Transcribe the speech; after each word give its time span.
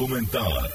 Kommentaar 0.00 0.70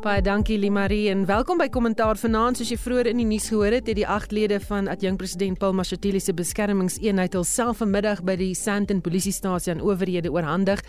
Baie 0.00 0.22
dankie 0.24 0.56
Limarie 0.56 1.10
en 1.12 1.26
welkom 1.28 1.58
by 1.60 1.66
Kommentaar 1.68 2.16
vanaand. 2.16 2.56
Soos 2.56 2.70
jy 2.72 2.76
vroeër 2.80 3.10
in 3.10 3.18
die 3.20 3.26
nuus 3.28 3.50
gehoor 3.50 3.74
het, 3.76 3.84
het 3.84 3.98
die 3.98 4.06
8 4.08 4.30
lede 4.32 4.56
van 4.64 4.86
adjunkt 4.88 5.20
president 5.20 5.58
Paul 5.60 5.74
Mashatile 5.76 6.22
se 6.24 6.32
beskermingseenheid 6.32 7.34
hulself 7.36 7.82
vanmiddag 7.82 8.22
by 8.24 8.38
die 8.40 8.54
Sandton 8.56 9.02
polisiestasie 9.04 9.74
aan 9.74 9.82
owerhede 9.84 10.32
oorhandig. 10.32 10.80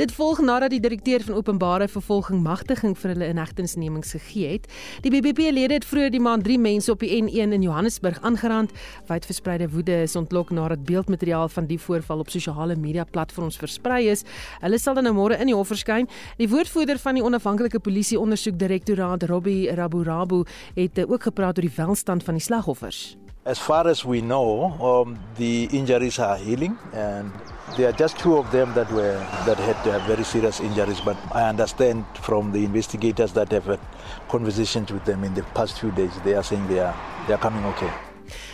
Dit 0.00 0.10
volg 0.16 0.40
nadat 0.42 0.74
die 0.74 0.80
direkteur 0.82 1.22
van 1.22 1.36
openbare 1.38 1.86
vervolging 1.92 2.40
magtiging 2.42 2.96
vir 2.98 3.12
hulle 3.12 3.28
inhegtenisnemings 3.36 4.16
gegee 4.16 4.56
het. 4.56 4.66
Die 5.06 5.14
BBP-lede 5.14 5.78
het 5.78 5.86
vroeër 5.86 6.10
die 6.16 6.22
maand 6.26 6.42
3 6.50 6.58
mense 6.58 6.90
op 6.90 7.06
die 7.06 7.12
N1 7.20 7.54
in 7.54 7.62
Johannesburg 7.68 8.18
aangerand. 8.26 8.74
Wyd 9.06 9.30
verspreide 9.30 9.70
woede 9.70 10.00
is 10.08 10.18
ontlok 10.18 10.50
nadat 10.50 10.82
beeldmateriaal 10.90 11.52
van 11.54 11.70
die 11.70 11.78
voorval 11.78 12.26
op 12.26 12.34
sosiale 12.34 12.74
media 12.74 13.06
platforms 13.06 13.62
versprei 13.62 14.08
is. 14.10 14.26
Hulle 14.58 14.82
sal 14.82 14.98
dan 14.98 15.06
nou 15.06 15.14
môre 15.22 15.38
in 15.38 15.54
die 15.54 15.54
hof 15.54 15.70
verskyn. 15.70 16.10
Die 16.42 16.50
woordvoerder 16.50 16.98
van 16.98 17.22
die 17.22 17.25
onafhanklike 17.26 17.78
polisie 17.82 18.18
ondersoek 18.20 18.58
direktoraat 18.58 19.22
Robbie 19.26 19.74
Raburabu 19.74 20.44
het 20.74 21.00
ook 21.08 21.22
gepraat 21.22 21.58
oor 21.58 21.66
die 21.66 21.76
welstand 21.76 22.24
van 22.24 22.38
die 22.38 22.42
slagoffers. 22.42 23.16
As 23.46 23.58
far 23.58 23.86
as 23.86 24.02
we 24.02 24.20
know, 24.20 24.74
um, 24.82 25.16
the 25.36 25.66
injuries 25.70 26.18
are 26.18 26.38
healing 26.38 26.76
and 26.92 27.30
there 27.76 27.86
are 27.86 27.96
just 27.98 28.18
two 28.18 28.36
of 28.38 28.50
them 28.50 28.72
that 28.74 28.90
were 28.90 29.18
that 29.46 29.58
had 29.58 29.86
uh, 29.86 30.06
very 30.06 30.24
serious 30.24 30.60
injuries 30.60 31.00
but 31.04 31.16
I 31.34 31.48
understand 31.48 32.04
from 32.14 32.52
the 32.52 32.64
investigators 32.64 33.32
that 33.32 33.52
have 33.52 33.66
had 33.66 33.80
conversations 34.28 34.90
with 34.92 35.04
them 35.04 35.24
in 35.24 35.34
the 35.34 35.42
past 35.54 35.78
few 35.80 35.90
days 35.90 36.10
they 36.24 36.34
are 36.34 36.42
saying 36.42 36.66
they 36.68 36.80
are 36.80 36.94
they 37.26 37.34
are 37.34 37.42
coming 37.42 37.64
okay. 37.74 38.05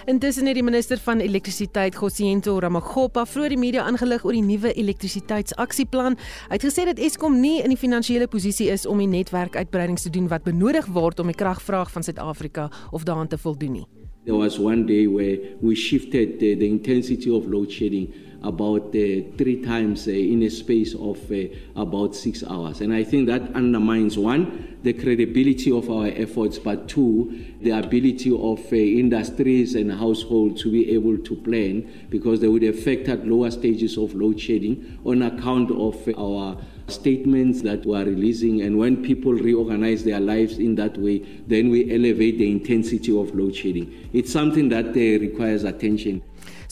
Intussen 0.04 0.46
het 0.46 0.56
die 0.58 0.64
minister 0.66 0.98
van 0.98 1.20
elektrisiteit, 1.22 1.94
Gosiento 1.94 2.56
Ramagopa, 2.58 3.22
vroeër 3.26 3.52
die 3.54 3.58
media 3.58 3.84
aangelig 3.86 4.24
oor 4.26 4.34
die 4.34 4.42
nuwe 4.42 4.72
elektrisiteitsaksieplan. 4.74 6.16
Hy 6.48 6.56
het 6.56 6.64
gesê 6.66 6.88
dat 6.88 6.98
Eskom 6.98 7.36
nie 7.38 7.60
in 7.62 7.70
die 7.70 7.78
finansiële 7.78 8.26
posisie 8.26 8.66
is 8.74 8.82
om 8.82 8.98
die 8.98 9.06
netwerkuitbreidings 9.12 10.02
te 10.02 10.10
doen 10.10 10.26
wat 10.32 10.42
benodig 10.42 10.88
word 10.90 11.22
om 11.22 11.30
die 11.30 11.38
kragvraag 11.38 11.92
van 11.94 12.02
Suid-Afrika 12.02 12.66
of 12.90 13.06
daaraan 13.06 13.30
te 13.30 13.38
voldoen 13.38 13.78
nie. 13.78 13.86
There 14.26 14.38
was 14.38 14.58
one 14.58 14.86
day 14.86 15.06
where 15.06 15.38
we 15.60 15.74
shifted 15.74 16.40
the, 16.40 16.56
the 16.56 16.66
intensity 16.66 17.30
of 17.30 17.46
load 17.46 17.70
shedding 17.70 18.10
about 18.42 18.88
uh, 18.88 19.22
three 19.38 19.62
times 19.64 20.08
uh, 20.08 20.10
in 20.10 20.42
a 20.42 20.50
space 20.50 20.94
of 20.94 21.18
uh, 21.30 21.44
about 21.76 22.14
six 22.14 22.42
hours. 22.44 22.80
And 22.80 22.92
I 22.92 23.04
think 23.04 23.26
that 23.28 23.54
undermines 23.54 24.18
one, 24.18 24.78
the 24.82 24.92
credibility 24.92 25.70
of 25.70 25.88
our 25.90 26.06
efforts, 26.08 26.58
but 26.58 26.88
two, 26.88 27.44
the 27.60 27.70
ability 27.70 28.36
of 28.36 28.72
industries 28.72 29.74
and 29.74 29.92
households 29.92 30.62
to 30.62 30.72
be 30.72 30.92
able 30.92 31.18
to 31.18 31.36
plan 31.36 32.06
because 32.10 32.40
they 32.40 32.48
would 32.48 32.64
affect 32.64 33.08
at 33.08 33.26
lower 33.26 33.50
stages 33.50 33.96
of 33.96 34.14
load 34.14 34.40
shedding 34.40 34.98
on 35.04 35.22
account 35.22 35.70
of 35.70 36.08
our 36.18 36.56
statements 36.88 37.62
that 37.62 37.86
we 37.86 37.96
are 37.96 38.04
releasing. 38.04 38.62
And 38.62 38.76
when 38.76 39.02
people 39.02 39.32
reorganize 39.32 40.02
their 40.02 40.20
lives 40.20 40.58
in 40.58 40.74
that 40.76 40.98
way 40.98 41.20
then 41.46 41.70
we 41.70 41.94
elevate 41.94 42.38
the 42.38 42.50
intensity 42.50 43.16
of 43.16 43.34
load 43.34 43.54
shedding. 43.54 44.10
It's 44.12 44.32
something 44.32 44.68
that 44.70 44.86
uh, 44.86 45.20
requires 45.20 45.64
attention 45.64 46.22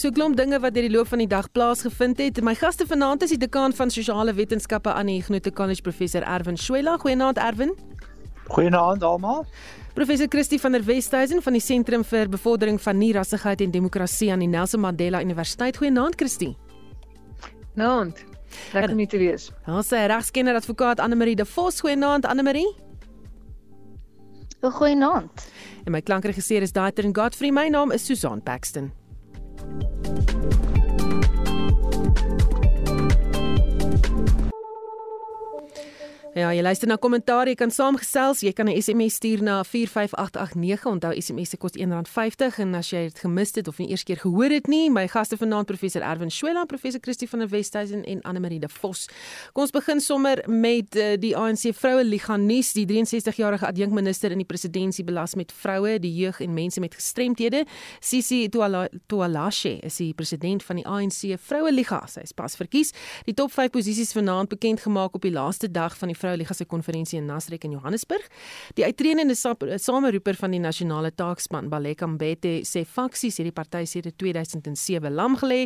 So 0.01 0.09
klomp 0.17 0.33
dinge 0.39 0.57
wat 0.65 0.73
deur 0.73 0.87
die 0.87 0.93
loop 0.95 1.11
van 1.11 1.21
die 1.21 1.29
dag 1.29 1.51
plaasgevind 1.53 2.23
het. 2.23 2.39
My 2.41 2.55
gaste 2.57 2.87
vanaand 2.89 3.21
is 3.27 3.35
die 3.35 3.41
dekaan 3.43 3.75
van 3.77 3.91
sosiale 3.93 4.33
wetenskappe 4.33 4.89
aan 4.97 5.11
die 5.11 5.19
Ignoto 5.21 5.51
College 5.53 5.83
professor 5.85 6.25
Erwin 6.25 6.57
Schuela. 6.57 6.95
Goeienaand 7.03 7.37
Erwin. 7.37 7.75
Goeienaand 8.49 9.03
almal. 9.05 9.45
Professor 9.93 10.25
Christie 10.33 10.57
van 10.61 10.73
der 10.73 10.87
Westhuizen 10.87 11.43
van 11.45 11.53
die 11.53 11.61
Sentrum 11.61 12.05
vir 12.09 12.31
Bevordering 12.33 12.81
van 12.81 12.97
Nierassigheid 12.97 13.61
en 13.61 13.75
Demokrasie 13.75 14.31
aan 14.33 14.41
die 14.41 14.49
Nelson 14.49 14.81
Mandela 14.81 15.21
Universiteit. 15.21 15.77
Goeienaand 15.77 16.17
Christie. 16.17 16.55
Naand. 17.75 18.25
Lekker 18.73 18.95
om 18.97 19.07
te 19.07 19.21
wees. 19.21 19.51
Ons 19.69 19.93
sê 19.93 20.01
regskenner 20.09 20.57
advokaat 20.57 21.03
Anne 21.05 21.19
Marie 21.21 21.37
de 21.37 21.45
Vos. 21.45 21.83
Goeienaand 21.85 22.25
Anne 22.25 22.47
Marie. 22.49 22.71
Goeienaand. 24.65 25.45
En 25.85 25.93
my 25.93 26.01
klankregisseur 26.01 26.65
is 26.65 26.73
Daitrin 26.73 27.13
Godfrey. 27.13 27.53
My 27.53 27.69
naam 27.69 27.93
is 27.93 28.09
Susan 28.09 28.41
Paxton. 28.41 28.89
Thank 29.61 30.55
you. 30.55 30.60
Ja, 36.31 36.53
jy 36.55 36.63
luister 36.63 36.87
na 36.87 36.95
kommentaar, 36.95 37.49
jy 37.51 37.57
kan 37.59 37.73
saamgesels, 37.75 38.45
jy 38.45 38.53
kan 38.55 38.69
'n 38.69 38.81
SMS 38.81 39.17
stuur 39.19 39.43
na 39.43 39.65
45889. 39.65 40.87
Onthou 40.87 41.13
SMS 41.21 41.51
se 41.51 41.57
kos 41.57 41.73
R1.50 41.75 42.59
en 42.59 42.75
as 42.75 42.91
jy 42.91 43.03
dit 43.11 43.19
gemis 43.19 43.55
het 43.55 43.67
of 43.69 43.79
nie 43.79 43.91
eers 43.91 44.05
keer 44.05 44.17
gehoor 44.17 44.51
het 44.51 44.69
nie, 44.69 44.91
my 44.91 45.09
gaste 45.09 45.37
vanaand 45.37 45.67
professor 45.67 46.03
Erwin 46.03 46.31
Schuela, 46.31 46.65
professor 46.67 47.01
Christie 47.01 47.29
van 47.29 47.39
der 47.41 47.49
Westhuizen 47.49 48.05
en 48.05 48.23
Anne 48.23 48.41
Marie 48.41 48.61
de 48.61 48.69
Vos. 48.69 49.09
Kom 49.53 49.63
ons 49.63 49.73
begin 49.73 50.01
sommer 50.01 50.45
met 50.47 50.95
uh, 50.95 51.17
die 51.19 51.37
ANC 51.37 51.75
Vroue 51.75 52.05
Liga 52.05 52.37
nuus. 52.37 52.73
Die 52.73 52.87
63-jarige 52.87 53.67
adjunkminister 53.67 54.31
in 54.31 54.39
die 54.39 54.47
presidentskap 54.47 55.07
belas 55.07 55.35
met 55.35 55.53
vroue, 55.53 55.99
die 55.99 56.15
jeug 56.15 56.41
en 56.41 56.55
mense 56.55 56.81
met 56.81 56.95
gestremthede. 56.95 57.65
Sisi 58.01 58.49
Tualashe 58.49 59.81
is 59.83 59.97
die 59.97 60.15
president 60.15 60.63
van 60.63 60.77
die 60.77 60.87
ANC 60.87 61.41
Vroue 61.41 61.73
Liga. 61.73 62.07
Sy 62.07 62.21
is 62.21 62.33
pas 62.33 62.55
verkies. 62.57 62.93
Die 63.25 63.35
top 63.35 63.51
5 63.53 63.71
posisies 63.71 64.13
vanaand 64.13 64.49
bekend 64.49 64.81
gemaak 64.81 65.15
op 65.15 65.23
die 65.23 65.33
laaste 65.33 65.71
dag 65.71 65.99
van 65.99 66.09
die 66.09 66.20
Vroueliga 66.21 66.55
se 66.55 66.67
konferensie 66.69 67.19
in 67.19 67.27
Nasrek 67.31 67.65
in 67.65 67.75
Johannesburg. 67.77 68.27
Die 68.79 68.85
uitredende 68.85 69.35
sameroeper 69.35 70.37
van 70.41 70.55
die 70.55 70.61
nasionale 70.63 71.13
taakspan, 71.17 71.71
Baleka 71.73 72.07
Mbete, 72.07 72.61
sê 72.69 72.85
faksies 72.85 73.41
hierdie 73.41 73.55
party 73.57 73.87
sedert 73.89 74.19
2007 74.21 75.15
lam 75.15 75.39
gelê. 75.41 75.65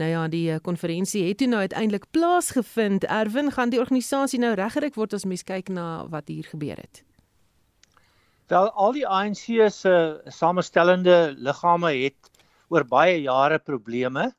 Nou 0.00 0.10
ja, 0.10 0.26
die 0.32 0.44
eh, 0.52 0.60
konferensie 0.62 1.24
het 1.28 1.40
toe 1.42 1.48
nou 1.50 1.62
uiteindelik 1.62 2.08
plaasgevind. 2.10 3.06
Erwin, 3.08 3.52
gaan 3.54 3.72
die 3.72 3.80
organisasie 3.80 4.42
nou 4.42 4.54
reggerig 4.58 4.98
word 4.98 5.14
as 5.14 5.26
mens 5.28 5.46
kyk 5.46 5.72
na 5.72 6.04
wat 6.12 6.28
hier 6.32 6.46
gebeur 6.50 6.78
het? 6.82 7.04
Wel, 8.52 8.68
al 8.70 8.92
die 8.92 9.06
ANC 9.08 9.46
se 9.72 9.94
samestellende 10.28 11.34
liggame 11.38 11.94
het 12.02 12.30
oor 12.68 12.84
baie 12.88 13.20
jare 13.22 13.58
probleme 13.58 14.32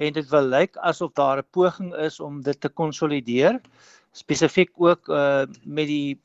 en 0.00 0.14
dit 0.16 0.28
wil 0.32 0.46
lyk 0.48 0.78
asof 0.90 1.12
daar 1.18 1.42
'n 1.42 1.50
poging 1.50 1.90
is 2.06 2.20
om 2.20 2.40
dit 2.42 2.60
te 2.60 2.68
konsolideer 2.68 3.60
spesifiek 4.10 4.70
ook 4.74 5.08
uh 5.08 5.46
met 5.64 5.86
die 5.86 6.20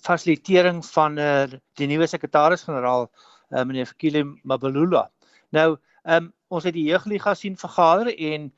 fasilitering 0.00 0.84
van 0.86 1.18
uh 1.18 1.46
die 1.78 1.86
nuwe 1.86 2.06
sekretaris-generaal 2.06 3.08
uh 3.50 3.64
meneer 3.64 3.86
Fikile 3.86 4.24
Mabulula. 4.42 5.10
Nou, 5.50 5.76
um 6.04 6.32
ons 6.48 6.64
het 6.64 6.74
die 6.74 6.88
jeugliga 6.88 7.34
sien 7.34 7.56
vergader 7.56 8.10
en 8.16 8.50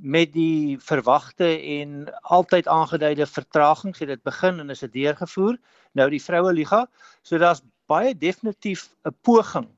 met 0.00 0.32
die 0.32 0.78
verwagte 0.80 1.48
en 1.80 2.06
altyd 2.22 2.68
aangeduide 2.68 3.26
vertragings 3.26 3.98
het 3.98 4.08
dit 4.08 4.22
begin 4.22 4.60
en 4.60 4.70
is 4.70 4.80
dit 4.86 4.92
deurgevoer. 4.92 5.58
Nou 5.92 6.08
die 6.10 6.22
vroue 6.22 6.52
liga, 6.52 6.86
so 7.22 7.38
daar's 7.38 7.62
baie 7.90 8.14
definitief 8.14 8.88
'n 9.04 9.14
poging 9.22 9.68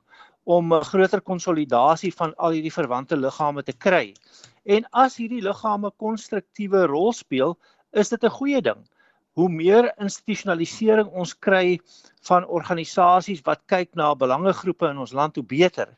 om 0.43 0.73
'n 0.73 0.83
groter 0.83 1.21
konsolidasie 1.21 2.13
van 2.13 2.35
al 2.35 2.51
hierdie 2.51 2.73
verwante 2.73 3.17
liggame 3.17 3.63
te 3.63 3.73
kry. 3.73 4.13
En 4.63 4.85
as 4.91 5.17
hierdie 5.17 5.41
liggame 5.41 5.91
konstruktiewe 5.97 6.85
rol 6.85 7.13
speel, 7.13 7.57
is 7.93 8.09
dit 8.09 8.23
'n 8.23 8.37
goeie 8.39 8.61
ding. 8.61 8.81
Hoe 9.33 9.49
meer 9.49 9.93
institusionalisering 9.97 11.07
ons 11.09 11.33
kry 11.33 11.79
van 12.27 12.45
organisasies 12.45 13.41
wat 13.41 13.61
kyk 13.65 13.95
na 13.95 14.13
belangegroepe 14.15 14.89
in 14.89 14.97
ons 14.97 15.13
land, 15.13 15.35
hoe 15.35 15.45
beter. 15.45 15.89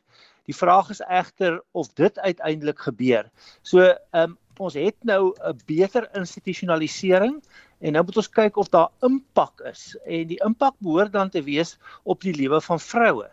Die 0.46 0.56
vraag 0.56 0.90
is 0.90 1.00
egter 1.00 1.62
of 1.72 1.92
dit 1.94 2.18
uiteindelik 2.18 2.78
gebeur. 2.78 3.30
So, 3.62 3.80
ehm 3.80 4.22
um, 4.22 4.38
ons 4.58 4.74
het 4.74 4.96
nou 5.04 5.34
'n 5.36 5.60
beter 5.66 6.08
institusionalisering 6.16 7.42
en 7.80 7.92
nou 7.92 8.04
moet 8.04 8.16
ons 8.16 8.28
kyk 8.28 8.56
of 8.56 8.68
daar 8.68 8.88
impak 9.00 9.60
is 9.60 9.96
en 10.06 10.26
die 10.26 10.40
impak 10.44 10.74
behoort 10.78 11.12
dan 11.12 11.30
te 11.30 11.42
wees 11.42 11.78
op 12.04 12.20
die 12.20 12.32
lewe 12.32 12.60
van 12.60 12.80
vroue. 12.80 13.28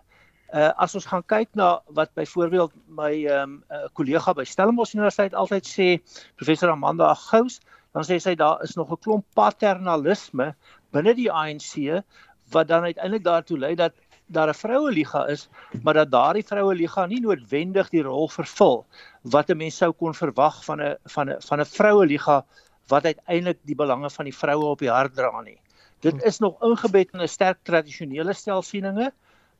Uh 0.53 0.69
as 0.78 0.95
ons 0.95 1.06
gaan 1.06 1.24
kyk 1.25 1.50
na 1.56 1.81
wat 1.88 2.13
byvoorbeeld 2.13 2.74
my 2.88 3.25
ehm 3.25 3.41
um, 3.41 3.63
uh, 3.72 3.88
kollega 3.94 4.34
by 4.34 4.44
Stellenbosch 4.44 4.94
Universiteit 4.94 5.34
altyd 5.34 5.66
sê, 5.66 5.88
professor 6.35 6.69
Amanda 6.69 7.13
Gous, 7.13 7.59
dan 7.94 8.06
sê 8.08 8.20
sy 8.22 8.36
daar 8.36 8.63
is 8.63 8.75
nog 8.75 8.92
'n 8.92 9.01
klomp 9.06 9.25
paternalisme 9.36 10.54
binne 10.92 11.13
die 11.13 11.31
ANC 11.31 12.04
wat 12.51 12.68
dan 12.68 12.84
uiteindelik 12.84 13.24
daartoe 13.24 13.57
lei 13.57 13.75
dat 13.75 13.94
daar 14.28 14.50
'n 14.50 14.54
vroue 14.54 14.92
liga 14.92 15.25
is, 15.28 15.50
maar 15.84 15.94
dat 15.94 16.12
daardie 16.12 16.45
vroue 16.45 16.75
liga 16.75 17.06
nie 17.06 17.22
noodwendig 17.22 17.90
die 17.90 18.04
rol 18.04 18.30
vervul 18.30 18.86
wat 19.22 19.50
'n 19.50 19.57
mens 19.57 19.78
sou 19.78 19.92
kon 19.92 20.13
verwag 20.13 20.63
van 20.66 20.81
'n 20.81 20.95
van 21.06 21.30
'n 21.30 21.42
van 21.42 21.60
'n 21.60 21.66
vroue 21.66 22.06
liga 22.06 22.45
wat 22.88 23.06
uiteindelik 23.06 23.60
die 23.63 23.75
belange 23.75 24.10
van 24.10 24.25
die 24.25 24.36
vroue 24.36 24.66
op 24.66 24.80
die 24.80 24.89
hart 24.89 25.16
dra 25.16 25.42
nie. 25.42 25.60
Dit 26.01 26.24
is 26.24 26.39
nog 26.39 26.62
ingebed 26.62 27.13
in 27.13 27.22
'n 27.22 27.28
sterk 27.28 27.60
tradisionele 27.63 28.34
stelsieninge, 28.34 29.12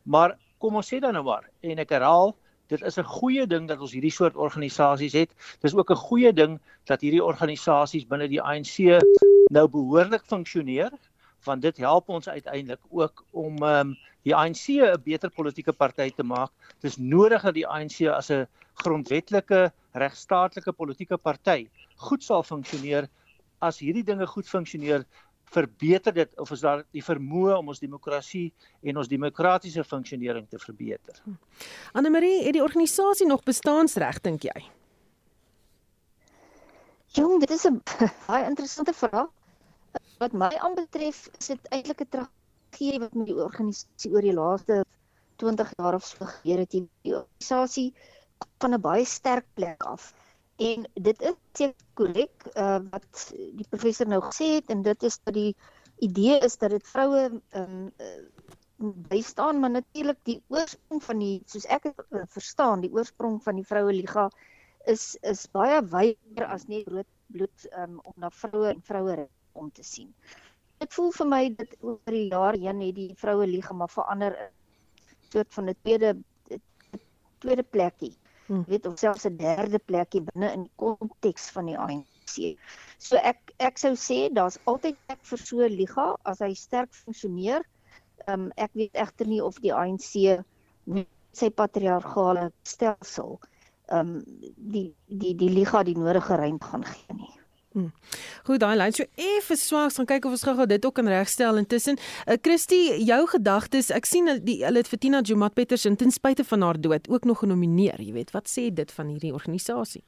maar 0.03 0.38
kom 0.57 0.75
ons 0.75 0.94
sê 0.94 1.00
dan 1.00 1.13
nou 1.13 1.24
maar 1.24 1.50
en 1.62 1.79
ek 1.79 1.89
herhaal, 1.89 2.36
dit 2.68 2.81
is 2.81 2.98
'n 2.98 3.04
goeie 3.04 3.48
ding 3.48 3.68
dat 3.68 3.80
ons 3.80 3.92
hierdie 3.92 4.12
soort 4.12 4.36
organisasies 4.36 5.13
het. 5.13 5.31
Dis 5.62 5.75
ook 5.75 5.92
'n 5.92 5.95
goeie 5.95 6.33
ding 6.33 6.60
dat 6.86 7.01
hierdie 7.01 7.24
organisasies 7.24 8.07
binne 8.07 8.27
die 8.27 8.42
ANC 8.42 9.01
nou 9.51 9.68
behoorlik 9.68 10.24
funksioneer 10.25 10.92
want 11.44 11.62
dit 11.62 11.77
help 11.77 12.10
ons 12.10 12.30
uiteindelik 12.30 12.80
ook 12.89 13.25
om 13.31 13.63
um, 13.63 13.98
die 14.24 14.36
ANC 14.36 14.68
'n 14.68 15.01
beter 15.04 15.30
politieke 15.30 15.74
party 15.74 16.10
te 16.10 16.24
maak. 16.24 16.51
Dis 16.80 16.98
nodig 16.98 17.42
dat 17.42 17.54
die 17.54 17.68
ANC 17.68 18.07
as 18.07 18.30
'n 18.31 18.48
grondwetlike 18.74 19.71
regstaatlike 19.92 20.71
politieke 20.71 21.18
party 21.18 21.69
goed 21.95 22.24
sal 22.24 22.44
funksioneer 22.44 23.10
as 23.60 23.80
hierdie 23.80 24.04
dinge 24.04 24.27
goed 24.27 24.48
funksioneer, 24.48 25.06
verbeter 25.53 26.13
dit 26.13 26.39
of 26.39 26.51
is 26.51 26.63
daar 26.63 26.83
die 26.95 27.03
vermoë 27.03 27.57
om 27.59 27.67
ons 27.73 27.81
demokrasie 27.81 28.47
en 28.81 28.97
ons 28.97 29.09
demokratiese 29.11 29.83
funksionering 29.83 30.47
te 30.50 30.59
verbeter? 30.59 31.19
Anne 31.94 32.09
Marie, 32.13 32.44
het 32.45 32.57
die 32.57 32.63
organisasie 32.63 33.27
nog 33.29 33.44
bestaansreg 33.47 34.21
dink 34.25 34.47
jy? 34.50 34.63
Jong, 37.13 37.39
dit 37.39 37.51
is 37.53 37.65
'n 37.69 37.81
baie 38.27 38.45
interessante 38.50 38.94
vraag. 38.94 39.29
Wat 40.17 40.33
my 40.33 40.50
aanbetref, 40.65 41.29
is 41.38 41.47
dit 41.47 41.69
eintlik 41.69 42.01
'n 42.01 42.09
tragedie 42.09 43.00
wat 43.00 43.13
met 43.13 43.27
die 43.29 43.38
organisasie 43.38 44.11
oor 44.11 44.25
die 44.25 44.33
laaste 44.33 44.83
20 45.38 45.73
jaar 45.77 45.94
of 45.94 46.05
so 46.05 46.25
gebeur 46.25 46.57
het. 46.63 46.71
Die 46.71 47.13
organisasie 47.13 47.94
van 48.59 48.73
'n 48.73 48.81
baie 48.81 49.05
sterk 49.05 49.45
plek 49.53 49.83
af. 49.83 50.13
En 50.63 50.86
dit 50.94 51.21
is 51.21 51.71
korrek 51.98 52.45
uh, 52.54 52.80
wat 52.92 53.24
die 53.57 53.68
professor 53.69 54.07
nou 54.07 54.21
gesê 54.30 54.54
het 54.57 54.69
en 54.74 54.83
dit 54.86 55.04
is 55.04 55.19
dat 55.24 55.36
die 55.36 55.51
idee 56.06 56.39
is 56.45 56.57
dat 56.62 56.74
dit 56.74 56.88
vroue 56.88 57.24
um, 57.60 57.92
uh, 58.00 58.13
bystaan 59.10 59.60
maar 59.60 59.74
natuurlik 59.74 60.19
die 60.30 60.39
oorsprong 60.48 61.04
van 61.04 61.19
die 61.24 61.36
soos 61.51 61.68
ek 61.77 61.89
het 61.89 62.01
uh, 62.12 62.24
verstaan 62.36 62.83
die 62.83 62.92
oorsprong 62.94 63.38
van 63.44 63.60
die 63.60 63.68
vroue 63.68 63.94
liga 63.94 64.30
is 64.94 65.13
is 65.33 65.45
baie 65.57 65.81
wyer 65.94 66.48
as 66.48 66.65
net 66.71 66.88
rood 66.92 67.10
bloed 67.33 67.68
um, 67.80 68.00
om 68.04 68.15
na 68.25 68.30
vroue 68.30 68.74
en 68.74 68.81
vroue 68.83 69.27
om 69.54 69.69
te 69.71 69.83
sien. 69.86 70.10
Dit 70.81 70.94
voel 70.94 71.13
vir 71.15 71.30
my 71.30 71.44
dat 71.57 71.77
oor 71.81 72.00
die 72.12 72.27
jare 72.30 72.60
heen 72.60 72.81
het 72.83 72.98
die 72.98 73.13
vroue 73.18 73.48
liga 73.48 73.74
maar 73.77 73.92
verander 73.94 74.36
in 74.48 74.51
soort 75.36 75.54
van 75.54 75.69
'n 75.69 75.77
tweede 75.81 76.15
tweede 77.44 77.63
plekkie 77.63 78.13
hmm. 78.55 78.69
weet 78.71 78.85
of 78.85 79.00
selfs 79.00 79.25
'n 79.25 79.38
derde 79.38 79.79
plekkie 79.79 80.21
binne 80.21 80.51
in 80.53 80.65
die 80.67 80.75
konteks 80.75 81.50
van 81.55 81.69
die 81.71 81.77
ANC. 81.77 82.57
So 82.97 83.17
ek 83.17 83.53
ek 83.59 83.77
sou 83.77 83.94
sê 84.00 84.29
daar's 84.33 84.59
altyd 84.65 84.97
plek 85.07 85.21
vir 85.31 85.39
so 85.39 85.61
'n 85.61 85.77
liga 85.77 86.07
as 86.23 86.39
hy 86.39 86.53
sterk 86.53 86.94
funksioneer. 86.94 87.63
Um, 88.27 88.51
ek 88.55 88.71
weet 88.73 88.95
egter 88.95 89.27
nie 89.27 89.41
of 89.44 89.59
die 89.59 89.73
ANC 89.73 90.44
sy 91.33 91.50
patriargale 91.50 92.51
stelsel 92.63 93.39
um 93.91 94.23
die 94.57 94.94
die 95.07 95.33
die 95.35 95.50
liga 95.50 95.83
die 95.83 95.97
nodige 95.97 96.38
ruimte 96.38 96.65
gaan 96.65 96.85
gee 96.85 97.15
nie. 97.17 97.33
Hmm. 97.73 97.89
Goed, 98.45 98.59
daai 98.61 98.75
lyn 98.77 98.93
so 98.93 99.05
effe 99.17 99.55
swak, 99.57 99.95
gaan 99.97 100.09
kyk 100.09 100.27
of 100.29 100.35
ons 100.35 100.45
gou-gou 100.45 100.67
dit 100.69 100.85
ook 100.85 100.93
kan 100.99 101.09
regstel 101.09 101.57
intussen. 101.57 101.97
Uh, 102.27 102.37
Christy, 102.37 102.81
jou 103.01 103.21
gedagtes, 103.31 103.89
ek 103.89 104.05
sien 104.05 104.29
die 104.45 104.59
hulle 104.61 104.83
het 104.83 104.91
vir 104.91 105.01
Tina 105.01 105.23
Jomat 105.25 105.55
Petersen 105.57 105.97
ten 105.97 106.13
spyte 106.13 106.45
van 106.45 106.61
haar 106.61 106.77
dood 106.81 107.09
ook 107.09 107.25
nog 107.25 107.41
genomineer, 107.41 107.97
jy 108.01 108.13
weet. 108.13 108.33
Wat 108.37 108.51
sê 108.51 108.69
dit 108.69 108.93
van 108.93 109.09
hierdie 109.09 109.33
organisasie? 109.33 110.03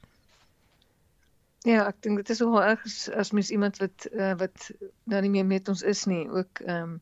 Ja, 1.66 1.88
ek 1.90 1.98
dink 2.06 2.22
dit 2.22 2.30
is 2.30 2.40
nogal 2.44 2.68
erg 2.70 2.86
as, 2.86 2.96
as 3.10 3.32
mens 3.34 3.50
iemand 3.50 3.80
wat 3.82 4.06
uh, 4.14 4.36
wat 4.38 4.70
nou 5.10 5.20
nie 5.24 5.32
meer 5.34 5.48
met 5.50 5.68
ons 5.68 5.82
is 5.82 6.06
nie, 6.06 6.22
ook 6.30 6.62
ehm 6.66 6.96
um, 6.96 6.98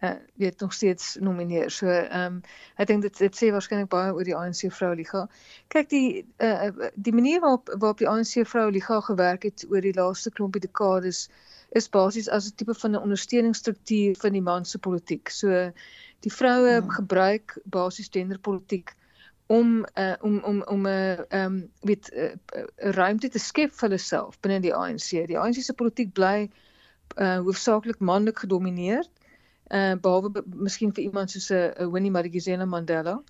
uh, 0.00 0.10
weet 0.34 0.60
nog 0.60 0.72
steeds 0.72 1.16
nomineer. 1.20 1.70
So 1.70 1.86
ehm 1.86 2.34
um, 2.34 2.40
ek 2.76 2.86
dink 2.86 3.02
dit 3.02 3.18
dit 3.18 3.36
sê 3.36 3.50
waarskynlik 3.54 3.88
baie 3.92 4.12
oor 4.14 4.26
die 4.26 4.36
ANC 4.36 4.66
Vroueliga. 4.74 5.26
Kyk 5.74 5.90
die 5.90 6.24
uh, 6.42 6.70
die 6.94 7.14
manier 7.14 7.40
waarop 7.40 7.70
waarop 7.78 8.02
die 8.02 8.08
ANC 8.08 8.46
Vroueliga 8.48 9.00
gewerk 9.00 9.42
het 9.42 9.66
oor 9.70 9.80
die 9.80 9.94
laaste 9.94 10.30
klompie 10.30 10.60
dekades 10.60 11.28
is 11.70 11.88
basies 11.88 12.28
as 12.28 12.50
'n 12.50 12.56
tipe 12.56 12.74
van 12.74 12.90
'n 12.90 13.04
ondersteuningsstruktuur 13.06 14.16
van 14.16 14.32
die 14.32 14.42
man 14.42 14.64
se 14.64 14.78
politiek. 14.78 15.28
So 15.28 15.70
die 16.20 16.32
vroue 16.32 16.80
hmm. 16.80 16.90
gebruik 16.90 17.58
basies 17.64 18.08
genderpolitiek 18.10 18.94
om 19.46 19.86
uh, 19.94 20.14
om 20.20 20.38
om 20.42 20.62
om 20.62 20.82
'n 20.82 20.86
uh, 20.86 21.18
ehm 21.28 21.52
um, 21.52 21.70
weet 21.80 22.12
uh, 22.12 22.34
ruimte 22.76 23.28
te 23.28 23.38
skep 23.38 23.72
vir 23.72 23.88
hulle 23.88 23.98
self 23.98 24.40
binne 24.40 24.60
die 24.60 24.74
ANC. 24.74 25.26
Die 25.26 25.38
ANC 25.38 25.62
se 25.62 25.72
politiek 25.72 26.12
bly 26.12 26.50
uh 27.14 27.38
hoofsaaklik 27.38 28.00
manlik 28.00 28.38
gedomeineer 28.38 29.04
uh 29.04 29.23
behalwe 29.74 30.42
miskien 30.46 30.92
vir 30.94 31.04
iemand 31.04 31.30
soos 31.30 31.50
'n 31.50 31.90
Winnie 31.92 32.10
Madikizela 32.14 32.64
Mandela. 32.64 33.22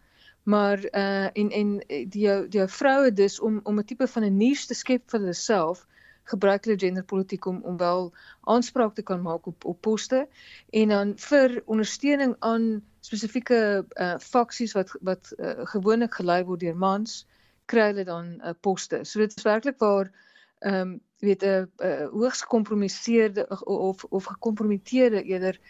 Maar 0.45 0.79
uh 0.93 1.29
en 1.33 1.51
en 1.51 1.69
die 1.89 2.49
die 2.49 2.67
vroue 2.69 3.13
dus 3.13 3.41
om 3.41 3.61
om 3.63 3.79
'n 3.79 3.85
tipe 3.85 4.07
van 4.07 4.25
'n 4.25 4.37
nuus 4.37 4.67
te 4.67 4.75
skep 4.75 5.11
vir 5.11 5.21
hulle 5.21 5.35
self 5.35 5.87
gebruik 6.25 6.65
hulle 6.65 6.79
genderpolitiek 6.79 7.47
om 7.47 7.61
om 7.63 7.77
wel 7.77 8.13
aanspraak 8.41 8.95
te 8.95 9.03
kan 9.03 9.23
maak 9.23 9.47
op 9.47 9.65
op 9.65 9.81
poste 9.81 10.29
en 10.71 10.89
dan 10.89 11.13
vir 11.17 11.63
ondersteuning 11.65 12.37
aan 12.39 12.83
spesifieke 13.01 13.87
uh 14.01 14.19
faksies 14.19 14.73
wat 14.73 14.97
wat 15.01 15.33
uh, 15.37 15.53
gewoonlik 15.73 16.15
gelei 16.15 16.45
word 16.45 16.61
deur 16.61 16.77
mans 16.77 17.27
kry 17.67 17.89
hulle 17.93 18.05
dan 18.05 18.41
uh, 18.41 18.53
poste. 18.61 19.05
So 19.05 19.19
dit 19.19 19.37
is 19.37 19.45
werklik 19.45 19.79
waar 19.79 20.13
ehm 20.59 20.81
um, 20.81 21.01
weet 21.19 21.43
'n 21.43 21.69
uh, 21.79 22.09
hoogs 22.13 22.43
gekompromiseerde 22.43 23.49
of 23.65 24.05
of 24.05 24.25
gekompromiteerde 24.25 25.23
eerder 25.23 25.61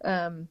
ehm 0.00 0.40
um, 0.40 0.48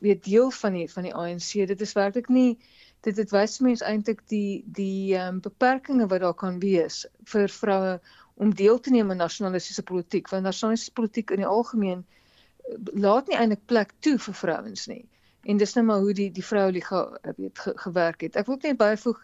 weet 0.00 0.24
deel 0.24 0.50
van 0.50 0.72
die 0.76 0.88
van 0.92 1.02
die 1.02 1.14
ANC. 1.14 1.52
Dit 1.66 1.80
is 1.80 1.92
werklik 1.96 2.28
nie 2.28 2.58
dit 3.04 3.16
dit 3.16 3.32
wys 3.34 3.58
mense 3.64 3.84
eintlik 3.84 4.22
die 4.32 4.64
die 4.76 5.14
ehm 5.14 5.36
um, 5.36 5.40
beperkings 5.44 6.08
wat 6.12 6.20
daar 6.24 6.36
kan 6.40 6.60
wees 6.60 7.04
vir 7.32 7.48
vroue 7.48 7.98
om 8.34 8.54
deel 8.54 8.80
te 8.80 8.90
neem 8.90 9.10
aan 9.10 9.22
nasionalistiese 9.22 9.82
politiek. 9.82 10.28
Want 10.28 10.42
nasionalistiese 10.42 10.96
politiek 11.00 11.30
in 11.30 11.44
die 11.44 11.50
algemeen 11.50 12.04
eh, 12.04 12.78
laat 13.06 13.28
nie 13.28 13.36
eintlik 13.38 13.66
plek 13.70 13.92
toe 14.00 14.16
vir 14.18 14.38
vrouens 14.40 14.86
nie. 14.90 15.04
En 15.44 15.60
dis 15.60 15.74
nou 15.76 15.84
maar 15.86 16.00
hoe 16.00 16.14
die 16.16 16.30
die 16.32 16.46
vroue 16.46 16.72
liga 16.72 17.04
eh, 17.22 17.36
weet 17.36 17.58
ge, 17.58 17.76
gewerk 17.86 18.26
het. 18.26 18.40
Ek 18.40 18.48
wil 18.50 18.58
net 18.62 18.80
byvoeg 18.80 19.20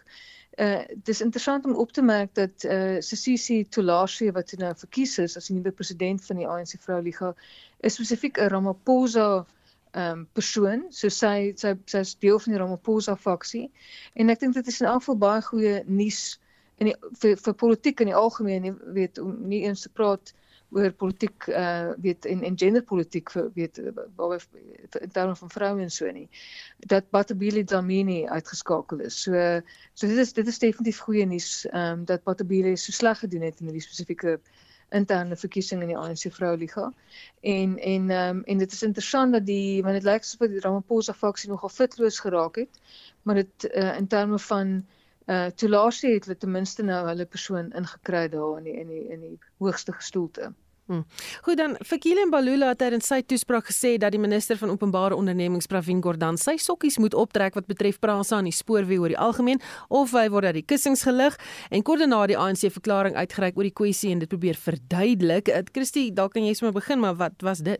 uh 0.59 0.83
dis 1.07 1.21
interessant 1.21 1.65
om 1.65 1.75
op 1.79 1.91
te 1.91 2.01
merk 2.01 2.35
dat 2.35 2.63
uh 2.63 2.99
Sisisi 2.99 3.63
Tulashi 3.69 4.31
wat 4.31 4.51
nou 4.57 4.73
verkies 4.75 5.17
is 5.19 5.37
as 5.37 5.47
die 5.47 5.55
nuwe 5.55 5.71
president 5.71 6.25
van 6.25 6.37
die 6.37 6.47
ANC 6.47 6.75
vroue 6.79 7.01
liga 7.01 7.33
is 7.79 7.95
spesifiek 7.95 8.37
'n 8.37 8.49
Ramaphosa 8.51 9.45
um, 9.93 10.27
persoon, 10.33 10.85
so 10.89 11.09
sy 11.09 11.51
sy 11.59 11.73
sy's 11.85 12.13
deel 12.19 12.39
van 12.39 12.53
die 12.53 12.59
Ramaphosa 12.61 13.15
faksie. 13.15 13.69
En 14.13 14.29
ek 14.29 14.39
dink 14.43 14.55
dit 14.57 14.67
is 14.67 14.81
in 14.81 14.87
elk 14.87 15.03
geval 15.03 15.19
baie 15.23 15.41
goeie 15.41 15.75
nuus 15.87 16.39
in 16.81 16.91
die 16.91 16.95
vir, 17.21 17.35
vir 17.37 17.53
politiek 17.53 18.01
in 18.01 18.11
die 18.11 18.17
algemeen, 18.17 18.77
weet 18.95 19.19
om 19.21 19.35
nie 19.47 19.63
eens 19.67 19.85
te 19.85 19.89
praat 19.93 20.33
oor 20.71 20.91
politiek 20.91 21.47
uh 21.47 21.91
weet 22.01 22.25
en 22.25 22.43
en 22.47 22.57
genderpolitiek 22.57 23.31
vir 23.33 23.49
weet 23.55 23.79
waar 24.15 24.39
in 25.01 25.11
terme 25.11 25.35
van 25.35 25.49
vroue 25.51 25.81
en 25.81 25.91
so 25.91 26.11
nie 26.11 26.27
dat 26.93 27.09
Batabile 27.09 27.63
Dlamini 27.63 28.25
uitgeskakel 28.27 28.99
is. 28.99 29.21
So 29.21 29.61
so 29.93 30.07
dit 30.07 30.17
is 30.17 30.33
dit 30.33 30.47
is 30.47 30.59
definitief 30.59 31.03
goeie 31.07 31.25
nuus 31.25 31.65
ehm 31.71 31.99
um, 31.99 32.05
dat 32.05 32.23
Batabile 32.23 32.75
so 32.77 32.91
sleg 32.91 33.19
gedoen 33.19 33.41
het 33.47 33.59
in 33.59 33.71
hierdie 33.71 33.83
spesifieke 33.83 34.39
interne 34.91 35.35
verkiesing 35.35 35.81
in 35.81 35.91
die 35.93 35.97
ANC 35.97 36.31
Vroueliga. 36.35 36.91
En 37.41 37.77
en 37.77 38.09
ehm 38.09 38.37
um, 38.37 38.43
en 38.43 38.57
dit 38.57 38.71
is 38.71 38.83
interessant 38.83 39.33
dat 39.33 39.45
die 39.45 39.83
want 39.83 39.99
dit 39.99 40.07
lyk 40.07 40.23
asof 40.23 40.47
die 40.47 40.63
Ramaphosa 40.63 41.13
faksie 41.13 41.49
nogal 41.49 41.69
fitloos 41.69 42.19
geraak 42.19 42.55
het, 42.63 42.81
maar 43.23 43.43
dit 43.43 43.69
uh, 43.73 43.97
in 43.97 44.07
terme 44.07 44.39
van 44.39 44.81
uh 45.27 45.45
toelasie 45.55 46.13
het 46.13 46.25
hulle 46.25 46.37
ten 46.37 46.51
minste 46.51 46.83
nou 46.83 47.05
hulle 47.07 47.25
persoon 47.25 47.71
ingekry 47.77 48.27
daar 48.29 48.57
in 48.57 48.63
die 48.63 48.77
in 48.79 48.87
die 48.87 49.07
in 49.15 49.21
die 49.27 49.37
hoogste 49.57 49.93
gestoelte. 49.93 50.53
Hmm. 50.91 51.05
Goed 51.41 51.55
dan 51.57 51.77
Fikile 51.87 52.25
Mbalula 52.27 52.73
het 52.73 52.81
in 52.91 52.99
sy 52.99 53.21
toespraak 53.23 53.69
gesê 53.69 53.93
dat 53.95 54.11
die 54.11 54.19
minister 54.19 54.57
van 54.59 54.73
openbare 54.73 55.15
ondernemings 55.15 55.69
Pravin 55.71 56.01
Gordhan 56.03 56.35
sy 56.35 56.57
sokkies 56.59 56.97
moet 56.99 57.13
optrek 57.15 57.55
wat 57.55 57.69
betref 57.69 57.99
prasa 58.03 58.41
aan 58.41 58.49
die 58.49 58.55
spoorweë 58.57 58.97
oor 58.99 59.13
die 59.13 59.19
algemeen 59.27 59.61
of 59.87 60.11
hy 60.11 60.25
word 60.33 60.49
uit 60.49 60.57
die 60.57 60.65
kussings 60.67 61.05
gelig 61.07 61.37
en 61.71 61.85
kort 61.87 62.03
daarna 62.03 62.25
die 62.27 62.35
ANC 62.35 62.65
verklaring 62.75 63.15
uitgereik 63.15 63.55
oor 63.55 63.69
die 63.69 63.77
kwessie 63.79 64.11
en 64.11 64.19
dit 64.19 64.27
probeer 64.33 64.59
verduidelik. 64.59 65.47
Kristie, 65.71 66.09
eh, 66.09 66.15
dalk 66.17 66.35
kan 66.35 66.43
jy 66.43 66.57
sommer 66.59 66.75
begin 66.75 66.99
maar 66.99 67.15
wat 67.15 67.39
was 67.39 67.63
dit? 67.63 67.79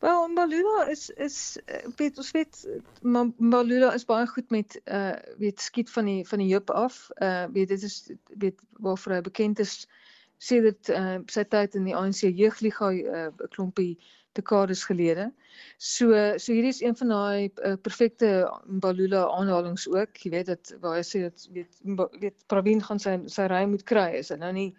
Wel, 0.00 0.24
Mbalula 0.32 0.86
is 0.94 1.10
is 1.20 1.36
eh, 1.66 1.84
weet 1.98 2.16
ons 2.16 2.30
weet 2.32 2.62
Mbalula 3.02 3.92
is 3.92 4.08
baie 4.08 4.24
goed 4.32 4.48
met 4.48 4.80
uh 4.88 5.12
weet 5.36 5.60
skiet 5.60 5.92
van 5.92 6.08
die 6.08 6.24
van 6.24 6.40
die 6.40 6.48
heup 6.54 6.72
af. 6.72 7.10
Uh 7.20 7.44
weet 7.52 7.68
dit 7.68 7.82
is 7.82 8.10
weet 8.40 8.64
waarvoor 8.80 9.18
hy 9.18 9.20
bekend 9.28 9.58
is 9.58 9.84
sê 10.38 10.60
dit 10.62 10.90
uh, 10.90 11.18
sy 11.30 11.44
tyd 11.44 11.74
in 11.74 11.84
die 11.88 11.96
ANC 11.96 12.24
jeugliga 12.26 12.90
'n 12.92 13.32
uh, 13.32 13.48
klompie 13.50 13.98
dekades 14.34 14.84
gelede. 14.84 15.32
So 15.78 16.10
so 16.38 16.52
hierdie 16.52 16.72
is 16.74 16.82
een 16.82 16.96
van 16.96 17.08
daai 17.08 17.50
uh, 17.62 17.76
perfekte 17.82 18.30
Balula 18.66 19.28
aanhalinge 19.30 19.90
ook. 19.90 20.16
Jy 20.16 20.30
weet 20.30 20.46
dat 20.46 20.74
waar 20.80 20.98
hy 20.98 21.04
sê 21.06 21.22
dat 21.28 21.48
weet 21.52 21.78
weet 22.20 22.46
Pravin 22.46 22.82
gaan 22.82 22.98
sy 22.98 23.18
sy 23.26 23.46
ry 23.50 23.64
moet 23.70 23.84
kry 23.86 24.10
is 24.18 24.32
en 24.34 24.42
nou 24.42 24.52
nie 24.52 24.70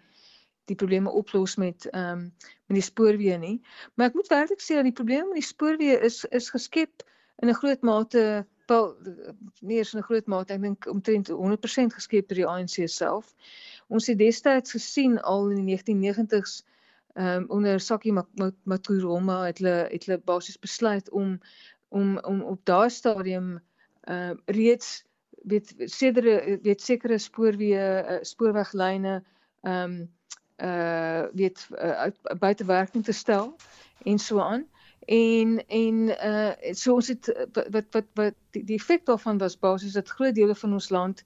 die 0.66 0.76
probleme 0.76 1.10
oplos 1.10 1.56
met 1.56 1.86
ehm 1.92 2.12
um, 2.12 2.32
met 2.66 2.80
die 2.80 2.88
spoorweë 2.88 3.38
nie. 3.38 3.60
Maar 3.94 4.10
ek 4.10 4.18
moet 4.18 4.32
werklik 4.32 4.62
sê 4.62 4.74
dat 4.74 4.88
die 4.88 4.98
probleme 4.98 5.30
met 5.30 5.40
die 5.40 5.48
spoorweë 5.52 6.00
is 6.08 6.24
is 6.34 6.50
geskep 6.50 7.06
in 7.42 7.48
'n 7.48 7.60
groot 7.60 7.82
mate 7.82 8.46
wel 8.66 8.96
nie 9.60 9.78
eens 9.78 9.94
in 9.94 10.00
'n 10.00 10.08
groot 10.08 10.26
mate 10.26 10.54
ek 10.54 10.62
dink 10.62 10.86
omtrent 10.90 11.28
100% 11.30 11.94
geskep 11.94 12.28
deur 12.28 12.40
die 12.42 12.46
ANC 12.46 12.88
self. 12.88 13.34
Ons 13.88 14.06
het 14.06 14.18
destyds 14.18 14.74
gesien 14.74 15.20
al 15.20 15.50
in 15.50 15.64
die 15.64 15.76
1990s 15.76 16.62
ehm 17.16 17.42
um, 17.42 17.44
onder 17.48 17.80
Sakkie 17.80 18.12
Maturoma 18.62 19.38
het 19.46 19.58
hulle 19.58 19.88
het 19.88 20.04
hulle 20.04 20.18
basies 20.20 20.58
besluit 20.58 21.10
om 21.10 21.38
om 21.88 22.18
om 22.18 22.42
op 22.42 22.64
daardie 22.64 22.96
stadium 22.96 23.60
ehm 24.00 24.36
uh, 24.36 24.56
reeds 24.58 25.04
weet 25.30 25.74
sekere 25.76 26.58
weet 26.62 26.82
sekere 26.82 27.18
spoorweë 27.18 27.86
uh, 28.02 28.18
spoorweglyne 28.20 29.22
ehm 29.62 29.82
um, 29.82 29.96
uh 30.56 31.24
weet 31.32 31.68
uh, 31.76 32.06
buite 32.38 32.64
werking 32.64 33.04
te 33.04 33.12
stel 33.12 33.56
en 34.04 34.18
so 34.18 34.40
aan. 34.40 34.66
En 35.06 35.66
en 35.66 35.96
uh 36.08 36.72
so 36.72 36.94
ons 36.94 37.08
het 37.08 37.48
wat 37.70 37.86
wat 37.90 38.06
wat 38.14 38.34
die, 38.50 38.64
die 38.64 38.76
effek 38.76 39.04
daarvan 39.06 39.38
was 39.38 39.58
basies 39.58 39.92
dat 39.92 40.08
groot 40.08 40.34
dele 40.34 40.54
van 40.54 40.72
ons 40.72 40.88
land 40.88 41.22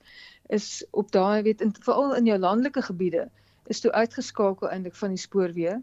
is 0.58 0.84
op 0.90 1.12
daai 1.14 1.42
weet 1.46 1.62
veral 1.86 2.16
in 2.18 2.26
jou 2.26 2.38
landelike 2.38 2.82
gebiede 2.82 3.28
is 3.70 3.80
toe 3.80 3.92
uitgeskakel 3.92 4.70
eintlik 4.70 4.96
van 4.98 5.14
die 5.14 5.22
spoorweë 5.22 5.76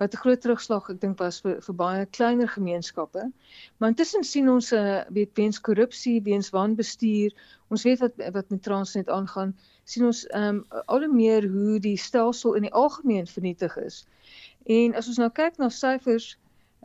wat 0.00 0.14
'n 0.14 0.22
groot 0.24 0.40
terugslag 0.40 0.90
ek 0.90 1.00
dink 1.00 1.18
was 1.18 1.40
vir 1.44 1.58
vir 1.66 1.74
baie 1.74 2.04
kleiner 2.18 2.48
gemeenskappe. 2.48 3.24
Maar 3.78 3.92
intussen 3.92 4.24
sien 4.24 4.48
ons 4.48 4.72
'n 4.72 4.76
uh, 4.76 5.02
weet 5.18 5.32
weens 5.40 5.60
korrupsie, 5.60 6.22
weens 6.22 6.50
wanbestuur, 6.50 7.34
ons 7.68 7.82
weet 7.82 8.00
wat 8.04 8.14
wat 8.36 8.50
met 8.50 8.62
Transnet 8.62 9.08
aangaan, 9.08 9.56
sien 9.84 10.04
ons 10.06 10.26
ehm 10.26 10.62
um, 10.62 10.82
al 10.86 11.04
hoe 11.04 11.14
meer 11.14 11.48
hoe 11.48 11.78
die 11.80 11.96
stelsel 11.96 12.54
in 12.54 12.62
die 12.62 12.72
algemeen 12.72 13.26
vernietig 13.26 13.76
is. 13.76 14.06
En 14.66 14.94
as 14.94 15.08
ons 15.08 15.18
nou 15.18 15.30
kyk 15.30 15.58
na 15.58 15.68
syfers, 15.68 16.38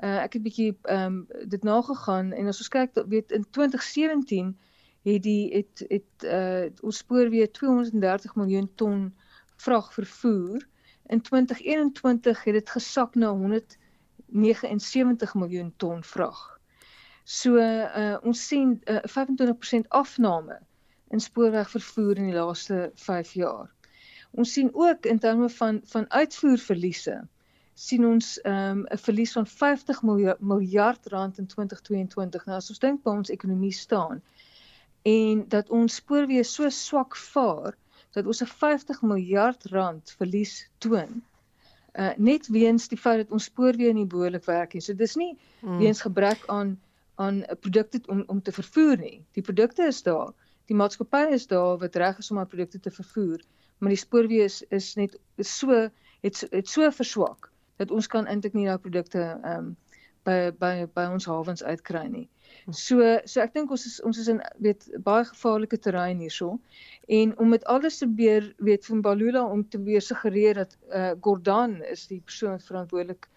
uh, 0.03 0.23
ek 0.23 0.33
het 0.33 0.41
'n 0.41 0.47
bietjie 0.49 0.71
ehm 0.81 1.05
um, 1.05 1.27
dit 1.55 1.63
nagegaan 1.63 2.33
en 2.33 2.47
as 2.47 2.59
ons 2.65 2.73
kyk 2.77 2.91
weet 3.07 3.31
in 3.31 3.45
2017 3.49 4.57
het 5.13 5.23
die 5.23 5.55
het 5.55 5.85
het 5.87 6.23
uh, 6.23 6.65
ons 6.81 6.97
spoorweë 6.97 7.51
230 7.51 8.35
miljoen 8.35 8.71
ton 8.75 9.15
vrag 9.55 9.93
vervoer. 9.93 10.67
In 11.05 11.21
2021 11.21 12.43
het 12.43 12.53
dit 12.53 12.69
gesak 12.69 13.15
na 13.15 13.29
179 13.29 15.35
miljoen 15.35 15.73
ton 15.77 16.03
vrag. 16.03 16.59
So 17.23 17.55
uh, 17.55 18.17
ons 18.23 18.47
sien 18.47 18.81
'n 18.83 18.91
uh, 18.91 18.99
25% 19.83 19.87
afname 19.87 20.59
in 21.09 21.19
spoorwegvervoer 21.19 22.17
in 22.17 22.25
die 22.25 22.35
laaste 22.35 22.91
5 22.93 23.31
jaar. 23.31 23.71
Ons 24.31 24.53
sien 24.53 24.69
ook 24.73 25.05
in 25.05 25.19
terme 25.19 25.49
van 25.49 25.81
van 25.83 26.11
uitvoerverliese 26.11 27.27
sien 27.73 28.05
ons 28.05 28.41
ehm, 28.41 28.79
'n 28.79 28.87
um, 28.91 28.97
verlies 28.97 29.31
van 29.31 29.47
50 29.47 30.01
miljard, 30.01 30.39
miljard 30.39 31.07
rand 31.07 31.37
in 31.37 31.47
2022. 31.47 32.45
Nou 32.45 32.57
as 32.57 32.69
ons 32.69 32.79
dink 32.79 33.03
waar 33.03 33.17
ons 33.17 33.29
ekonomie 33.29 33.71
staan 33.71 34.23
en 35.07 35.43
dat 35.53 35.69
ons 35.69 35.99
spoorweë 36.01 36.43
so 36.47 36.69
swak 36.73 37.15
vaar, 37.15 37.75
dat 38.15 38.25
ons 38.25 38.41
'n 38.43 38.51
50 38.51 39.01
miljard 39.01 39.65
rand 39.71 40.15
verlies 40.19 40.69
toon. 40.77 41.21
Uh 41.93 42.13
net 42.17 42.47
weens 42.47 42.87
die 42.87 42.97
feit 42.97 43.17
dat 43.23 43.31
ons 43.31 43.49
spoorweë 43.49 43.93
nie 43.93 44.05
behoorlik 44.05 44.45
werk 44.45 44.73
nie. 44.73 44.81
So 44.81 44.93
dis 44.93 45.15
nie 45.15 45.37
mm. 45.61 45.77
weens 45.77 46.01
gebrek 46.01 46.43
aan 46.47 46.77
aan 47.15 47.43
produkte 47.59 48.01
om 48.07 48.23
om 48.27 48.41
te 48.41 48.51
vervoer 48.51 48.97
nie. 48.97 49.23
Die 49.33 49.43
produkte 49.43 49.87
is 49.87 50.03
daar. 50.03 50.33
Die 50.65 50.75
maatskappy 50.75 51.33
is 51.33 51.47
daar 51.47 51.77
wat 51.77 51.95
reg 51.95 52.17
is 52.17 52.31
om 52.31 52.37
haar 52.37 52.51
produkte 52.51 52.79
te 52.79 52.91
vervoer, 52.91 53.41
maar 53.77 53.89
die 53.89 54.03
spoorweë 54.03 54.43
is 54.43 54.61
is 54.69 54.95
net 54.95 55.17
is 55.35 55.57
so 55.57 55.89
het 56.21 56.47
het 56.51 56.67
so 56.67 56.91
verswak 56.91 57.51
dat 57.77 57.91
ons 57.91 58.07
kan 58.07 58.25
eintlik 58.25 58.53
nie 58.53 58.65
daai 58.65 58.81
produkte 58.81 59.21
ehm 59.21 59.57
um, 59.57 59.75
by 60.27 60.51
by 60.59 60.73
by 60.93 61.05
ons 61.13 61.27
hawens 61.29 61.63
uitkry 61.63 62.05
nie. 62.11 62.25
So 62.71 62.99
so 63.25 63.41
ek 63.43 63.53
dink 63.55 63.71
ons 63.71 63.85
is 63.89 63.95
ons 64.07 64.19
is 64.23 64.27
in 64.33 64.41
weet 64.63 64.89
baie 65.07 65.23
gevaarlike 65.29 65.79
terrein 65.85 66.19
hierso. 66.23 66.57
En 67.19 67.33
om 67.39 67.55
met 67.55 67.65
alles 67.65 68.01
te 68.01 68.09
beer 68.19 68.51
weet 68.69 68.85
van 68.91 69.01
Balula 69.01 69.45
om 69.45 69.63
te 69.69 69.81
weer 69.89 70.03
suggereer 70.03 70.63
dat 70.63 70.77
uh 70.91 71.13
Gordon 71.21 71.81
is 71.95 72.07
die 72.11 72.21
persoon 72.21 72.59
verantwoordelik 72.59 73.29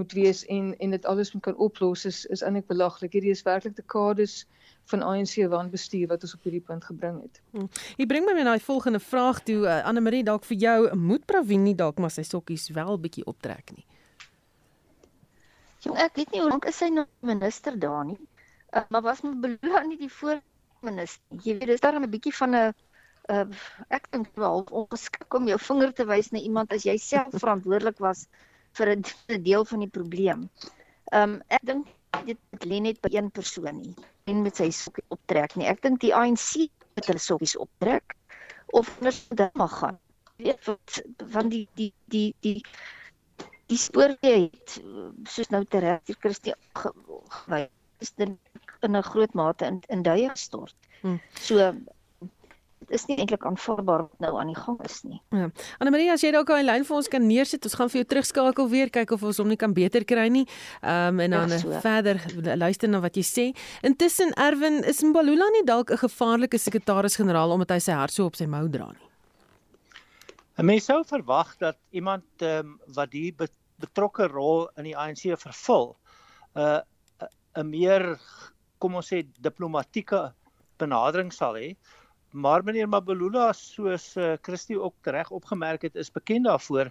moet 0.00 0.12
wees 0.12 0.44
en 0.46 0.72
en 0.78 0.90
dit 0.90 1.06
alles 1.06 1.32
moet 1.32 1.42
kan 1.42 1.56
oplos 1.56 2.04
is 2.10 2.24
is 2.26 2.42
eintlik 2.42 2.66
belaglik. 2.66 3.12
Hierdie 3.12 3.36
is 3.36 3.44
werklik 3.46 3.74
te 3.78 3.86
kades 3.86 4.42
van 4.90 5.02
ANC 5.02 5.36
wanbestuur 5.48 6.08
wat 6.10 6.26
ons 6.26 6.34
op 6.34 6.42
hierdie 6.48 6.64
punt 6.66 6.84
gebring 6.84 7.20
het. 7.22 7.40
Hm. 7.52 7.68
Jy 8.00 8.06
bring 8.10 8.26
my 8.26 8.34
met 8.34 8.48
daai 8.48 8.60
volgende 8.60 9.00
vraag 9.00 9.42
toe 9.46 9.60
uh, 9.62 9.78
Anne 9.86 10.02
Marie 10.02 10.24
dalk 10.26 10.48
vir 10.48 10.58
jou 10.58 10.78
moet 10.98 11.26
Pravin 11.26 11.62
nie 11.62 11.76
dalk 11.78 12.02
maar 12.02 12.10
sy 12.10 12.24
sokkies 12.26 12.70
wel 12.74 12.98
bietjie 12.98 13.26
optrek 13.30 13.76
nie. 13.76 13.86
Jong 15.82 15.98
ek 15.98 16.16
weet 16.16 16.30
nie 16.32 16.40
hoe 16.42 16.50
lank 16.50 16.68
is 16.70 16.78
sy 16.78 16.88
nou 16.94 17.06
minister 17.26 17.78
daar 17.78 18.04
nie. 18.06 18.18
Uh, 18.72 18.84
maar 18.88 19.02
was 19.02 19.20
beloon 19.20 19.88
nie 19.88 19.98
die 19.98 20.12
voorminister. 20.12 21.40
Jy 21.42 21.58
weet 21.58 21.72
dis 21.74 21.82
daar 21.82 21.98
'n 21.98 22.10
bietjie 22.10 22.34
van 22.36 22.54
'n 22.56 22.74
uh, 23.30 23.46
ek 23.88 24.06
dink 24.10 24.30
wel 24.34 24.64
ongeskik 24.70 25.34
om 25.34 25.48
jou 25.50 25.58
vinger 25.58 25.92
te 25.92 26.06
wys 26.06 26.30
na 26.30 26.38
iemand 26.38 26.72
as 26.72 26.86
jy 26.86 26.96
self 26.98 27.34
verantwoordelik 27.34 27.98
was 27.98 28.26
vir 28.78 28.94
'n 28.96 29.02
deel 29.48 29.64
van 29.64 29.84
die 29.84 29.92
probleem. 29.98 30.48
Ehm 31.12 31.34
um, 31.34 31.42
ek 31.48 31.66
dink 31.66 31.86
dit 32.26 32.64
lê 32.70 32.78
net 32.80 33.00
by 33.02 33.10
een 33.12 33.30
persoon 33.30 33.80
nie 33.82 33.94
en 34.30 34.42
met 34.42 34.56
sy 34.56 34.70
sokkie 34.70 35.04
optrek 35.08 35.56
nie. 35.56 35.66
Ek 35.66 35.82
dink 35.82 36.00
die 36.00 36.14
ANC 36.14 36.68
het 36.96 37.06
hulle 37.10 37.22
sokkies 37.22 37.56
optrek 37.56 38.16
of 38.72 38.88
net 39.00 39.18
dit 39.30 39.54
mag 39.58 39.78
gaan. 39.78 39.98
Weet 40.36 40.64
wat 40.66 41.02
van 41.34 41.48
die 41.48 41.66
die 41.74 41.92
die 42.06 42.34
die 42.40 42.60
die 43.72 43.80
spoorweë 43.80 44.38
het 44.44 44.78
soos 45.32 45.48
nou 45.54 45.64
tereg 45.64 46.16
Christie 46.20 46.54
gewys 46.76 47.70
is 48.02 48.12
dit 48.18 48.30
in 48.82 48.96
'n 48.96 49.02
groot 49.02 49.34
mate 49.34 49.66
in 49.66 49.82
in 49.88 50.02
duie 50.02 50.30
stort. 50.34 50.74
Hmm. 51.00 51.20
So 51.40 51.56
dit 52.78 52.90
is 52.90 53.06
nie 53.06 53.16
eintlik 53.16 53.44
aanvaarbaar 53.46 54.02
wat 54.02 54.18
nou 54.18 54.38
aan 54.38 54.50
die 54.50 54.58
gang 54.58 54.80
is 54.84 55.02
nie. 55.02 55.20
Ja. 55.30 55.50
Anna 55.78 55.90
Maria, 55.90 56.12
as 56.12 56.22
jy 56.22 56.32
dalk 56.32 56.46
daai 56.46 56.64
lyn 56.64 56.84
vir 56.84 56.96
ons 56.96 57.08
kan 57.08 57.26
neersit, 57.26 57.64
ons 57.64 57.74
gaan 57.74 57.90
vir 57.92 58.02
jou 58.02 58.08
terugskakel 58.08 58.68
weer 58.68 58.90
kyk 58.90 59.10
of 59.10 59.22
ons 59.22 59.38
hom 59.38 59.48
nie 59.48 59.56
kan 59.56 59.72
beter 59.72 60.04
kry 60.04 60.28
nie. 60.28 60.46
Ehm 60.82 61.14
um, 61.14 61.20
en 61.20 61.30
dan 61.30 61.50
so. 61.50 61.80
verder 61.80 62.20
luister 62.56 62.88
na 62.88 63.00
wat 63.00 63.16
jy 63.16 63.22
sê. 63.22 63.46
Intussen 63.82 64.32
Erwin, 64.36 64.84
is 64.84 65.02
Mbalula 65.02 65.48
nie 65.52 65.64
dalk 65.64 65.90
'n 65.90 65.96
gevaarlike 65.96 66.58
sekretaris-generaal 66.58 67.50
omdat 67.50 67.70
hy 67.70 67.78
sy 67.78 67.92
hart 67.92 68.12
so 68.12 68.26
op 68.26 68.36
sy 68.36 68.46
mou 68.46 68.68
dra 68.68 68.90
nie? 68.90 69.08
'n 70.58 70.64
Mens 70.64 70.84
sou 70.84 71.04
verwag 71.04 71.56
dat 71.58 71.76
iemand 71.90 72.24
ehm 72.38 72.66
um, 72.66 72.80
wat 72.94 73.10
die 73.10 73.32
betrokke 73.82 74.28
rol 74.30 74.68
in 74.80 74.88
die 74.90 74.96
ANC 74.96 75.26
vervul, 75.44 75.92
'n 76.54 76.60
uh, 76.60 76.80
'n 77.60 77.68
meer 77.68 78.04
kom 78.78 78.94
ons 78.98 79.12
sê 79.12 79.22
diplomatieke 79.44 80.32
benadering 80.80 81.32
sal 81.32 81.58
hê. 81.60 81.74
Maar 82.32 82.64
meneer 82.64 82.88
Mabulula 82.88 83.50
soos 83.52 84.16
uh, 84.16 84.34
Christie 84.42 84.78
ook 84.80 85.10
reg 85.16 85.30
opgemerk 85.30 85.82
het, 85.82 85.96
is 85.96 86.10
bekend 86.10 86.48
daarvoor 86.48 86.90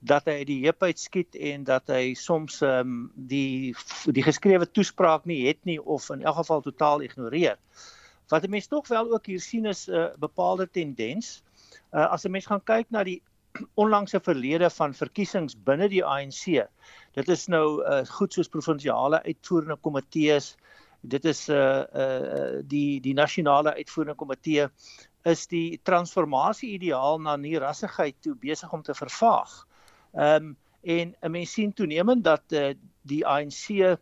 dat 0.00 0.28
hy 0.30 0.44
die 0.46 0.60
heup 0.62 0.82
uitskiet 0.86 1.34
en 1.50 1.64
dat 1.66 1.90
hy 1.90 2.14
soms 2.14 2.60
um, 2.62 3.10
die 3.14 3.74
die 4.06 4.22
geskrewe 4.22 4.66
toespraak 4.70 5.26
nie 5.26 5.42
het 5.48 5.58
nie 5.66 5.78
of 5.82 6.06
in 6.14 6.22
elk 6.22 6.38
geval 6.38 6.62
totaal 6.62 7.02
ignoreer. 7.02 7.58
Wat 8.30 8.44
'n 8.44 8.50
mens 8.50 8.66
tog 8.66 8.88
wel 8.88 9.12
ook 9.12 9.26
hier 9.26 9.40
sien 9.40 9.66
is 9.66 9.88
'n 9.88 9.94
uh, 9.94 10.06
bepaalde 10.18 10.70
tendens. 10.70 11.42
Uh, 11.92 12.06
as 12.12 12.24
'n 12.24 12.30
mens 12.30 12.46
gaan 12.46 12.64
kyk 12.64 12.90
na 12.90 13.04
die 13.04 13.22
onlangse 13.74 14.20
verlede 14.20 14.70
van 14.70 14.94
verkiesings 14.94 15.56
binne 15.64 15.88
die 15.88 16.04
ANC. 16.04 16.68
Dit 17.14 17.28
is 17.28 17.46
nou 17.48 17.82
uh, 17.82 18.04
goed 18.06 18.32
soos 18.32 18.48
provinsiale 18.48 19.22
uitvoerende 19.24 19.76
komitees, 19.76 20.56
dit 21.00 21.24
is 21.24 21.48
'n 21.48 21.52
uh, 21.52 21.82
uh, 21.94 22.62
die 22.64 23.00
die 23.00 23.14
nasionale 23.14 23.74
uitvoerende 23.74 24.16
komitee 24.18 24.68
is 25.22 25.46
die 25.46 25.80
transformasie 25.82 26.72
ideaal 26.74 27.20
na 27.20 27.36
nie 27.36 27.58
rassigheid 27.58 28.16
toe 28.22 28.34
besig 28.34 28.72
om 28.72 28.82
te 28.82 28.94
vervaag. 28.94 29.66
Ehm 30.14 30.44
um, 30.44 30.56
en 30.82 31.14
'n 31.20 31.30
mens 31.30 31.52
sien 31.52 31.72
toenemend 31.72 32.24
dat 32.24 32.42
uh, 32.52 32.74
die 33.02 33.26
ANC 33.26 33.68
uh, 33.68 33.96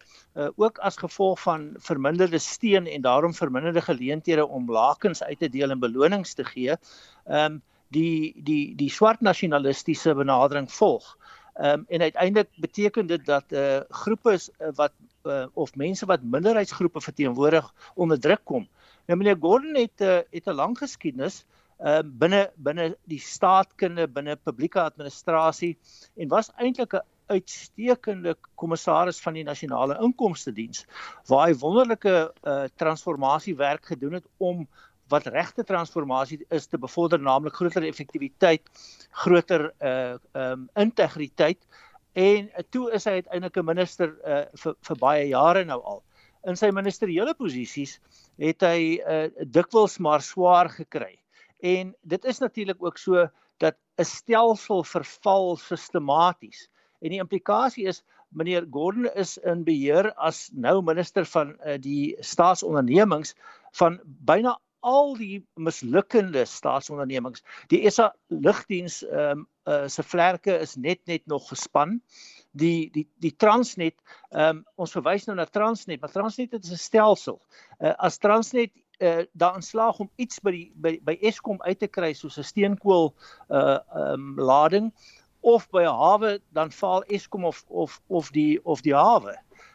ook 0.57 0.79
as 0.79 0.97
gevolg 0.97 1.41
van 1.41 1.75
verminderde 1.79 2.39
steun 2.39 2.87
en 2.87 3.03
daarom 3.03 3.35
verminderde 3.35 3.81
geleenthede 3.81 4.47
om 4.47 4.71
lakens 4.71 5.23
uit 5.23 5.39
te 5.39 5.49
deel 5.49 5.71
en 5.71 5.81
belonings 5.81 6.35
te 6.35 6.45
gee, 6.45 6.77
ehm 7.25 7.53
um, 7.53 7.63
die 7.89 8.35
die 8.37 8.75
die 8.77 8.91
swart 8.91 9.21
nasionalistiese 9.21 10.15
benadering 10.15 10.71
volg. 10.73 11.17
Ehm 11.55 11.81
um, 11.81 11.85
en 11.89 12.01
uiteindelik 12.01 12.49
beteken 12.57 13.07
dit 13.07 13.27
dat 13.27 13.53
eh 13.53 13.77
uh, 13.77 13.81
groepe 13.89 14.33
uh, 14.33 14.69
wat 14.75 14.93
uh, 15.25 15.47
of 15.55 15.75
mense 15.75 16.07
wat 16.07 16.23
minderheidsgroepe 16.23 17.01
verteenwoordig 17.01 17.75
onder 17.95 18.21
druk 18.21 18.45
kom. 18.45 18.69
Nou 19.07 19.19
meneer 19.19 19.37
Gordon 19.41 19.75
het 19.75 20.01
uh, 20.01 20.19
het 20.31 20.47
'n 20.47 20.55
lang 20.55 20.79
geskiedenis 20.79 21.45
uh 21.81 22.01
binne 22.05 22.51
binne 22.57 22.97
die 23.05 23.21
staatkunde, 23.21 24.09
binne 24.09 24.37
publieke 24.37 24.81
administrasie 24.81 25.77
en 26.17 26.29
was 26.29 26.51
eintlik 26.57 26.95
'n 26.95 27.05
uitstekende 27.27 28.37
kommissaris 28.55 29.21
van 29.21 29.35
die 29.35 29.45
nasionale 29.45 29.99
inkomste 30.01 30.53
diens 30.53 30.87
waar 31.29 31.49
hy 31.49 31.55
wonderlike 31.55 32.33
uh 32.43 32.65
transformasiewerk 32.77 33.87
gedoen 33.87 34.13
het 34.13 34.27
om 34.37 34.69
wat 35.09 35.27
regte 35.31 35.65
transformasie 35.65 36.41
is 36.51 36.67
te 36.67 36.79
bevorder 36.79 37.21
naamlik 37.23 37.55
groter 37.55 37.85
effektiwiteit, 37.87 38.67
groter 39.25 39.71
uh 39.81 40.17
um 40.35 40.69
integriteit 40.77 41.63
en 42.17 42.51
toe 42.71 42.91
is 42.97 43.05
hy 43.05 43.21
uiteindelik 43.21 43.57
'n 43.57 43.71
minister 43.71 44.17
uh 44.25 44.45
vir 44.63 44.77
vir 44.89 44.97
baie 45.01 45.29
jare 45.29 45.65
nou 45.65 45.81
al. 45.83 46.03
In 46.47 46.57
sy 46.57 46.71
ministeriële 46.71 47.35
posisies 47.35 47.99
het 48.39 48.63
hy 48.63 49.01
uh 49.01 49.29
dikwels 49.45 49.99
maar 49.99 50.23
swaar 50.23 50.69
gekry. 50.69 51.19
En 51.63 51.95
dit 52.03 52.25
is 52.25 52.39
natuurlik 52.39 52.83
ook 52.83 52.99
so 52.99 53.29
dat 53.59 53.77
'n 53.99 54.05
stelsel 54.05 54.85
verval 54.85 55.57
sistematies. 55.57 56.69
En 57.01 57.11
die 57.11 57.21
implikasie 57.21 57.87
is 57.87 58.03
meneer 58.29 58.67
Gordon 58.71 59.09
is 59.15 59.39
in 59.39 59.65
beheer 59.65 60.13
as 60.15 60.51
nou 60.53 60.83
minister 60.83 61.25
van 61.25 61.57
uh, 61.65 61.77
die 61.81 62.17
staatsondernemings 62.21 63.35
van 63.73 64.01
byna 64.05 64.59
al 64.87 65.17
die 65.19 65.41
mislukkende 65.59 66.45
staatsondernemings. 66.47 67.43
Die 67.73 67.83
ESA 67.89 68.13
lugdiens 68.31 69.03
ehm 69.07 69.43
um, 69.43 69.47
uh, 69.67 69.89
se 69.91 70.03
vlerke 70.07 70.55
is 70.63 70.77
net 70.79 71.01
net 71.11 71.27
nog 71.27 71.49
gespan. 71.51 71.99
Die 72.55 72.91
die 72.95 73.07
die 73.23 73.35
Transnet 73.37 73.97
ehm 74.31 74.61
um, 74.61 74.65
ons 74.77 74.95
verwys 74.95 75.27
nou 75.27 75.37
na 75.37 75.47
Transnet, 75.51 76.01
maar 76.01 76.13
Transnet 76.15 76.55
is 76.55 76.71
'n 76.71 76.79
stelsel. 76.79 77.41
Uh, 77.81 77.95
as 77.99 78.19
Transnet 78.19 78.73
uh, 79.03 79.25
daarin 79.33 79.63
slaag 79.63 79.99
om 79.99 80.11
iets 80.17 80.41
by 80.41 80.51
die 80.55 80.73
by, 80.75 80.95
by 81.03 81.19
Eskom 81.21 81.59
uit 81.63 81.79
te 81.79 81.89
kry 81.89 82.13
soos 82.15 82.39
'n 82.39 82.47
steenkool 82.53 83.15
uh 83.51 83.79
ehm 83.79 84.13
um, 84.13 84.41
lading 84.41 84.93
of 85.41 85.69
by 85.71 85.83
'n 85.83 85.99
hawe 86.03 86.39
dan 86.53 86.71
faal 86.71 87.03
Eskom 87.03 87.45
of 87.45 87.65
of 87.69 88.01
of 88.07 88.31
die 88.31 88.61
of 88.65 88.81
die 88.81 88.95
hawe. 88.95 89.35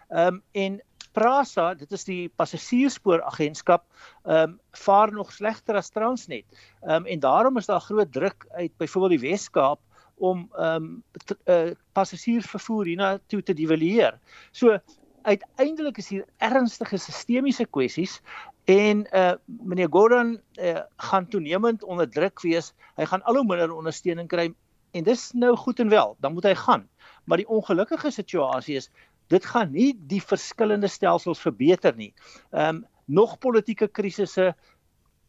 Ehm 0.09 0.39
um, 0.39 0.43
en 0.51 0.81
Prasa, 1.11 1.73
dit 1.75 1.91
is 1.91 2.03
die 2.07 2.29
passasiersspooragentskap, 2.39 3.85
ehm 4.23 4.55
um, 4.55 4.57
vaar 4.71 5.11
nog 5.11 5.31
slegter 5.35 5.75
as 5.75 5.91
Transnet. 5.91 6.45
Ehm 6.81 7.03
um, 7.03 7.05
en 7.05 7.19
daarom 7.19 7.57
is 7.57 7.65
daar 7.65 7.81
groot 7.81 8.11
druk 8.11 8.45
uit 8.51 8.71
byvoorbeeld 8.77 9.19
die 9.19 9.29
Wes-Kaap 9.29 9.79
om 10.15 10.47
ehm 10.55 10.83
um, 10.83 11.03
uh, 11.45 11.71
passasiersvervoer 11.93 12.85
hiernatoe 12.85 13.43
te 13.43 13.53
devalueer. 13.53 14.19
So 14.51 14.77
uiteindelik 15.21 15.97
is 15.97 16.09
hier 16.09 16.25
ernstige 16.37 16.97
sistemiese 16.97 17.65
kwessies 17.65 18.21
en 18.65 19.05
uh 19.13 19.33
meneer 19.45 19.89
Gordon 19.89 20.39
uh, 20.59 20.81
gaan 20.97 21.27
toenemend 21.27 21.83
onder 21.83 22.09
druk 22.09 22.41
wees. 22.41 22.73
Hy 22.95 23.05
gaan 23.05 23.23
al 23.23 23.41
hoe 23.41 23.45
minder 23.45 23.73
ondersteuning 23.73 24.29
kry 24.29 24.51
en 24.91 25.03
dis 25.03 25.31
nou 25.31 25.55
goed 25.55 25.79
en 25.79 25.89
wel, 25.89 26.15
dan 26.19 26.33
moet 26.33 26.43
hy 26.49 26.55
gaan. 26.55 26.87
Maar 27.23 27.37
die 27.37 27.47
ongelukkige 27.47 28.11
situasie 28.11 28.75
is 28.75 28.89
dit 29.31 29.45
gaan 29.53 29.71
nie 29.71 29.91
die 29.95 30.21
verskillende 30.21 30.89
stelsels 30.91 31.41
verbeter 31.43 31.95
nie. 31.95 32.13
Ehm 32.51 32.81
um, 32.81 32.85
nog 33.11 33.33
politieke 33.43 33.89
krisisse 33.91 34.53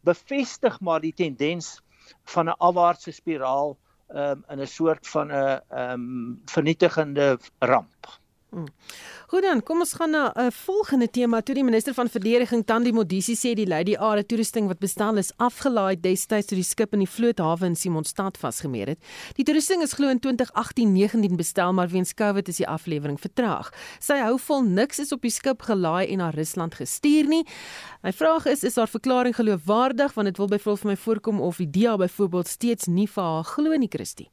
bevestig 0.07 0.77
maar 0.79 1.01
die 1.03 1.13
tendens 1.13 1.81
van 2.33 2.47
'n 2.49 2.59
afwaartse 2.59 3.11
spiraal 3.11 3.77
ehm 4.07 4.43
um, 4.43 4.43
in 4.49 4.61
'n 4.61 4.67
soort 4.67 5.07
van 5.07 5.31
'n 5.31 5.61
ehm 5.69 5.91
um, 5.93 6.41
vernietigende 6.45 7.39
ramp. 7.59 8.22
Hmm. 8.53 8.67
Goed 9.27 9.41
dan, 9.41 9.63
kom 9.65 9.79
ons 9.81 9.95
gaan 9.97 10.11
na 10.13 10.31
'n 10.35 10.39
uh, 10.39 10.51
volgende 10.51 11.09
tema. 11.09 11.41
Toe 11.41 11.55
die 11.55 11.63
minister 11.63 11.93
van 11.93 12.09
verdediging 12.09 12.65
Tandi 12.65 12.91
Modisi 12.91 13.33
sê 13.35 13.55
die 13.55 13.65
Lady 13.65 13.95
Are 13.95 14.25
toerusting 14.25 14.67
wat 14.67 14.79
bestaan 14.79 15.17
is 15.17 15.31
afgelaai 15.37 15.99
destyds 15.99 16.45
toe 16.45 16.55
die 16.55 16.63
skip 16.63 16.93
in 16.93 16.99
die 16.99 17.09
vloothawe 17.09 17.65
in 17.65 17.75
Simonstad 17.75 18.37
vasgemeer 18.37 18.87
het. 18.87 18.99
Die 19.35 19.43
toerusting 19.43 19.81
is 19.81 19.93
glo 19.93 20.09
in 20.09 20.19
2018-19 20.19 21.35
bestel, 21.35 21.73
maar 21.73 21.89
weens 21.89 22.13
COVID 22.13 22.47
is 22.47 22.57
die 22.57 22.67
aflewering 22.67 23.19
vertraag. 23.19 23.73
Sy 23.99 24.19
hou 24.21 24.37
vol 24.37 24.61
niks 24.61 24.99
is 24.99 25.11
op 25.11 25.21
die 25.21 25.31
skip 25.31 25.61
gelaai 25.61 26.11
en 26.11 26.17
na 26.17 26.29
Rusland 26.29 26.75
gestuur 26.75 27.25
nie. 27.25 27.43
My 28.03 28.13
vraag 28.13 28.45
is, 28.45 28.63
is 28.63 28.75
haar 28.75 28.87
verklaring 28.87 29.35
geloofwaardig 29.35 30.13
want 30.13 30.27
dit 30.27 30.37
wil 30.37 30.47
byvoorbeeld 30.47 30.79
vir 30.79 30.89
my 30.91 30.97
voorkom 30.97 31.41
of 31.41 31.57
die 31.57 31.69
DEA 31.69 31.97
byvoorbeeld 31.97 32.47
steeds 32.47 32.85
nie 32.85 33.07
vir 33.07 33.23
haar 33.23 33.43
glo 33.43 33.73
nie, 33.75 33.89
Christie. 33.89 34.29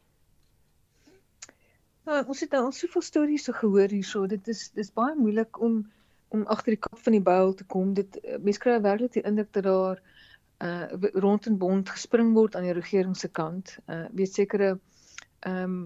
Ja, 2.10 2.24
ons 2.26 2.40
het 2.42 2.54
al 2.58 2.72
soveel 2.74 3.04
stories 3.06 3.44
so 3.46 3.54
gehoor 3.54 3.92
hierso. 3.94 4.24
Dit 4.26 4.48
is 4.50 4.64
dis 4.74 4.88
baie 4.98 5.14
moeilik 5.14 5.60
om 5.62 5.84
om 6.34 6.42
agter 6.54 6.74
die 6.74 6.80
kap 6.82 6.98
van 7.04 7.14
die 7.14 7.22
buil 7.22 7.52
te 7.54 7.66
kom. 7.74 7.92
Dit 7.94 8.18
mense 8.42 8.58
kry 8.64 8.74
werklik 8.82 9.12
die 9.14 9.22
indruk 9.30 9.52
dat 9.54 9.68
daar 9.68 10.00
uh 10.66 11.06
rond 11.26 11.46
en 11.46 11.60
bond 11.62 11.92
gespring 11.94 12.34
word 12.34 12.58
aan 12.58 12.66
die 12.66 12.74
regering 12.74 13.14
se 13.16 13.30
kant. 13.38 13.76
Uh 13.86 14.08
weet 14.18 14.34
sekere 14.34 14.72
ehm 15.46 15.62
um, 15.62 15.78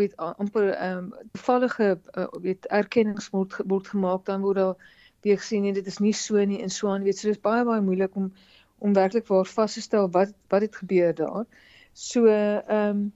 weet 0.00 0.18
amper 0.24 0.72
ehm 0.72 0.98
um, 0.98 1.30
toevallige 1.38 1.88
uh, 2.18 2.26
weet 2.48 2.66
erkennings 2.82 3.30
word 3.30 3.54
word 3.62 3.94
gemaak 3.94 4.26
dan 4.26 4.42
word 4.42 4.58
daar 4.58 4.92
weer 5.22 5.38
gesien 5.38 5.62
nee, 5.62 5.78
dit 5.78 5.86
is 5.86 6.02
nie 6.02 6.16
so 6.26 6.44
nie 6.44 6.62
en 6.66 6.70
so 6.70 6.90
aan 6.90 7.06
weet 7.06 7.18
so 7.18 7.30
dis 7.30 7.44
baie 7.50 7.62
baie 7.64 7.90
moeilik 7.90 8.18
om 8.18 8.32
om 8.78 8.98
werklik 8.98 9.30
waar 9.30 9.46
vas 9.56 9.78
te 9.78 9.86
stel 9.86 10.10
wat 10.10 10.34
wat 10.48 10.66
het 10.66 10.82
gebeur 10.82 11.14
daar. 11.14 11.44
So 11.92 12.26
ehm 12.26 12.88
um, 12.90 13.12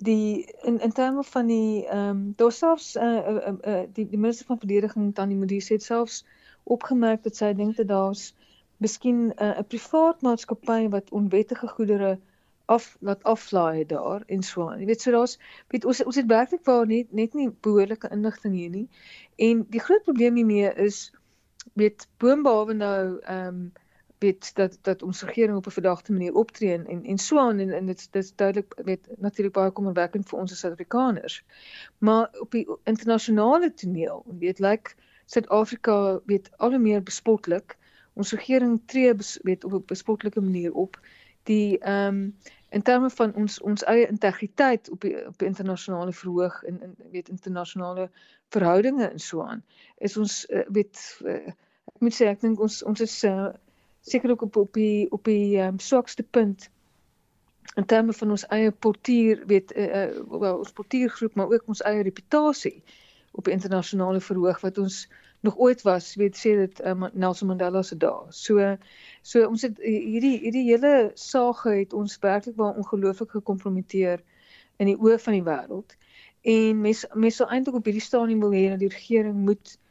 die 0.00 0.54
in 0.62 0.80
in 0.80 0.92
terme 0.92 1.22
van 1.24 1.46
die 1.46 1.86
ehm 1.86 2.08
um, 2.08 2.32
daar 2.36 2.52
selfs 2.52 2.96
uh, 2.96 3.02
uh, 3.02 3.52
uh, 3.62 3.82
die 3.92 4.06
die 4.08 4.18
minister 4.18 4.46
van 4.46 4.58
verdediging 4.58 5.14
Tannie 5.14 5.36
Modise 5.36 5.72
het 5.72 5.82
selfs 5.82 6.24
opgemerk 6.62 7.22
dat 7.22 7.36
sy 7.36 7.52
dink 7.52 7.76
dat 7.76 7.88
daar's 7.88 8.34
miskien 8.76 9.20
'n 9.28 9.34
uh, 9.44 9.66
privaat 9.68 10.22
maatskappy 10.22 10.88
wat 10.88 11.10
onwettige 11.10 11.68
goedere 11.68 12.18
af 12.64 12.96
laat 13.00 13.22
aflaai 13.22 13.86
daar 13.86 14.22
en 14.26 14.42
so 14.42 14.68
aan. 14.68 14.78
Jy 14.78 14.86
weet 14.86 15.02
so 15.02 15.10
daar's 15.10 15.38
weet 15.68 15.84
ons 15.84 16.04
ons 16.04 16.16
het 16.16 16.26
werklik 16.26 16.64
waar 16.64 16.86
net 16.86 17.12
net 17.12 17.34
nie 17.34 17.50
behoorlike 17.66 18.08
inligting 18.08 18.54
hier 18.54 18.70
nie. 18.70 18.88
En 19.36 19.66
die 19.70 19.80
groot 19.80 20.02
probleem 20.02 20.34
hiermee 20.34 20.74
is 20.74 21.12
weet 21.72 22.08
boonbehalwe 22.16 22.74
nou 22.74 23.18
ehm 23.20 23.46
um, 23.46 23.72
weet 24.20 24.54
dat 24.54 24.78
dat 24.82 25.02
ons 25.02 25.22
regering 25.22 25.56
op 25.56 25.66
'n 25.66 25.76
verdagte 25.78 26.12
manier 26.12 26.34
optree 26.34 26.72
en 26.72 27.04
en 27.04 27.18
so 27.18 27.38
aan 27.38 27.58
en, 27.58 27.72
en 27.72 27.86
dit 27.86 28.08
dis 28.12 28.34
duidelik 28.34 28.74
weet 28.84 29.08
natuurlik 29.18 29.54
baie 29.54 29.70
kommerwekkend 29.70 30.28
vir 30.28 30.38
ons 30.38 30.52
as 30.52 30.58
Suid-Afrikaners. 30.58 31.44
Maar 31.98 32.28
op 32.40 32.50
die 32.50 32.66
internasionale 32.84 33.74
toneel 33.74 34.24
weet 34.38 34.58
lyk 34.58 34.70
like, 34.70 34.94
Suid-Afrika 35.26 36.20
weet 36.26 36.50
al 36.56 36.70
hoe 36.70 36.78
meer 36.78 37.02
bespotlik. 37.02 37.76
Ons 38.12 38.32
regering 38.32 38.80
tree 38.86 39.14
bes, 39.14 39.38
weet 39.42 39.64
op 39.64 39.72
'n 39.72 39.84
bespotlike 39.86 40.40
manier 40.40 40.72
op. 40.72 41.00
Die 41.42 41.78
ehm 41.78 42.14
um, 42.14 42.34
in 42.70 42.82
terme 42.82 43.10
van 43.10 43.34
ons 43.34 43.60
ons 43.60 43.84
eie 43.84 44.06
integriteit 44.08 44.90
op 44.90 45.00
die 45.00 45.26
op 45.26 45.38
die 45.38 45.46
internasionale 45.46 46.12
verhoog 46.12 46.62
en 46.62 46.82
in 46.82 46.94
weet 47.10 47.28
internasionale 47.28 48.10
verhoudinge 48.48 49.08
en 49.08 49.18
so 49.18 49.42
aan 49.42 49.64
is 49.96 50.16
ons 50.16 50.44
uh, 50.50 50.62
weet 50.68 51.18
uh, 51.24 51.34
ek 51.90 51.98
moet 51.98 52.14
sê 52.14 52.28
ek 52.30 52.40
dink 52.40 52.60
ons 52.60 52.82
ons 52.86 53.00
is 53.00 53.16
uh, 53.24 53.48
sekerlik 54.00 54.42
op 54.42 54.56
op 54.56 54.72
die 54.74 55.10
op 55.10 55.24
die 55.24 55.58
um, 55.60 55.78
swakste 55.78 56.22
punt 56.22 56.70
in 57.74 57.86
terme 57.86 58.12
van 58.12 58.30
ons 58.30 58.46
eie 58.46 58.70
portier 58.70 59.42
weet 59.46 59.72
uh, 59.76 59.86
uh, 59.86 60.40
wel 60.40 60.58
ons 60.58 60.72
portiergroep 60.72 61.34
maar 61.34 61.52
ook 61.52 61.66
ons 61.66 61.82
eie 61.82 62.02
reputasie 62.02 62.82
op 63.32 63.44
die 63.44 63.54
internasionale 63.54 64.20
verhoog 64.20 64.60
wat 64.60 64.78
ons 64.78 65.08
nog 65.40 65.56
ooit 65.56 65.82
was 65.82 66.14
weet 66.20 66.36
sê 66.36 66.56
dit 66.56 66.80
uh, 66.80 67.06
Nelson 67.12 67.48
Mandela 67.48 67.82
se 67.82 67.96
dae. 67.96 68.26
So 68.30 68.76
so 69.22 69.46
ons 69.46 69.62
het 69.62 69.78
hierdie 69.84 70.38
hierdie 70.40 70.66
hele 70.66 71.12
saak 71.14 71.62
het 71.68 71.92
ons 71.96 72.18
werklik 72.20 72.56
baie 72.56 72.76
ongelooflik 72.76 73.30
gekompromiteer 73.38 74.24
in 74.76 74.90
die 74.90 74.98
oë 74.98 75.20
van 75.20 75.38
die 75.38 75.46
wêreld. 75.46 75.96
En 76.42 76.80
mense 76.80 77.08
mense 77.14 77.40
sou 77.40 77.48
eintlik 77.48 77.78
op 77.78 77.88
hierdie 77.88 78.04
stadium 78.04 78.42
wil 78.44 78.56
hê 78.56 78.66
dat 78.72 78.82
die 78.82 78.92
regering 78.92 79.36
moet 79.46 79.76
uh 79.76 79.89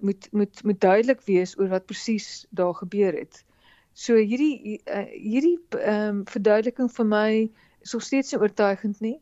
moet 0.00 0.28
moet 0.32 0.62
moet 0.62 0.80
duidelik 0.80 1.20
wees 1.26 1.58
oor 1.58 1.68
wat 1.68 1.86
presies 1.86 2.46
daar 2.50 2.74
gebeur 2.74 3.12
het. 3.12 3.44
So 3.92 4.16
hierdie 4.18 4.80
uh, 4.84 5.06
hierdie 5.10 5.58
ehm 5.78 6.08
um, 6.08 6.24
verduideliking 6.26 6.90
vir 6.90 7.06
my 7.06 7.50
is 7.80 7.92
nog 7.92 8.02
steeds 8.02 8.32
nie 8.32 8.40
oortuigend 8.40 9.00
nie. 9.00 9.20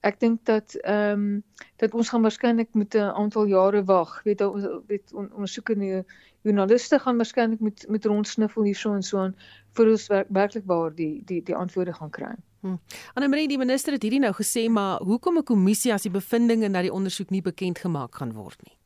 Ek 0.00 0.20
dink 0.20 0.44
dat 0.44 0.74
ehm 0.80 1.12
um, 1.12 1.42
dat 1.76 1.94
ons 1.94 2.08
gaan 2.08 2.22
waarskynlik 2.22 2.74
met 2.74 2.94
'n 2.94 3.12
aantal 3.22 3.46
jare 3.46 3.84
wag. 3.84 4.22
Weet 4.22 4.40
ons 4.40 4.66
weet 4.86 5.12
on, 5.12 5.32
ondersoekende 5.32 6.04
joernaliste 6.42 6.98
gaan 6.98 7.16
waarskynlik 7.16 7.60
met 7.60 7.86
met 7.88 8.04
rondsniffel 8.04 8.62
hierso 8.62 8.94
en 8.94 9.02
so 9.02 9.18
aan 9.18 9.34
vir 9.72 9.90
ons 9.90 10.06
werk, 10.06 10.26
werklik 10.28 10.66
waar 10.66 10.94
die 10.94 11.22
die 11.24 11.42
die 11.42 11.56
antwoorde 11.56 11.92
gaan 11.92 12.10
kry. 12.10 12.34
Hm. 12.60 12.76
Annelie 13.14 13.48
die 13.48 13.58
minister 13.58 13.92
het 13.92 14.02
hierdie 14.02 14.20
nou 14.20 14.34
gesê 14.36 14.68
maar 14.68 15.00
hoekom 15.00 15.38
'n 15.38 15.44
kommissie 15.44 15.92
as 15.92 16.02
die 16.02 16.12
bevindinge 16.12 16.68
na 16.68 16.82
die 16.82 16.92
ondersoek 16.92 17.30
nie 17.30 17.42
bekend 17.42 17.78
gemaak 17.78 18.14
gaan 18.14 18.32
word 18.32 18.62
nie? 18.62 18.79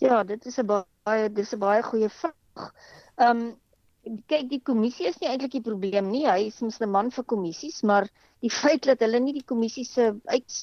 Ja, 0.00 0.22
dit 0.24 0.46
is 0.48 0.56
'n 0.58 0.66
baie 0.66 1.32
dis 1.38 1.52
'n 1.54 1.58
baie 1.60 1.82
goeie 1.82 2.08
vraag. 2.08 2.68
Ehm 3.16 3.40
um, 3.40 4.20
kyk 4.32 4.46
die 4.48 4.60
kommissie 4.68 5.06
is 5.10 5.18
nie 5.20 5.28
eintlik 5.28 5.52
die 5.52 5.66
probleem 5.66 6.08
nie. 6.10 6.22
Hy 6.26 6.46
is 6.46 6.60
mos 6.64 6.80
'n 6.80 6.88
man 6.90 7.10
vir 7.16 7.24
kommissies, 7.32 7.82
maar 7.90 8.08
die 8.40 8.52
feit 8.62 8.88
dat 8.88 9.04
hulle 9.04 9.20
nie 9.20 9.34
die 9.36 9.44
kommissie 9.52 9.84
se 9.84 10.06
uit 10.24 10.56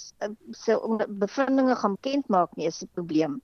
se 0.64 0.80
bevindinge 1.26 1.76
gaan 1.84 2.00
bekend 2.00 2.34
maak 2.34 2.58
nie 2.58 2.66
is 2.72 2.82
'n 2.82 2.90
probleem. 2.98 3.38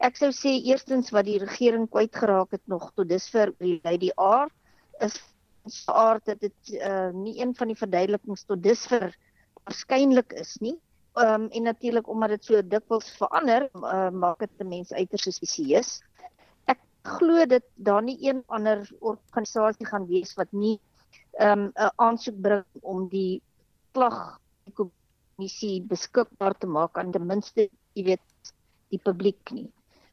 Ek 0.00 0.20
sou 0.20 0.30
sê 0.36 0.52
eerstens 0.60 1.10
wat 1.16 1.24
die 1.24 1.38
regering 1.38 1.88
kwyt 1.88 2.14
geraak 2.24 2.50
het 2.50 2.66
nog 2.66 2.92
tot 2.92 3.08
dusver 3.08 3.54
die 3.58 3.80
Lady 3.84 4.12
R 4.18 4.52
is 5.00 5.16
aard 5.86 6.26
dat 6.26 6.40
dit 6.40 6.76
uh, 6.76 7.10
nie 7.14 7.38
een 7.40 7.54
van 7.54 7.68
die 7.68 7.78
verduidelikings 7.78 8.44
tot 8.44 8.62
dusver 8.62 9.14
waarskynlik 9.64 10.32
is 10.44 10.58
nie 10.60 10.76
um, 11.14 11.48
en 11.48 11.62
natuurlik 11.62 12.08
omdat 12.08 12.28
dit 12.36 12.44
so 12.44 12.62
dikwels 12.62 13.10
verander, 13.18 13.68
uh, 13.74 14.10
maak 14.10 14.38
dit 14.38 14.50
'n 14.60 14.68
mens 14.68 14.92
uiters 14.92 15.28
spesieus. 15.36 16.00
Ek 16.66 16.80
glo 17.02 17.46
dit 17.46 17.64
daar 17.76 18.02
nie 18.02 18.18
een 18.20 18.42
ander 18.46 18.88
organisasie 19.00 19.86
gaan 19.86 20.06
wees 20.06 20.34
wat 20.34 20.52
nie 20.52 20.80
ehm, 21.38 21.60
'n 21.60 21.72
um, 21.76 21.90
aansoek 21.96 22.40
bring 22.40 22.64
om 22.80 23.08
die 23.08 23.42
klag 23.92 24.38
kommissie 24.74 25.82
beskikbaar 25.82 26.54
te 26.58 26.66
maak 26.66 26.98
aan 26.98 27.12
ten 27.12 27.26
minste, 27.26 27.68
jy 27.94 28.04
weet, 28.04 28.54
die 28.92 29.00
publiek 29.00 29.50
nie. 29.50 29.70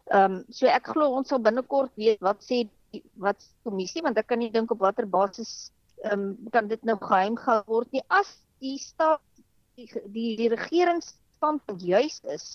Ehm 0.09 0.39
um, 0.39 0.43
so 0.49 0.67
ek 0.67 0.87
glo 0.95 1.11
ons 1.13 1.29
sal 1.29 1.39
binnekort 1.39 1.91
weet 1.95 2.21
wat 2.25 2.41
sê 2.43 2.63
die, 2.91 3.03
wat 3.21 3.43
kommissie 3.63 4.01
want 4.01 4.17
ek 4.17 4.27
kan 4.31 4.39
nie 4.39 4.51
dink 4.51 4.71
op 4.71 4.79
watter 4.79 5.05
basis 5.05 5.71
ehm 6.03 6.13
um, 6.19 6.49
kan 6.53 6.67
dit 6.67 6.83
nou 6.83 6.97
geheim 6.97 7.35
gehou 7.37 7.63
word 7.67 7.91
nie 7.91 8.01
as 8.07 8.31
die 8.63 8.77
staat 8.81 9.21
die 9.79 10.03
die, 10.13 10.35
die 10.39 10.49
regeringsstandpunt 10.53 11.83
juis 11.83 12.19
is 12.35 12.47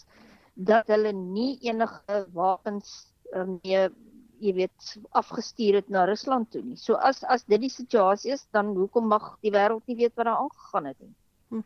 dat 0.55 0.89
hulle 0.93 1.13
nie 1.17 1.57
enige 1.67 2.21
wapens 2.37 2.93
um, 3.35 3.59
meer 3.63 3.93
jy 4.45 4.53
weet 4.59 4.95
afgestuur 5.17 5.79
het 5.79 5.91
na 5.95 6.05
Rusland 6.09 6.51
toe 6.53 6.61
nie. 6.63 6.77
So 6.77 6.99
as 7.01 7.23
as 7.33 7.47
dit 7.49 7.63
die 7.63 7.73
situasie 7.73 8.35
is, 8.35 8.45
dan 8.53 8.75
hoekom 8.77 9.07
mag 9.09 9.35
die 9.47 9.53
wêreld 9.55 9.87
nie 9.89 9.97
weet 10.03 10.13
wat 10.19 10.29
daar 10.29 10.43
aangegaan 10.43 10.91
het 10.91 10.99
nie? 11.01 11.13
Hm. 11.55 11.63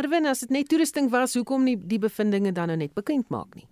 Erwin, 0.00 0.26
as 0.26 0.42
dit 0.44 0.52
net 0.52 0.68
toerusting 0.68 1.10
was, 1.12 1.36
hoekom 1.38 1.64
nie 1.64 1.76
die 1.78 2.00
bevindinge 2.02 2.52
dan 2.52 2.72
nou 2.72 2.76
net 2.82 2.94
bekend 2.98 3.30
maak 3.32 3.54
nie? 3.56 3.66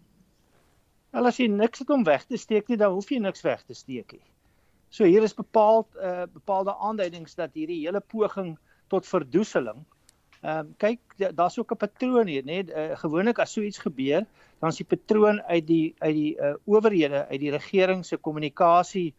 Wel 1.13 1.29
as 1.29 1.41
jy 1.41 1.49
niks 1.51 1.83
het 1.83 1.91
om 1.93 2.07
weg 2.07 2.25
te 2.29 2.41
steek 2.41 2.69
nie, 2.69 2.79
dan 2.81 2.95
hoef 2.95 3.11
jy 3.13 3.21
niks 3.25 3.45
weg 3.45 3.63
te 3.67 3.77
steek 3.77 4.17
nie. 4.17 4.25
So 4.89 5.05
hier 5.05 5.25
is 5.27 5.37
bepaald 5.37 5.91
uh 6.01 6.25
bepaalde 6.33 6.73
aanduidings 6.79 7.37
dat 7.37 7.53
hierdie 7.59 7.83
hele 7.85 8.01
poging 8.01 8.57
tot 8.89 9.07
verdoeseling 9.07 9.85
Ehm 10.43 10.59
um, 10.59 10.75
kyk 10.79 11.01
daar's 11.35 11.59
ook 11.59 11.73
'n 11.73 11.77
patroon 11.77 12.27
hier, 12.27 12.45
nê? 12.45 12.63
Uh, 12.63 12.97
gewoonlik 12.97 13.39
as 13.39 13.53
so 13.53 13.61
iets 13.61 13.79
gebeur, 13.79 14.27
dan 14.61 14.69
is 14.71 14.77
die 14.77 14.87
patroon 14.87 15.43
uit 15.43 15.67
die 15.67 15.95
uit 15.99 16.15
die 16.15 16.37
uh, 16.37 16.55
owerhede, 16.65 17.27
uit 17.27 17.41
die 17.41 17.51
regering 17.51 18.05
se 18.07 18.17
kommunikasie 18.17 19.15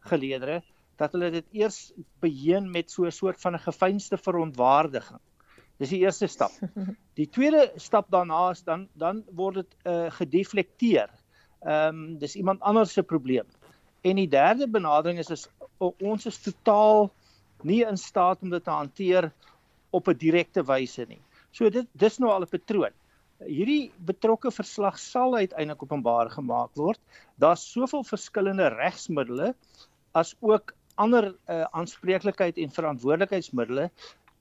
geleedere 0.00 0.62
dat 0.96 1.12
hulle 1.12 1.30
dit 1.30 1.46
eers 1.52 1.92
begin 2.20 2.70
met 2.70 2.90
so 2.90 3.04
'n 3.04 3.10
soort 3.10 3.40
van 3.40 3.54
'n 3.54 3.66
gefeinste 3.66 4.16
verontwaardiging. 4.16 5.20
Dis 5.78 5.88
die 5.88 6.02
eerste 6.04 6.26
stap. 6.26 6.52
Die 7.20 7.28
tweede 7.28 7.72
stap 7.76 8.10
daarna 8.10 8.50
is 8.50 8.62
dan 8.62 8.88
dan 8.94 9.24
word 9.32 9.54
dit 9.54 9.76
uh, 9.84 10.10
gedeflekteer. 10.10 11.08
Ehm 11.60 11.88
um, 11.88 12.18
dis 12.18 12.36
iemand 12.36 12.60
anders 12.60 12.92
se 12.92 13.02
probleem. 13.02 13.46
En 14.00 14.16
die 14.16 14.28
derde 14.28 14.68
benadering 14.68 15.18
is, 15.18 15.30
is 15.30 15.48
ons 15.78 16.26
is 16.26 16.38
totaal 16.38 17.10
nie 17.62 17.84
in 17.84 17.96
staat 17.96 18.42
om 18.42 18.50
dit 18.50 18.64
te 18.64 18.70
hanteer 18.70 19.32
op 19.90 20.08
'n 20.08 20.18
direkte 20.18 20.62
wyse 20.62 21.06
nie. 21.08 21.20
So 21.50 21.70
dit 21.70 21.86
dis 21.92 22.18
nou 22.18 22.30
al 22.30 22.42
'n 22.42 22.50
patroon. 22.50 22.92
Hierdie 23.40 23.90
betrokke 24.04 24.50
verslag 24.50 24.98
sal 24.98 25.36
uiteindelik 25.36 25.82
openbaar 25.82 26.30
gemaak 26.30 26.70
word. 26.74 27.00
Daar's 27.38 27.72
soveel 27.72 28.04
verskillende 28.04 28.68
regsmiddels 28.68 29.54
as 30.12 30.34
ook 30.40 30.74
ander 30.94 31.34
uh, 31.48 31.64
aanspreeklikheid 31.72 32.58
en 32.58 32.70
verantwoordelikheidsmiddels 32.70 33.90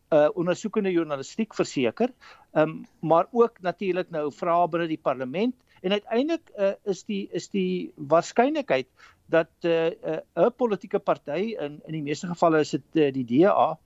uh 0.10 0.30
ondersoekende 0.34 0.92
journalistiek 0.92 1.54
verseker. 1.54 2.10
Um, 2.58 2.86
maar 3.00 3.28
ook 3.32 3.62
natuurlik 3.62 4.10
nou 4.10 4.32
vrae 4.34 4.68
binne 4.68 4.88
die 4.90 4.98
parlement 4.98 5.56
en 5.82 5.92
uiteindelik 5.92 6.50
uh, 6.58 6.72
is 6.84 7.04
die 7.06 7.28
is 7.32 7.50
die 7.54 7.92
waarskynlikheid 7.96 8.88
dat 9.30 9.52
'n 9.62 9.68
uh, 9.70 10.18
uh, 10.36 10.50
politieke 10.58 11.00
party 11.00 11.56
in 11.60 11.80
in 11.86 11.94
die 11.94 12.02
meeste 12.02 12.28
gevalle 12.28 12.60
is 12.66 12.72
dit 12.72 12.84
uh, 12.94 13.14
die 13.14 13.26
DA 13.26 13.78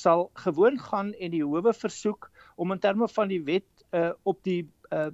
sal 0.00 0.28
gewoon 0.44 0.78
gaan 0.78 1.12
en 1.12 1.30
die 1.30 1.44
howe 1.44 1.74
versoek 1.74 2.30
om 2.56 2.72
in 2.72 2.78
terme 2.78 3.08
van 3.08 3.28
die 3.28 3.42
wet 3.44 3.68
uh, 3.90 4.10
op 4.22 4.38
die 4.44 4.62
uh, 4.90 5.10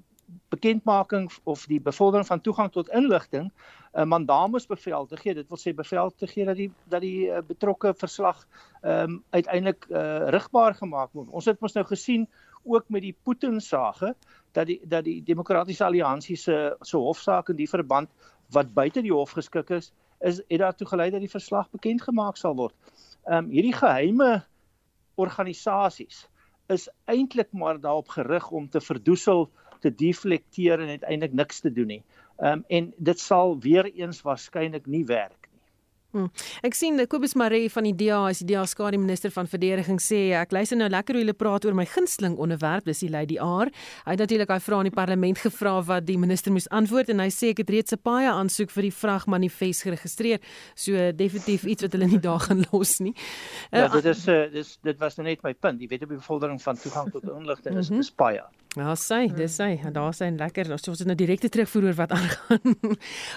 bekendmaking 0.49 1.31
of 1.45 1.67
die 1.71 1.81
bevordering 1.81 2.27
van 2.27 2.41
toegang 2.41 2.73
tot 2.73 2.89
inligting 2.89 3.51
'n 3.97 4.01
uh, 4.01 4.05
mandamus 4.05 4.67
bevel 4.67 5.07
te 5.07 5.17
gee. 5.17 5.35
Dit 5.35 5.49
wil 5.49 5.59
sê 5.59 5.75
bevel 5.75 6.11
te 6.11 6.27
gee 6.27 6.45
dat 6.45 6.57
die 6.57 6.71
dat 6.85 7.01
die 7.01 7.29
uh, 7.29 7.39
betrokke 7.47 7.95
verslag 7.95 8.47
ehm 8.83 9.11
um, 9.11 9.23
uiteindelik 9.31 9.87
uh, 9.89 10.29
rigbaar 10.29 10.75
gemaak 10.75 11.13
word. 11.13 11.29
Ons 11.31 11.45
het 11.45 11.61
mos 11.61 11.73
nou 11.73 11.87
gesien 11.87 12.29
ook 12.65 12.89
met 12.89 13.03
die 13.03 13.17
Putin 13.23 13.61
sage 13.61 14.15
dat 14.53 14.67
die 14.67 14.81
dat 14.85 15.05
die 15.05 15.23
demokratiese 15.23 15.85
alliansie 15.85 16.37
se 16.37 16.77
se 16.81 16.97
hofsaak 16.97 17.49
in 17.49 17.57
die 17.57 17.69
verband 17.69 18.11
wat 18.51 18.75
buite 18.75 19.03
die 19.03 19.13
hof 19.13 19.31
geskik 19.31 19.71
is, 19.71 19.93
is 20.21 20.43
het 20.49 20.59
daartoe 20.59 20.87
gelei 20.87 21.11
dat 21.11 21.21
die 21.21 21.31
verslag 21.31 21.71
bekend 21.71 22.03
gemaak 22.03 22.37
sal 22.37 22.55
word. 22.55 22.75
Ehm 23.25 23.45
um, 23.45 23.51
hierdie 23.51 23.75
geheime 23.75 24.45
organisasies 25.17 26.27
is 26.73 26.89
eintlik 27.05 27.53
maar 27.53 27.81
daarop 27.81 28.09
gerig 28.09 28.51
om 28.51 28.69
te 28.69 28.81
verdoesel, 28.81 29.51
te 29.81 29.95
deflekteer 29.95 30.81
en 30.81 30.89
uiteindelik 30.89 31.35
niks 31.35 31.61
te 31.61 31.73
doen 31.73 31.87
nie. 31.87 32.03
Ehm 32.37 32.53
um, 32.53 32.65
en 32.69 32.93
dit 32.97 33.21
sal 33.21 33.59
weer 33.61 33.87
eens 33.95 34.23
waarskynlik 34.23 34.87
nie 34.87 35.05
werk 35.05 35.46
Hmm. 36.17 36.31
Ek 36.65 36.73
sien 36.73 36.97
Kobus 37.13 37.35
Maree 37.37 37.69
van 37.69 37.85
die 37.85 37.93
DA, 37.93 38.23
as 38.31 38.39
die 38.41 38.49
DA 38.49 38.63
skare 38.65 38.97
minister 38.97 39.33
van 39.35 39.49
verdediging 39.51 39.99
sê 40.01 40.21
ek 40.39 40.55
luister 40.57 40.79
nou 40.81 40.89
lekker 40.89 41.19
hoe 41.19 41.25
hulle 41.27 41.35
praat 41.37 41.67
oor 41.69 41.77
my 41.77 41.85
gunsteling 41.93 42.39
onderwerp, 42.41 42.87
dis 42.89 43.03
die 43.05 43.11
Lady 43.13 43.37
R. 43.37 43.69
Hy 44.07 44.15
het 44.15 44.23
natuurlik 44.25 44.55
hy 44.55 44.59
vra 44.65 44.81
in 44.81 44.89
die 44.89 44.95
parlement 44.97 45.43
gevra 45.43 45.75
wat 45.85 46.07
die 46.09 46.17
minister 46.17 46.55
moes 46.55 46.71
antwoord 46.73 47.13
en 47.13 47.21
hy 47.21 47.29
sê 47.35 47.53
ek 47.53 47.61
het 47.65 47.75
reeds 47.75 47.93
'n 47.93 48.01
paie 48.01 48.31
aansoek 48.33 48.73
vir 48.73 48.89
die 48.89 48.95
vragmanifest 49.03 49.85
geregistreer. 49.85 50.41
So 50.75 51.13
definitief 51.13 51.67
iets 51.69 51.85
wat 51.85 51.93
hulle 51.93 52.09
nie 52.09 52.23
daar 52.23 52.41
gaan 52.41 52.65
los 52.73 52.99
nie. 53.01 53.13
Ja, 53.71 53.89
dit 53.89 54.05
is 54.05 54.27
uh, 54.29 54.49
dis 54.53 54.79
dit 54.83 54.99
was 54.99 55.19
net 55.19 55.43
my 55.43 55.53
punt. 55.53 55.81
Jy 55.81 55.89
weet 55.89 56.03
op 56.03 56.09
die 56.09 56.23
bevordering 56.23 56.63
van 56.63 56.81
toegang 56.81 57.13
tot 57.13 57.29
inligting 57.29 57.77
is 57.77 57.91
mm 57.91 57.97
-hmm. 57.97 58.57
Ja, 58.77 58.95
sê, 58.95 59.27
dis 59.35 59.59
sê, 59.59 59.81
daar 59.91 60.15
sien 60.15 60.37
lekker. 60.37 60.71
Ons 60.71 60.99
het 61.01 61.07
nou 61.07 61.17
direkte 61.17 61.49
terugvoer 61.49 61.91
oor 61.91 61.95
wat 61.95 62.13
aangaan. 62.19 62.77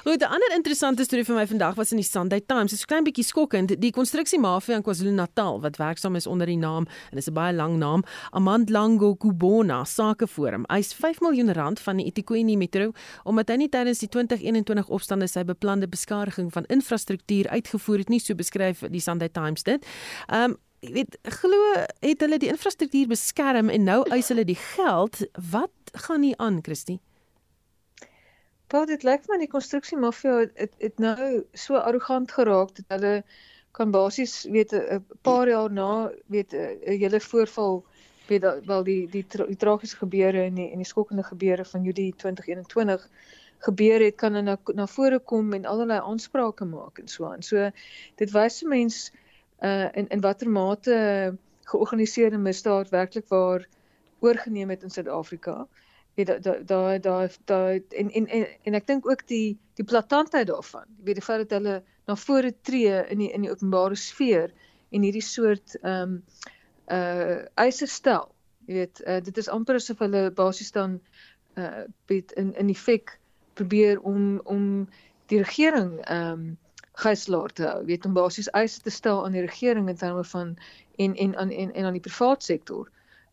Goed, 0.06 0.21
'n 0.21 0.32
ander 0.36 0.52
interessante 0.56 1.04
storie 1.04 1.25
vir 1.25 1.36
my 1.36 1.47
vandag 1.47 1.75
was 1.75 1.91
in 1.91 1.97
die 1.97 2.06
Sunday 2.06 2.39
Times 2.39 2.60
Times 2.60 2.73
is 2.73 2.86
klein 2.86 3.06
bietjie 3.08 3.23
skokkend. 3.23 3.71
Die 3.80 3.91
konstruksiemafia 3.95 4.75
in 4.75 4.84
KwaZulu-Natal 4.84 5.62
wat 5.63 5.78
werksaam 5.80 6.17
is 6.19 6.28
onder 6.28 6.49
die 6.49 6.58
naam 6.60 6.88
en 7.10 7.15
dis 7.15 7.30
'n 7.30 7.34
baie 7.34 7.54
lang 7.54 7.78
naam, 7.78 8.04
Amandlango 8.32 9.15
Kubona 9.15 9.86
Sakeforum. 9.86 10.65
Hy's 10.67 10.93
5 10.93 11.21
miljoen 11.21 11.54
rand 11.54 11.80
van 11.80 11.97
die 11.97 12.06
eThekwini 12.06 12.58
Metro 12.58 12.91
omdat 13.23 13.49
hy 13.49 13.56
nie 13.56 13.69
tydens 13.69 13.99
die 13.99 14.10
2021 14.10 14.89
opstande 14.89 15.28
sy 15.28 15.43
beplande 15.43 15.88
beskadiging 15.88 16.52
van 16.52 16.65
infrastruktuur 16.65 17.47
uitgevoer 17.47 17.97
het 17.97 18.10
nie, 18.10 18.19
so 18.19 18.36
beskryf 18.36 18.84
die 18.89 19.02
Sunday 19.02 19.30
Times 19.30 19.63
dit. 19.63 19.86
Um 20.28 20.58
Ek 20.80 20.94
weet 20.96 21.18
glo 21.42 21.60
het 22.00 22.22
hulle 22.24 22.38
die 22.39 22.52
infrastruktuur 22.52 23.10
beskerm 23.12 23.70
en 23.70 23.84
nou 23.84 24.00
eis 24.15 24.30
hulle 24.32 24.46
die 24.48 24.60
geld. 24.60 25.20
Wat 25.52 25.94
gaan 26.06 26.24
nie 26.24 26.36
aan, 26.39 26.62
Christie? 26.63 27.00
Paul, 28.70 28.86
dit 28.86 29.04
lyk 29.04 29.26
my 29.28 29.39
die 29.42 29.50
konstruksie 29.50 29.98
mafia 29.98 30.38
het, 30.44 30.52
het 30.56 30.76
het 30.78 31.02
nou 31.02 31.30
so 31.58 31.76
arrogant 31.76 32.32
geraak 32.32 32.76
dat 32.78 32.86
hulle 32.96 33.13
kan 33.76 33.92
basies 33.92 34.44
weet 34.54 34.74
'n 34.74 35.04
paar 35.22 35.50
jaar 35.50 35.72
na 35.72 36.12
weet 36.28 36.54
'n 36.54 36.98
hele 37.02 37.20
voorval 37.20 37.84
weet 38.28 38.46
wel 38.65 38.84
die 38.84 39.08
die, 39.08 39.26
die, 39.28 39.46
die 39.48 39.58
tragiese 39.58 39.98
gebeure 39.98 40.44
en 40.44 40.56
die 40.56 40.70
en 40.72 40.78
die 40.78 40.92
skokkende 40.92 41.24
gebeure 41.24 41.65
van 41.65 41.84
Julie 41.84 42.13
2021 42.15 43.10
gebeur 43.58 44.00
het 44.00 44.15
kan 44.15 44.32
na 44.32 44.58
na 44.74 44.88
vore 44.88 45.20
kom 45.20 45.54
en 45.54 45.65
allerlei 45.65 46.00
aansprake 46.00 46.65
maak 46.65 47.00
en 47.00 47.08
so 47.08 47.26
aan. 47.26 47.42
So 47.42 47.72
dit 48.15 48.32
wys 48.32 48.60
vir 48.60 48.70
mens 48.70 49.12
uh 49.63 49.88
in 49.91 50.08
in 50.08 50.22
watter 50.22 50.50
mate 50.50 51.38
georganiseerde 51.72 52.38
misdaad 52.38 52.89
werklik 52.89 53.28
waar 53.28 53.67
oorgeneem 54.19 54.69
het 54.69 54.84
in 54.84 54.89
Suid-Afrika. 54.89 55.52
Uh 55.52 55.88
weet 56.19 56.43
daai 56.43 56.63
daai 56.65 57.00
daai 57.00 57.30
daai 57.45 57.84
en 57.89 58.12
en 58.12 58.28
en, 58.28 58.45
en 58.63 58.78
ek 58.80 58.88
dink 58.88 59.08
ook 59.08 59.26
die 59.28 59.58
die 59.80 59.86
platantheid 59.88 60.48
daarvan. 60.50 60.88
Jy 60.98 61.08
weet 61.08 61.19
die 61.19 61.26
feit 61.26 61.43
dat 61.45 61.56
hulle 61.58 61.76
na 62.08 62.15
vore 62.15 62.52
tree 62.62 63.04
in 63.13 63.24
die 63.24 63.30
in 63.36 63.45
die 63.45 63.52
openbare 63.52 63.95
sfeer 64.00 64.52
en 64.91 65.06
hierdie 65.06 65.26
soort 65.26 65.78
ehm 65.82 66.19
um, 66.19 66.22
uh 66.89 67.38
eise 67.62 67.88
stel. 67.88 68.32
Jy 68.67 68.80
weet 68.82 69.04
uh, 69.06 69.19
dit 69.24 69.38
is 69.38 69.52
amper 69.54 69.78
asof 69.80 70.02
hulle 70.06 70.30
basies 70.36 70.72
dan 70.76 71.00
uh 71.58 71.86
weet 72.12 72.34
in 72.41 72.56
in 72.56 72.74
effek 72.74 73.19
probeer 73.60 74.02
om 74.02 74.39
om 74.43 74.65
die 75.32 75.43
regering 75.43 76.00
ehm 76.06 76.32
um, 76.34 76.58
gijslaar 77.00 77.54
te 77.54 77.66
hou. 77.66 77.82
Weet 77.86 78.06
om 78.06 78.14
basies 78.14 78.52
eise 78.52 78.82
te 78.82 78.94
stel 78.94 79.26
aan 79.26 79.36
die 79.38 79.46
regering 79.46 79.90
in 79.90 79.98
terme 79.98 80.24
van 80.24 80.58
en 80.96 81.16
en 81.16 81.36
aan 81.36 81.50
en, 81.50 81.74
en 81.74 81.86
aan 81.86 81.98
die 81.98 82.08
privaat 82.08 82.44
sektor. 82.44 82.90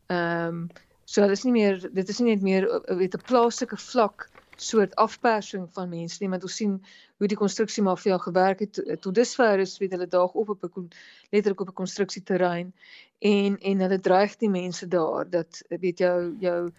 Ehm 0.06 0.46
um, 0.46 0.68
So 1.06 1.22
dit 1.22 1.36
is 1.36 1.44
nie 1.46 1.54
meer 1.54 1.76
dit 1.94 2.08
is 2.10 2.18
nie 2.18 2.32
net 2.34 2.42
meer 2.42 2.66
eh, 2.66 2.96
weet 2.98 3.14
'n 3.14 3.26
plaaslike 3.30 3.76
vlak 3.78 4.26
soort 4.56 4.94
afpersing 4.96 5.68
van 5.76 5.88
mense 5.88 6.18
nie, 6.20 6.30
want 6.32 6.42
ons 6.42 6.56
sien 6.56 6.72
hoe 7.18 7.28
die 7.30 7.38
konstruksie 7.38 7.82
mafia 7.86 8.18
gewerk 8.18 8.64
het 8.64 8.80
eh, 8.82 8.96
tot 8.96 9.14
dusver 9.14 9.62
is 9.62 9.76
weet 9.78 9.94
hulle 9.94 10.08
daag 10.10 10.34
op 10.34 10.48
op 10.48 10.64
'n 10.64 10.88
letterlik 11.30 11.60
op 11.60 11.70
'n 11.70 11.80
konstruksieterrein 11.82 12.72
en 13.18 13.58
en 13.58 13.84
hulle 13.86 14.00
dreig 14.00 14.36
die 14.36 14.50
mense 14.50 14.88
daar 14.88 15.30
dat 15.30 15.62
eh, 15.68 15.78
weet 15.78 15.98
jou 15.98 16.34
jou 16.40 16.72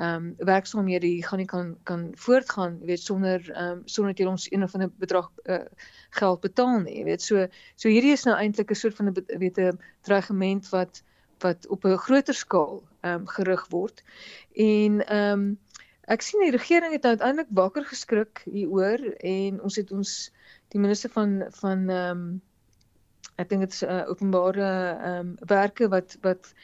ehm 0.00 0.16
um, 0.16 0.46
werksaamhede 0.48 1.08
gaan 1.28 1.38
nie 1.38 1.46
kan 1.46 1.76
kan 1.84 2.08
voortgaan 2.24 2.78
weet 2.88 3.00
sonder 3.00 3.50
ehm 3.50 3.70
um, 3.70 3.82
sonder 3.84 4.12
dat 4.12 4.22
jy 4.22 4.30
ons 4.30 4.50
een 4.50 4.62
of 4.62 4.74
ander 4.74 4.90
bedrag 4.98 5.30
uh, 5.44 5.64
geld 6.20 6.40
betaal 6.40 6.78
nie 6.86 7.04
weet 7.04 7.22
so 7.22 7.46
so 7.76 7.88
hierdie 7.88 8.16
is 8.16 8.24
nou 8.24 8.36
eintlik 8.36 8.70
'n 8.70 8.80
soort 8.82 8.96
van 8.96 9.12
'n 9.12 9.24
weet 9.44 9.58
'n 9.58 9.78
dreigement 10.08 10.68
wat 10.68 11.02
wat 11.40 11.66
op 11.66 11.84
'n 11.84 11.96
groter 11.96 12.34
skaal 12.34 12.82
ehm 13.00 13.20
um, 13.20 13.26
gerig 13.26 13.66
word. 13.68 14.02
En 14.52 15.06
ehm 15.06 15.40
um, 15.40 15.58
ek 16.02 16.22
sien 16.22 16.40
die 16.40 16.56
regering 16.56 16.92
het 16.92 17.04
uiteindelik 17.04 17.50
wakker 17.50 17.84
geskrik 17.84 18.42
hieroor 18.44 19.00
en 19.18 19.60
ons 19.62 19.76
het 19.76 19.92
ons 19.92 20.32
die 20.68 20.80
minister 20.80 21.10
van 21.10 21.44
van 21.50 21.88
ehm 21.88 22.10
um, 22.10 22.40
ek 23.36 23.48
dink 23.48 23.60
dit 23.60 23.72
is 23.72 23.82
'n 23.82 23.90
uh, 23.90 24.08
openbare 24.08 24.70
ehm 24.96 25.18
um, 25.18 25.36
werke 25.46 25.88
wat 25.88 26.16
wat 26.20 26.54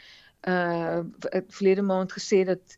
uh 0.48 1.00
verlede 1.48 1.82
maand 1.82 2.12
gesê 2.12 2.44
dat 2.44 2.76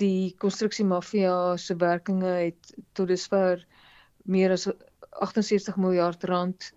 die 0.00 0.34
konstruksie 0.38 0.84
mafia 0.84 1.56
se 1.56 1.76
werkinge 1.76 2.32
het 2.46 2.74
tot 2.92 3.08
dusver 3.08 3.66
meer 4.24 4.50
as 4.50 4.68
68 5.10 5.76
miljard 5.76 6.24
rand 6.24 6.72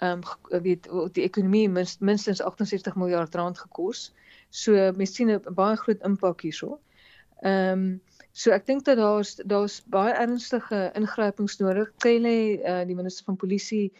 ehm 0.00 0.22
um, 0.50 0.62
weet 0.62 0.86
die 1.12 1.24
ekonomie 1.24 1.68
minst, 1.68 2.00
minstens 2.00 2.40
68 2.40 2.94
miljard 2.96 3.34
rand 3.34 3.58
gekos. 3.58 4.12
So 4.48 4.72
mens 4.96 5.14
sien 5.14 5.30
'n 5.30 5.54
baie 5.54 5.76
groot 5.76 6.00
impak 6.02 6.40
hierso. 6.40 6.78
Ehm 7.42 7.72
um, 7.72 8.00
So 8.32 8.52
ek 8.54 8.66
dink 8.66 8.84
dat 8.86 8.96
daar's 9.00 9.34
daar's 9.50 9.80
baie 9.90 10.12
ernstige 10.14 10.90
ingrypings 10.94 11.58
nodig. 11.58 11.90
Kelly, 11.98 12.60
uh, 12.62 12.84
die 12.86 12.94
minister 12.94 13.26
van 13.26 13.36
polisie 13.36 13.90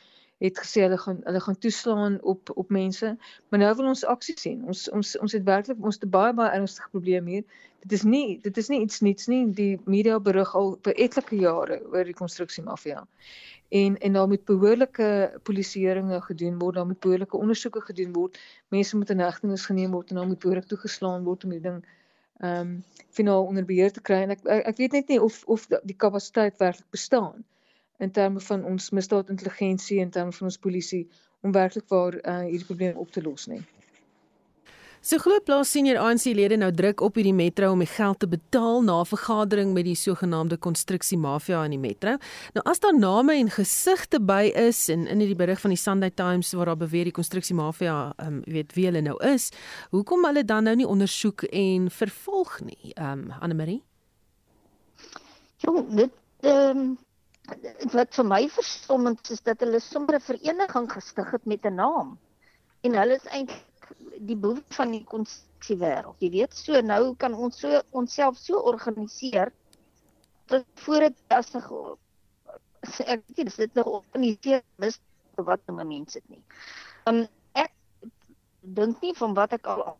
het 0.40 0.58
gesê 0.62 0.86
hulle 0.86 0.98
gaan 0.98 1.18
hulle 1.26 1.40
gaan 1.44 1.58
toeslaan 1.58 2.20
op 2.22 2.52
op 2.54 2.70
mense, 2.70 3.16
maar 3.48 3.60
nou 3.60 3.72
wil 3.76 3.90
ons 3.90 4.04
aksie 4.04 4.36
sien. 4.38 4.62
Ons 4.64 4.86
ons 4.88 5.16
ons 5.18 5.34
het 5.36 5.44
werklik 5.44 5.82
ons 5.84 5.98
het 6.00 6.10
baie 6.10 6.32
baie 6.32 6.54
ernstige 6.60 6.88
probleem 6.94 7.26
hier. 7.26 7.44
Dit 7.80 7.92
is 7.92 8.02
nie 8.02 8.40
dit 8.42 8.56
is 8.56 8.68
nie 8.68 8.80
iets 8.84 9.00
niets 9.00 9.26
nie. 9.32 9.44
Die 9.56 9.80
media 9.84 10.18
berig 10.20 10.54
al 10.54 10.74
vir 10.84 10.98
etlike 11.06 11.36
jare 11.40 11.80
oor 11.92 12.04
die 12.04 12.16
konstruksie 12.16 12.64
mafia. 12.64 13.06
En 13.70 13.96
en 13.98 14.12
daar 14.12 14.28
moet 14.28 14.44
behoorlike 14.44 15.38
polisieeringe 15.42 16.20
gedoen 16.20 16.58
word, 16.58 16.74
daar 16.74 16.86
moet 16.86 17.00
behoorlike 17.00 17.36
ondersoeke 17.36 17.80
gedoen 17.80 18.12
word. 18.12 18.38
Mense 18.68 18.96
moet 18.96 19.10
in 19.10 19.24
hegtenis 19.24 19.66
geneem 19.66 19.90
word 19.96 20.10
en 20.10 20.16
dan 20.16 20.28
moet 20.28 20.38
behoorlik 20.38 20.66
toegeslaan 20.66 21.24
word 21.24 21.44
om 21.44 21.56
die 21.56 21.64
ding 21.68 21.84
ehm 22.40 22.60
um, 22.60 22.84
finaal 23.10 23.44
onder 23.44 23.64
beheer 23.64 23.92
te 23.92 24.00
kry. 24.00 24.22
En 24.24 24.30
ek 24.36 24.44
ek 24.44 24.76
weet 24.76 24.92
net 24.92 25.08
nie 25.08 25.20
of 25.22 25.42
of 25.46 25.66
die 25.66 25.96
kapasiteit 25.96 26.58
werklik 26.58 26.90
bestaan 26.90 27.44
in 27.98 28.10
terme 28.10 28.40
van 28.40 28.64
ons 28.64 28.90
misdaadintelligensie 28.90 30.00
en 30.00 30.10
terme 30.10 30.32
van 30.32 30.48
ons 30.48 30.58
polisie 30.58 31.08
om 31.40 31.52
werklik 31.52 31.88
waar 31.88 32.16
uh, 32.20 32.38
hierdie 32.46 32.64
probleem 32.64 32.96
op 32.96 33.10
te 33.12 33.22
los 33.22 33.46
nie. 33.46 33.60
So 35.00 35.16
glo 35.16 35.38
plaas 35.40 35.70
senior 35.72 35.96
ANC-lede 35.96 36.58
nou 36.60 36.68
druk 36.76 37.00
op 37.00 37.16
hierdie 37.16 37.32
metro 37.32 37.70
om 37.72 37.80
die 37.80 37.88
geld 37.88 38.18
te 38.20 38.26
betaal 38.28 38.82
na 38.84 38.98
vergadering 39.08 39.70
met 39.72 39.86
die 39.86 39.94
sogenaamde 39.96 40.58
konstruksie 40.60 41.16
mafia 41.16 41.62
in 41.64 41.72
die 41.72 41.80
metro. 41.80 42.18
Nou 42.52 42.64
as 42.68 42.82
daar 42.84 42.92
name 42.92 43.38
en 43.40 43.48
gesigte 43.48 44.20
by 44.20 44.50
is 44.52 44.82
en 44.92 45.06
in 45.08 45.22
hierdie 45.24 45.38
berig 45.40 45.62
van 45.62 45.72
die 45.72 45.80
Sunday 45.80 46.12
Times 46.12 46.52
waar 46.52 46.68
daar 46.68 46.82
beweer 46.82 47.08
die 47.08 47.16
konstruksie 47.16 47.56
mafia, 47.56 48.10
ehm 48.18 48.42
um, 48.42 48.42
weet 48.44 48.76
wie 48.76 48.84
hulle 48.90 49.00
nou 49.06 49.16
is, 49.24 49.48
hoekom 49.88 50.28
hulle 50.28 50.44
dan 50.44 50.68
nou 50.68 50.76
nie 50.82 50.88
ondersoek 50.88 51.46
en 51.48 51.88
vervolg 51.88 52.60
nie, 52.68 52.92
ehm 52.92 53.24
um, 53.24 53.32
Anne 53.40 53.56
Marie? 53.56 53.80
Jong, 55.64 55.80
dit 55.96 56.12
ehm 56.44 56.84
um 56.84 56.92
wat 57.96 58.12
vir 58.14 58.28
my 58.28 58.42
verstommend 58.52 59.32
is 59.32 59.40
dat 59.48 59.64
hulle 59.64 59.80
sommer 59.80 60.20
'n 60.20 60.28
vereniging 60.28 60.92
gestig 60.92 61.30
het 61.32 61.46
met 61.46 61.64
'n 61.64 61.74
naam. 61.80 62.18
En 62.84 62.94
hulle 62.94 63.16
is 63.16 63.26
eintlik 63.32 63.69
die 64.18 64.36
boef 64.36 64.60
van 64.76 64.92
die 64.94 65.04
konstruksie 65.04 65.76
wêreld. 65.80 66.18
Jy 66.22 66.30
weet, 66.30 66.54
so 66.56 66.80
nou 66.84 67.14
kan 67.16 67.34
ons 67.34 67.60
so 67.62 67.80
onsself 67.96 68.38
so 68.38 68.60
organiseer 68.72 69.52
dat 70.50 70.66
voor 70.84 71.06
dit 71.08 71.16
as 71.28 71.54
'n 71.54 71.62
ek 73.06 73.22
weet 73.36 73.46
dis 73.46 73.56
dit 73.56 73.74
nog 73.74 73.86
organiseer 73.86 74.62
mis 74.76 75.00
wat 75.36 75.60
nou 75.66 75.84
mense 75.84 76.20
dit 76.20 76.28
nie. 76.28 76.42
Um 77.06 77.26
ek 77.52 77.72
dink 78.60 79.00
nie 79.02 79.14
van 79.14 79.34
wat 79.34 79.52
ek 79.52 79.66
al 79.66 79.98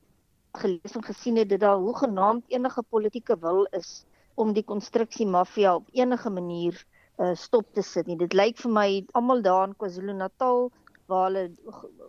gelees 0.58 0.96
en 0.96 1.04
gesien 1.04 1.36
het 1.36 1.48
dat 1.48 1.60
daar 1.60 1.78
hoegenaamd 1.78 2.44
enige 2.48 2.82
politieke 2.82 3.36
wil 3.38 3.66
is 3.76 4.04
om 4.34 4.52
die 4.52 4.64
konstruksie 4.64 5.26
mafia 5.26 5.74
op 5.74 5.88
enige 5.92 6.30
manier 6.30 6.84
uh, 7.18 7.34
stop 7.34 7.66
te 7.74 7.82
sit 7.82 8.06
nie. 8.06 8.16
Dit 8.16 8.34
lyk 8.34 8.58
vir 8.58 8.72
my 8.72 8.88
almal 9.12 9.42
daar 9.42 9.68
in 9.68 9.76
KwaZulu-Natal 9.76 10.70
waar 11.10 11.28
hulle 11.28 11.50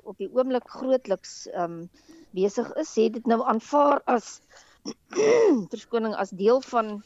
op 0.04 0.18
die 0.22 0.30
oomblik 0.30 0.68
grootliks 0.70 1.48
um, 1.58 1.90
besig 2.38 2.70
is, 2.82 2.94
het 2.96 3.18
dit 3.18 3.30
nou 3.30 3.42
aanvaar 3.44 4.02
as 4.06 4.38
verskoning 5.74 6.16
as 6.18 6.34
deel 6.38 6.62
van 6.70 7.02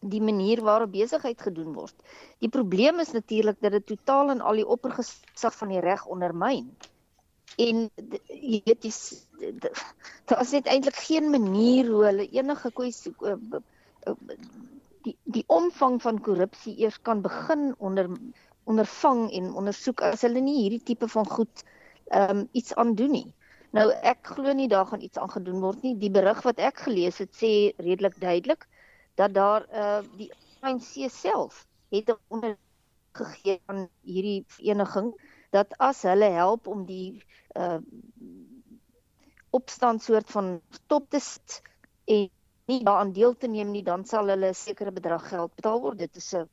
die 0.00 0.22
manier 0.22 0.62
waarop 0.62 0.92
besigheid 0.94 1.40
gedoen 1.42 1.72
word. 1.74 1.94
Die 2.38 2.50
probleem 2.52 3.00
is 3.02 3.14
natuurlik 3.16 3.58
dat 3.60 3.74
dit 3.74 3.86
totaal 3.86 4.30
en 4.34 4.40
al 4.40 4.60
die 4.60 4.66
oppergesag 4.66 5.56
van 5.58 5.74
die 5.74 5.82
reg 5.82 6.04
ondermyn. 6.06 6.68
En 7.58 7.88
jy 8.28 8.60
weet 8.64 8.82
dis 8.84 9.00
daar 10.28 10.42
is 10.44 10.52
net 10.54 10.68
eintlik 10.70 10.98
geen 11.08 11.30
manier 11.32 11.88
hoe 11.90 12.04
hulle 12.10 12.28
enige 12.28 12.70
kwessie 12.76 13.14
die 15.06 15.16
die 15.24 15.44
omvang 15.46 15.98
van 16.02 16.20
korrupsie 16.22 16.76
eers 16.84 17.00
kan 17.02 17.22
begin 17.24 17.72
onder 17.78 18.10
ondervang 18.68 19.28
en 19.38 19.52
ondersoek 19.60 20.02
as 20.10 20.22
hulle 20.26 20.42
nie 20.44 20.58
hierdie 20.62 20.84
tipe 20.92 21.08
van 21.08 21.26
goed 21.26 21.64
ehm 22.08 22.42
um, 22.42 22.48
iets 22.52 22.74
aan 22.74 22.94
doen 22.98 23.12
nie. 23.12 23.28
Nou 23.76 23.90
ek 23.92 24.30
glo 24.34 24.52
nie 24.56 24.68
daar 24.72 24.86
gaan 24.88 25.04
iets 25.04 25.18
aan 25.20 25.30
gedoen 25.30 25.60
word 25.60 25.82
nie. 25.84 25.96
Die 26.00 26.12
berig 26.12 26.40
wat 26.46 26.60
ek 26.70 26.84
gelees 26.86 27.18
het 27.20 27.34
sê 27.36 27.52
redelik 27.76 28.16
duidelik 28.20 28.68
dat 29.20 29.34
daar 29.34 29.66
uh 29.72 30.00
die 30.16 30.30
ANC 30.60 31.10
self 31.12 31.66
het 31.92 32.14
onder 32.28 32.56
gegee 33.18 33.60
aan 33.66 33.88
hierdie 34.02 34.44
vereniging 34.46 35.12
dat 35.50 35.74
as 35.78 36.02
hulle 36.08 36.30
help 36.36 36.66
om 36.66 36.84
die 36.88 37.22
uh 37.56 37.80
opstand 39.50 40.02
soort 40.04 40.28
van 40.30 40.58
stop 40.70 41.08
te 41.10 41.20
sit 41.24 41.62
en 42.04 42.28
nie 42.68 42.82
daaraan 42.84 43.12
deel 43.16 43.34
te 43.36 43.48
neem 43.48 43.70
nie, 43.72 43.82
dan 43.82 44.04
sal 44.04 44.28
hulle 44.28 44.50
'n 44.52 44.54
sekere 44.54 44.92
bedrag 44.92 45.28
geld 45.28 45.54
betaal 45.56 45.80
word. 45.80 45.98
Dit 45.98 46.16
is 46.16 46.34
'n 46.34 46.48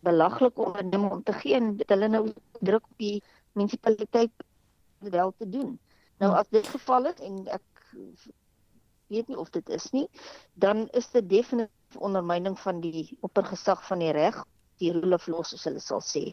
belaglike 0.00 0.62
onderneming 0.62 1.12
om 1.12 1.22
te 1.22 1.32
gee 1.32 1.54
en 1.54 1.74
hulle 1.86 2.08
nou 2.08 2.24
druk 2.60 2.84
op 2.84 2.98
die 3.02 3.22
munisipaliteit 3.52 4.32
dit 5.00 5.12
wel 5.12 5.32
te 5.38 5.48
doen. 5.48 5.78
Nou 6.18 6.32
as 6.34 6.48
dit 6.48 6.66
geval 6.66 7.04
het 7.10 7.20
en 7.20 7.46
ek 7.46 7.62
weet 9.12 9.28
nie 9.28 9.38
of 9.38 9.50
dit 9.50 9.68
is 9.68 9.90
nie, 9.90 10.08
dan 10.54 10.88
is 10.98 11.10
dit 11.10 11.28
definitief 11.28 11.98
ondermyning 11.98 12.58
van 12.58 12.80
die 12.80 13.16
oppergesag 13.20 13.82
van 13.86 14.02
die 14.02 14.12
reg, 14.16 14.40
die 14.82 14.92
rule 14.92 15.14
of 15.14 15.26
law 15.30 15.42
soos 15.46 15.64
hulle 15.68 15.82
sal 15.82 16.02
sê. 16.02 16.30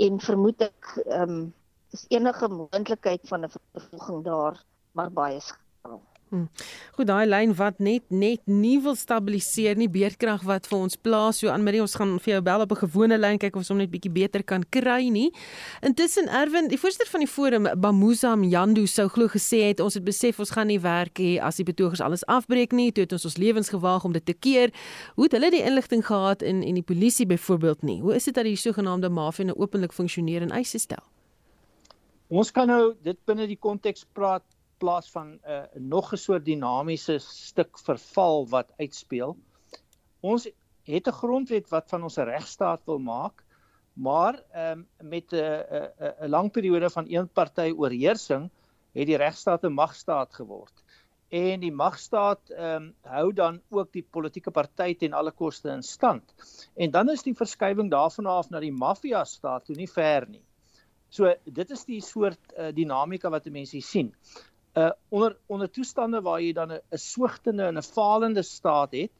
En 0.00 0.20
vermoed 0.20 0.68
ek 0.70 0.92
ehm 1.06 1.38
um, 1.38 1.54
is 1.94 2.04
enige 2.10 2.48
moontlikheid 2.50 3.22
van 3.30 3.44
'n 3.44 3.52
vervolging 3.52 4.24
daar 4.24 4.64
maar 4.92 5.10
baie 5.12 5.40
skaal. 5.40 6.00
Hm. 6.30 6.48
Goed, 6.96 7.06
daai 7.06 7.26
lyn 7.28 7.52
wat 7.54 7.76
net 7.78 8.02
net 8.10 8.40
nie 8.50 8.80
wil 8.82 8.96
stabiliseer 8.98 9.76
nie, 9.78 9.86
beerdkrag 9.86 10.42
wat 10.42 10.64
vir 10.66 10.80
ons 10.80 10.96
plaas. 10.98 11.38
So 11.38 11.52
aan 11.52 11.62
Marie, 11.62 11.78
ons 11.84 11.94
gaan 11.94 12.16
vir 12.18 12.32
jou 12.32 12.40
bel 12.48 12.64
op 12.64 12.72
'n 12.72 12.82
gewone 12.82 13.18
lyn 13.18 13.38
kyk 13.38 13.54
of 13.54 13.62
ons 13.62 13.68
hom 13.68 13.78
net 13.78 13.90
bietjie 13.90 14.10
beter 14.10 14.42
kan 14.42 14.64
kry 14.68 15.08
nie. 15.08 15.30
Intussen 15.82 16.26
Erwin, 16.28 16.68
die 16.68 16.78
voorsitter 16.78 17.06
van 17.06 17.20
die 17.20 17.30
forum, 17.30 17.68
Bamuza 17.80 18.34
Mjando 18.34 18.84
sou 18.86 19.08
glo 19.08 19.28
gesê 19.28 19.68
het 19.68 19.80
ons 19.80 19.94
het 19.94 20.04
besef 20.04 20.40
ons 20.40 20.50
gaan 20.50 20.66
nie 20.66 20.80
werk 20.80 21.18
hê 21.18 21.38
as 21.40 21.56
die 21.56 21.64
betogers 21.64 22.00
alles 22.00 22.26
afbreek 22.26 22.72
nie. 22.72 22.90
Toe 22.92 23.04
het 23.04 23.12
ons 23.12 23.24
ons 23.24 23.36
lewens 23.36 23.68
gewaag 23.68 24.04
om 24.04 24.12
dit 24.12 24.26
te 24.26 24.34
keer. 24.34 24.72
Hoe 25.14 25.24
het 25.24 25.32
hulle 25.32 25.50
die 25.50 25.62
inligting 25.62 26.04
gehad 26.06 26.42
in 26.42 26.62
en 26.62 26.74
die 26.74 26.82
polisie 26.82 27.26
byvoorbeeld 27.26 27.82
nie? 27.82 28.00
Hoe 28.00 28.14
is 28.14 28.24
dit 28.24 28.34
dat 28.34 28.44
die 28.44 28.56
sogenaamde 28.56 29.08
mafia 29.08 29.44
nou 29.44 29.56
openlik 29.58 29.92
funksioneer 29.92 30.42
en 30.42 30.50
eise 30.50 30.78
stel? 30.78 31.04
Ons 32.28 32.50
kan 32.50 32.66
nou 32.66 32.94
dit 33.02 33.16
binne 33.24 33.46
die 33.46 33.58
konteks 33.58 34.04
praat 34.12 34.42
plaas 34.78 35.10
van 35.10 35.28
'n 35.32 35.40
uh, 35.48 35.62
nog 35.74 36.12
'n 36.12 36.16
soort 36.16 36.44
dinamiese 36.44 37.18
stuk 37.18 37.78
verval 37.78 38.48
wat 38.48 38.72
uitspeel. 38.76 39.36
Ons 40.20 40.48
het 40.82 41.08
'n 41.08 41.18
grondwet 41.22 41.68
wat 41.68 41.88
van 41.88 42.02
ons 42.02 42.18
'n 42.18 42.28
regstaat 42.28 42.84
wil 42.84 42.98
maak, 42.98 43.44
maar 43.92 44.42
ehm 44.52 44.84
um, 45.00 45.08
met 45.08 45.32
'n 45.32 45.36
'n 45.36 46.14
'n 46.24 46.28
lang 46.28 46.50
periode 46.52 46.90
van 46.90 47.04
een 47.08 47.28
party 47.28 47.72
oorheersing 47.76 48.50
het 48.92 49.06
die 49.06 49.16
regstaat 49.16 49.64
'n 49.64 49.72
magstaat 49.72 50.34
geword. 50.34 50.82
En 51.28 51.60
die 51.60 51.72
magstaat 51.72 52.50
ehm 52.50 52.82
um, 52.82 52.94
hou 53.00 53.32
dan 53.32 53.60
ook 53.68 53.92
die 53.92 54.06
politieke 54.10 54.50
party 54.50 54.96
ten 54.96 55.12
alle 55.12 55.32
koste 55.32 55.68
in 55.68 55.82
stand. 55.82 56.34
En 56.74 56.90
dan 56.90 57.10
is 57.10 57.22
die 57.22 57.34
verskywing 57.34 57.90
daarvan 57.90 58.26
af 58.26 58.50
na 58.50 58.60
die 58.60 58.72
maffia 58.72 59.24
staat 59.24 59.64
toe 59.64 59.76
nie 59.76 59.90
ver 59.90 60.28
nie. 60.28 60.44
So 61.08 61.34
dit 61.44 61.70
is 61.70 61.84
die 61.84 62.00
soort 62.02 62.52
uh, 62.58 62.72
dinamika 62.74 63.30
wat 63.30 63.44
mense 63.44 63.80
sien 63.80 64.14
uh 64.76 64.90
onder 65.08 65.36
onder 65.46 65.70
toestande 65.70 66.20
waar 66.20 66.40
jy 66.40 66.52
dan 66.52 66.72
'n 66.72 66.98
swigtende 66.98 67.64
en 67.64 67.78
'n 67.78 67.82
falende 67.82 68.42
staat 68.42 68.92
het, 68.92 69.10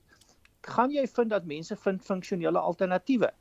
gaan 0.60 0.90
jy 0.90 1.06
vind 1.06 1.30
dat 1.30 1.44
mense 1.44 1.76
vind 1.76 2.04
funksionele 2.04 2.58
alternatiewe. 2.58 3.32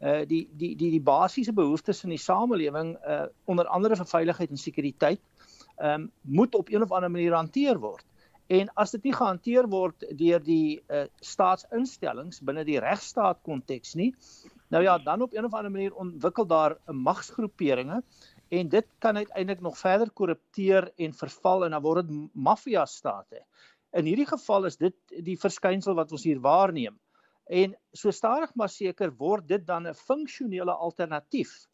Uh 0.00 0.26
die 0.26 0.48
die 0.52 0.76
die 0.76 0.90
die 0.90 1.00
basiese 1.00 1.52
behoeftes 1.52 2.04
in 2.04 2.10
die 2.10 2.24
samelewing 2.24 2.96
uh 3.06 3.26
onder 3.44 3.66
andere 3.66 3.96
vir 3.96 4.06
veiligheid 4.06 4.50
en 4.50 4.56
sekuriteit 4.56 5.20
um 5.78 6.10
moet 6.22 6.54
op 6.54 6.68
een 6.68 6.82
of 6.82 6.92
ander 6.92 7.10
manier 7.10 7.34
hanteer 7.34 7.78
word. 7.78 8.04
En 8.46 8.70
as 8.74 8.90
dit 8.90 9.02
nie 9.04 9.12
gehanteer 9.12 9.68
word 9.68 10.04
deur 10.16 10.40
die 10.40 10.80
uh 10.88 11.04
staatsinstellings 11.20 12.40
binne 12.40 12.64
die 12.64 12.80
regstaat 12.80 13.42
konteks 13.42 13.94
nie, 13.94 14.14
nou 14.68 14.82
ja, 14.82 14.98
dan 14.98 15.22
op 15.22 15.34
een 15.34 15.44
of 15.44 15.54
ander 15.54 15.70
manier 15.70 15.94
ontwikkel 15.94 16.46
daar 16.46 16.78
'n 16.86 16.96
magsgroeperinge 16.96 18.02
en 18.48 18.68
dit 18.68 18.86
kan 18.98 19.16
uiteindelik 19.16 19.60
nog 19.60 19.78
verder 19.78 20.10
korrupteer 20.10 20.92
en 20.96 21.14
verval 21.14 21.64
en 21.64 21.76
dan 21.76 21.82
word 21.82 22.08
dit 22.08 22.30
maffia 22.34 22.84
state. 22.86 23.42
In 23.96 24.04
hierdie 24.08 24.28
geval 24.28 24.68
is 24.68 24.76
dit 24.76 24.96
die 25.24 25.36
verskynsel 25.40 25.96
wat 25.96 26.12
ons 26.12 26.24
hier 26.24 26.40
waarneem. 26.44 26.96
En 27.48 27.74
so 27.96 28.12
stadig 28.12 28.52
maar 28.54 28.68
seker 28.68 29.12
word 29.16 29.48
dit 29.48 29.66
dan 29.66 29.86
'n 29.88 29.94
funksionele 29.94 30.72
alternatief 30.72 31.66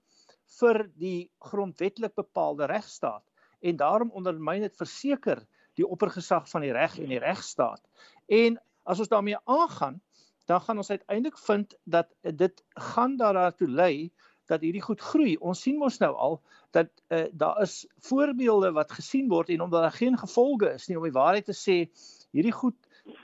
vir 0.61 0.91
die 0.95 1.31
grondwetlik 1.39 2.15
bepaalde 2.15 2.67
regstaat 2.67 3.25
en 3.61 3.77
daarom 3.77 4.11
ondermyn 4.11 4.63
dit 4.63 4.77
verseker 4.77 5.43
die 5.75 5.87
oppergesag 5.87 6.49
van 6.51 6.61
die 6.61 6.73
reg 6.73 6.99
en 6.99 7.09
die 7.09 7.19
regstaat. 7.19 7.83
En 8.29 8.59
as 8.85 9.01
ons 9.01 9.09
daarmee 9.09 9.39
aangaan, 9.45 10.01
dan 10.47 10.61
gaan 10.61 10.77
ons 10.77 10.91
uiteindelik 10.91 11.39
vind 11.39 11.75
dat 11.85 12.11
dit 12.21 12.65
gaan 12.95 13.17
daartoe 13.17 13.69
lei 13.69 14.13
dat 14.51 14.65
hierdie 14.65 14.83
goed 14.85 15.01
groei. 15.01 15.37
Ons 15.41 15.63
sien 15.65 15.79
mos 15.81 15.99
nou 16.03 16.13
al 16.15 16.41
dat 16.77 16.91
uh, 17.09 17.25
daar 17.33 17.63
is 17.63 17.85
voorbeelde 18.09 18.73
wat 18.77 18.93
gesien 18.93 19.29
word 19.31 19.53
en 19.55 19.65
omdat 19.65 19.87
daar 19.87 19.99
geen 19.99 20.19
gevolge 20.19 20.75
is 20.75 20.89
nie 20.89 20.99
om 20.99 21.07
die 21.07 21.15
waarheid 21.15 21.47
te 21.49 21.57
sê, 21.57 21.77
hierdie 22.35 22.55
goed 22.55 22.77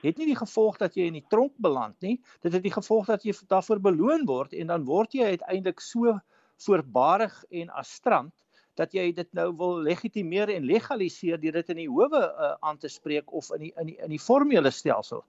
het 0.04 0.18
nie 0.20 0.28
die 0.28 0.38
gevolg 0.38 0.76
dat 0.80 0.96
jy 0.96 1.08
in 1.08 1.16
die 1.16 1.26
tronk 1.32 1.54
beland 1.56 1.96
nie. 2.04 2.18
Dit 2.44 2.52
het 2.52 2.62
die 2.62 2.72
gevolg 2.72 3.08
dat 3.08 3.24
jy 3.24 3.34
daarvoor 3.48 3.80
beloon 3.80 4.26
word 4.28 4.52
en 4.52 4.72
dan 4.72 4.84
word 4.88 5.16
jy 5.16 5.32
uiteindelik 5.36 5.80
so 5.80 6.18
voorbarig 6.60 7.34
en 7.62 7.72
astrant 7.80 8.34
dat 8.78 8.92
jy 8.96 9.10
dit 9.16 9.28
nou 9.36 9.50
wil 9.56 9.80
legitimeer 9.84 10.52
en 10.54 10.68
legaliseer 10.68 11.40
deur 11.40 11.58
dit 11.60 11.72
in 11.74 11.80
die 11.82 11.88
howe 11.90 12.20
uh, 12.20 12.52
aan 12.64 12.78
te 12.80 12.88
spreek 12.88 13.32
of 13.32 13.50
in 13.56 13.66
die 13.66 13.72
in 13.80 13.90
die 13.92 13.96
in 14.04 14.12
die 14.14 14.20
formele 14.20 14.70
stelsel. 14.72 15.24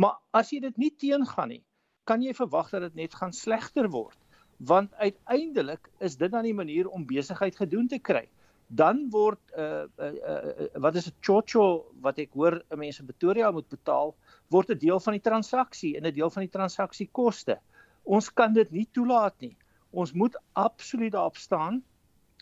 Maar 0.00 0.18
as 0.36 0.50
jy 0.52 0.60
dit 0.64 0.80
nie 0.80 0.90
teengaan 0.96 1.52
nie, 1.54 1.62
kan 2.08 2.22
jy 2.24 2.34
verwag 2.36 2.72
dat 2.74 2.88
dit 2.88 3.04
net 3.04 3.14
gaan 3.14 3.32
slegter 3.36 3.88
word. 3.92 4.16
Want 4.60 4.94
uiteindelik 4.94 5.90
is 5.98 6.16
dit 6.16 6.30
dan 6.30 6.44
die 6.44 6.54
manier 6.54 6.88
om 6.88 7.06
besigheid 7.06 7.56
gedoen 7.56 7.88
te 7.88 7.98
kry 7.98 8.28
dan 8.70 9.08
word 9.10 9.40
uh, 9.58 9.84
uh, 9.98 10.14
uh 10.22 10.66
wat 10.78 10.94
is 10.94 11.08
'n 11.10 11.16
chocho 11.20 11.90
wat 12.00 12.18
ek 12.18 12.30
hoor 12.38 12.62
mense 12.76 13.02
in 13.02 13.06
Pretoria 13.06 13.50
moet 13.50 13.68
betaal 13.68 14.14
word 14.48 14.70
'n 14.70 14.78
deel 14.78 15.00
van 15.00 15.12
die 15.18 15.26
transaksie 15.26 15.96
en 15.96 16.06
'n 16.06 16.14
deel 16.14 16.30
van 16.30 16.42
die 16.46 16.54
transaksiekoste. 16.54 17.58
Ons 18.04 18.30
kan 18.30 18.52
dit 18.52 18.70
nie 18.70 18.86
toelaat 18.92 19.34
nie. 19.40 19.56
Ons 19.90 20.12
moet 20.12 20.36
absoluut 20.52 21.12
daarop 21.12 21.36
staan 21.36 21.82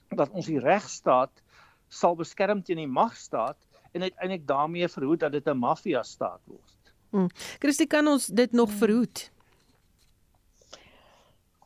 dat 0.09 0.31
ons 0.31 0.46
die 0.46 0.61
regstaat 0.61 1.33
sal 1.88 2.14
beskerm 2.16 2.62
teen 2.62 2.76
die 2.76 2.87
magstaat 2.87 3.57
en 3.92 4.02
uiteindelik 4.02 4.46
daarmee 4.46 4.88
verhoed 4.88 5.20
dat 5.20 5.33
dit 5.33 5.48
'n 5.48 5.57
maffia 5.57 6.02
staat 6.02 6.40
word. 6.44 6.92
Hmm. 7.11 7.28
Christie 7.59 7.87
kan 7.87 8.07
ons 8.07 8.26
dit 8.26 8.52
nog 8.52 8.70
verhoed? 8.70 9.33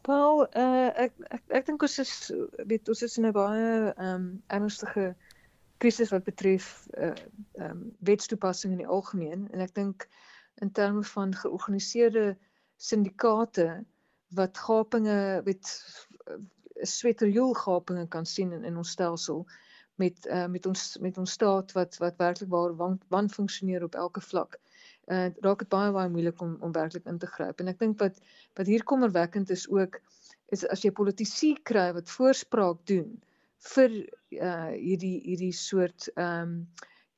Paul, 0.02 0.46
uh, 0.58 0.90
ek 1.04 1.12
ek 1.36 1.52
ek 1.58 1.66
dink 1.68 1.84
ons 1.86 1.98
is 2.02 2.12
weet 2.70 2.88
ons 2.90 3.02
is 3.06 3.18
in 3.20 3.26
'n 3.28 3.34
baie 3.36 3.66
ehm 3.92 4.08
um, 4.08 4.24
ernstige 4.56 5.04
krisis 5.82 6.10
wat 6.14 6.24
betref 6.28 6.66
uh 6.96 7.12
ehm 7.12 7.70
um, 7.70 7.84
wetstoepassing 8.10 8.74
in 8.74 8.82
die 8.82 8.92
algemeen. 8.96 9.46
En 9.52 9.62
ek 9.66 9.74
dink 9.78 10.08
in 10.64 10.72
terme 10.72 11.04
van 11.14 11.34
georganiseerde 11.34 12.36
syndikaate 12.76 13.68
wat 14.40 14.58
gapinge 14.58 15.18
weet 15.46 15.70
sweterjoel 16.82 17.54
gapinge 17.54 18.08
kan 18.08 18.26
sien 18.26 18.52
in, 18.52 18.64
in 18.64 18.76
ons 18.76 18.90
stelsel 18.90 19.46
met 20.02 20.26
uh, 20.26 20.46
met 20.46 20.66
ons 20.66 20.98
met 20.98 21.18
ons 21.18 21.38
staat 21.38 21.72
wat 21.78 21.96
wat 22.02 22.18
werklik 22.18 22.50
waar 22.50 22.74
wan, 23.08 23.30
funksioneer 23.30 23.84
op 23.86 23.94
elke 23.94 24.20
vlak. 24.20 24.58
uh, 24.58 24.71
raak 25.08 25.58
dit 25.64 25.68
baie 25.68 25.92
baie 25.92 26.08
moeilik 26.08 26.40
om 26.42 26.56
om 26.60 26.72
werklik 26.72 27.06
in 27.06 27.18
te 27.18 27.26
gryp. 27.26 27.60
En 27.60 27.68
ek 27.68 27.78
dink 27.78 27.98
wat 28.00 28.20
wat 28.58 28.66
hier 28.66 28.84
kommerwekkend 28.84 29.50
is 29.50 29.68
ook 29.70 30.00
is 30.52 30.64
as 30.68 30.84
jy 30.84 30.92
politici 30.94 31.54
kry 31.64 31.90
wat 31.96 32.10
voorspraak 32.10 32.84
doen 32.86 33.18
vir 33.74 33.92
uh 34.38 34.72
hierdie 34.74 35.18
hierdie 35.24 35.54
soort 35.56 36.08
ehm 36.14 36.42
um, 36.42 36.56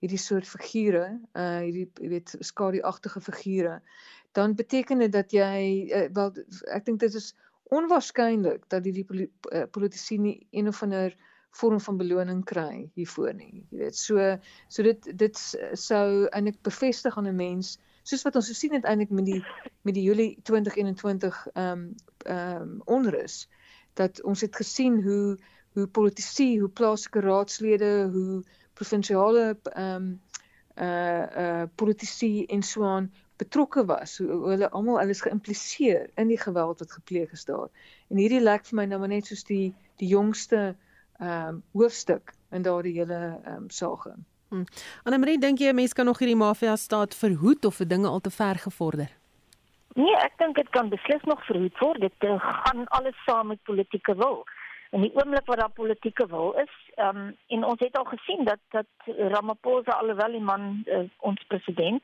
hierdie 0.05 0.21
soort 0.21 0.45
figure, 0.49 1.07
uh 1.33 1.61
hierdie 1.65 1.87
jy 2.01 2.09
weet 2.13 2.35
skaduagtige 2.45 3.21
figure, 3.25 3.79
dan 4.37 4.55
beteken 4.55 5.01
dit 5.01 5.13
dat 5.13 5.33
jy 5.33 5.89
uh, 5.89 6.09
wel 6.13 6.35
ek 6.77 6.85
dink 6.85 7.01
dit 7.01 7.15
is 7.15 7.33
onwaarskynlik 7.73 8.67
dat 8.69 8.85
hierdie 8.85 9.29
politici 9.73 10.19
nie 10.21 10.37
een 10.51 10.69
of 10.69 10.83
ander 10.85 11.17
vorm 11.55 11.81
van 11.81 11.97
beloning 11.97 12.45
kry 12.45 12.91
hiervoor 12.99 13.35
nie. 13.35 13.65
Jy 13.71 13.79
weet, 13.79 13.97
so 13.97 14.39
so 14.69 14.83
dit 14.83 15.11
dit 15.19 15.43
sou 15.79 16.07
eintlik 16.31 16.63
bevestig 16.67 17.17
aan 17.17 17.29
'n 17.31 17.37
mens 17.37 17.77
soos 18.05 18.25
wat 18.27 18.37
ons 18.37 18.51
gesien 18.53 18.75
het 18.77 18.85
eintlik 18.85 19.11
met 19.11 19.25
die 19.25 19.41
met 19.83 19.95
die 19.95 20.05
Julie 20.05 20.39
2021 20.43 21.47
ehm 21.53 21.71
um, 21.71 21.85
ehm 22.27 22.63
um, 22.63 22.81
onrus 22.85 23.49
dat 23.95 24.23
ons 24.23 24.41
het 24.41 24.57
gesien 24.57 25.03
hoe 25.03 25.39
hoe 25.75 25.87
politici, 25.87 26.59
hoe 26.61 26.69
plaaslike 26.69 27.21
raadslede, 27.21 28.09
hoe 28.13 28.43
provinsiale 28.75 29.59
ehm 29.63 29.95
um, 29.95 30.21
uh 30.75 31.27
uh 31.43 31.63
politici 31.75 32.47
en 32.47 32.63
so 32.63 32.85
aan 32.85 33.13
betrokke 33.37 33.85
was. 33.85 34.19
Hoe, 34.19 34.31
hoe 34.31 34.49
hulle 34.49 34.71
almal 34.71 35.01
alles 35.01 35.21
geïmpliseer 35.21 36.11
in 36.15 36.29
die 36.29 36.39
geweld 36.39 36.79
wat 36.79 36.93
gepleeg 36.93 37.33
is 37.33 37.45
daar. 37.45 37.69
En 38.09 38.17
hierdie 38.17 38.43
lyk 38.43 38.67
vir 38.67 38.81
my 38.81 38.87
nou 38.91 38.99
maar 38.99 39.15
net 39.15 39.27
soos 39.27 39.45
die 39.45 39.75
die 40.03 40.09
jongste 40.09 40.75
ehm 41.19 41.49
um, 41.49 41.63
hoofstuk 41.73 42.33
in 42.51 42.63
daardie 42.63 42.99
hele 42.99 43.41
ehm 43.45 43.55
um, 43.55 43.71
saak. 43.71 44.09
Hm. 44.49 44.65
Annelie, 45.03 45.39
dink 45.39 45.59
jy 45.59 45.69
'n 45.69 45.75
mens 45.75 45.93
kan 45.93 46.05
nog 46.05 46.19
hierdie 46.19 46.37
mafia 46.37 46.77
staat 46.77 47.15
verhoed 47.15 47.65
of 47.65 47.75
vir 47.75 47.89
dinge 47.89 48.09
al 48.09 48.21
te 48.21 48.31
ver 48.31 48.55
gevorder? 48.55 49.11
Nee, 49.95 50.17
ek 50.17 50.39
dink 50.39 50.57
dit 50.57 50.71
kan 50.71 50.89
beslis 50.89 51.23
nog 51.23 51.45
verhoed 51.47 51.79
word. 51.79 52.01
Dit 52.01 52.15
eh, 52.19 52.39
gaan 52.39 52.87
alles 52.89 53.25
saam 53.25 53.47
met 53.47 53.63
politieke 53.63 54.15
wil. 54.15 54.45
En 54.91 55.01
die 55.01 55.15
oomblik 55.15 55.47
wat 55.47 55.59
daar 55.59 55.71
politieke 55.71 56.27
wil 56.27 56.53
is, 56.53 56.75
ehm 56.95 57.17
um, 57.17 57.37
en 57.47 57.65
ons 57.65 57.81
het 57.81 57.99
al 57.99 58.05
gesien 58.05 58.45
dat 58.45 58.61
dat 58.71 58.87
Ramaphosa 59.07 59.91
alhoewel 59.91 60.31
die 60.31 60.41
man 60.41 60.83
uh, 60.87 61.09
ons 61.19 61.45
president 61.47 62.03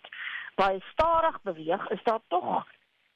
baie 0.55 0.81
stadig 0.92 1.42
beweeg, 1.42 1.88
is 1.90 2.03
daar 2.03 2.20
tog 2.29 2.66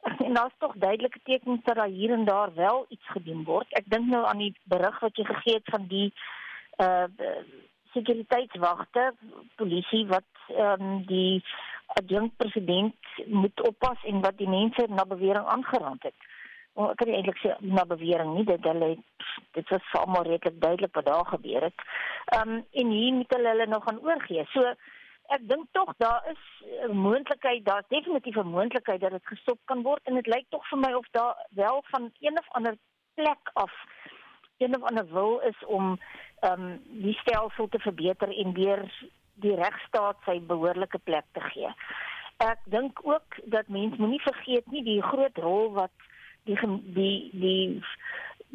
en 0.27 0.35
daar's 0.35 0.57
tog 0.59 0.75
duidelike 0.77 1.21
tekens 1.23 1.61
dat 1.64 1.77
daar 1.77 1.93
hier 1.93 2.11
en 2.11 2.25
daar 2.25 2.55
wel 2.55 2.87
iets 2.88 3.09
gedoen 3.09 3.45
word. 3.45 3.67
Ek 3.71 3.85
dink 3.87 4.07
nou 4.11 4.25
aan 4.27 4.38
die 4.38 4.55
berig 4.64 5.01
wat 5.01 5.17
jy 5.17 5.25
gegee 5.25 5.61
het 5.61 5.71
van 5.77 5.87
die 5.88 6.09
uh 6.83 7.07
sekuriteitswagte, 7.95 9.12
polisie 9.55 10.07
wat 10.11 10.27
ehm 10.51 10.83
um, 10.83 10.95
die 11.07 11.45
adjunkt 11.87 12.37
president 12.37 12.95
moet 13.27 13.61
oppas 13.69 14.01
en 14.05 14.21
wat 14.21 14.38
die 14.38 14.49
mense 14.49 14.87
na 14.88 15.05
bewering 15.07 15.47
aangeraak 15.47 16.03
het. 16.09 16.27
Maar 16.75 16.90
ek 16.90 16.99
kan 16.99 17.11
nie 17.11 17.17
eintlik 17.21 17.38
sê 17.38 17.53
na 17.61 17.85
bewering 17.87 18.33
nie, 18.35 18.47
dit 18.49 18.67
hulle 18.67 18.88
dit 19.55 19.69
was 19.71 19.90
sommer 19.93 20.27
redelik 20.27 20.59
duidelik 20.64 20.99
wat 20.99 21.07
daar 21.07 21.29
gebeur 21.37 21.69
het. 21.69 21.87
Ehm 22.35 22.57
um, 22.57 22.64
en 22.83 22.90
hier 22.97 23.14
moet 23.21 23.37
hulle 23.37 23.53
hulle 23.55 23.67
nog 23.71 23.87
gaan 23.87 24.03
oorgee. 24.03 24.47
So 24.57 24.75
ek 25.32 25.48
dink 25.48 25.66
tog 25.72 25.94
daar 25.98 26.24
is 26.30 26.42
'n 26.88 26.96
moontlikheid, 26.96 27.64
daar's 27.64 27.88
definitief 27.88 28.37
'n 28.37 28.54
moontlikheid 28.56 29.00
dat 29.00 29.10
dit 29.10 29.26
gestop 29.26 29.58
kan 29.64 29.82
word 29.82 30.00
en 30.04 30.14
dit 30.14 30.26
lyk 30.26 30.46
tog 30.48 30.68
vir 30.68 30.78
my 30.78 30.92
of 30.92 31.08
daar 31.10 31.46
wel 31.50 31.84
van 31.87 32.12
een 32.20 32.38
of 32.38 32.48
ander 32.48 32.76
plek 33.14 33.50
af 33.52 33.72
een 34.58 34.76
of 34.76 34.82
ander 34.82 35.06
wil 35.12 35.38
is 35.38 35.64
om 35.66 35.98
ehm 36.40 36.62
um, 36.62 36.82
die 36.87 37.14
stelsel 37.14 37.68
te 37.68 37.78
verbeter 37.78 38.38
en 38.38 38.52
weer 38.52 38.92
die 39.34 39.54
regstaat 39.54 40.16
sy 40.24 40.40
behoorlike 40.40 40.98
plek 40.98 41.24
te 41.32 41.40
gee. 41.40 41.70
Ek 42.37 42.58
dink 42.64 43.00
ook 43.02 43.38
dat 43.44 43.68
mense 43.68 44.00
moenie 44.00 44.22
vergeet 44.22 44.66
nie 44.66 44.82
die 44.84 45.02
groot 45.02 45.38
rol 45.38 45.72
wat 45.72 45.90
die 46.44 46.58
die 46.94 47.30
die 47.32 47.82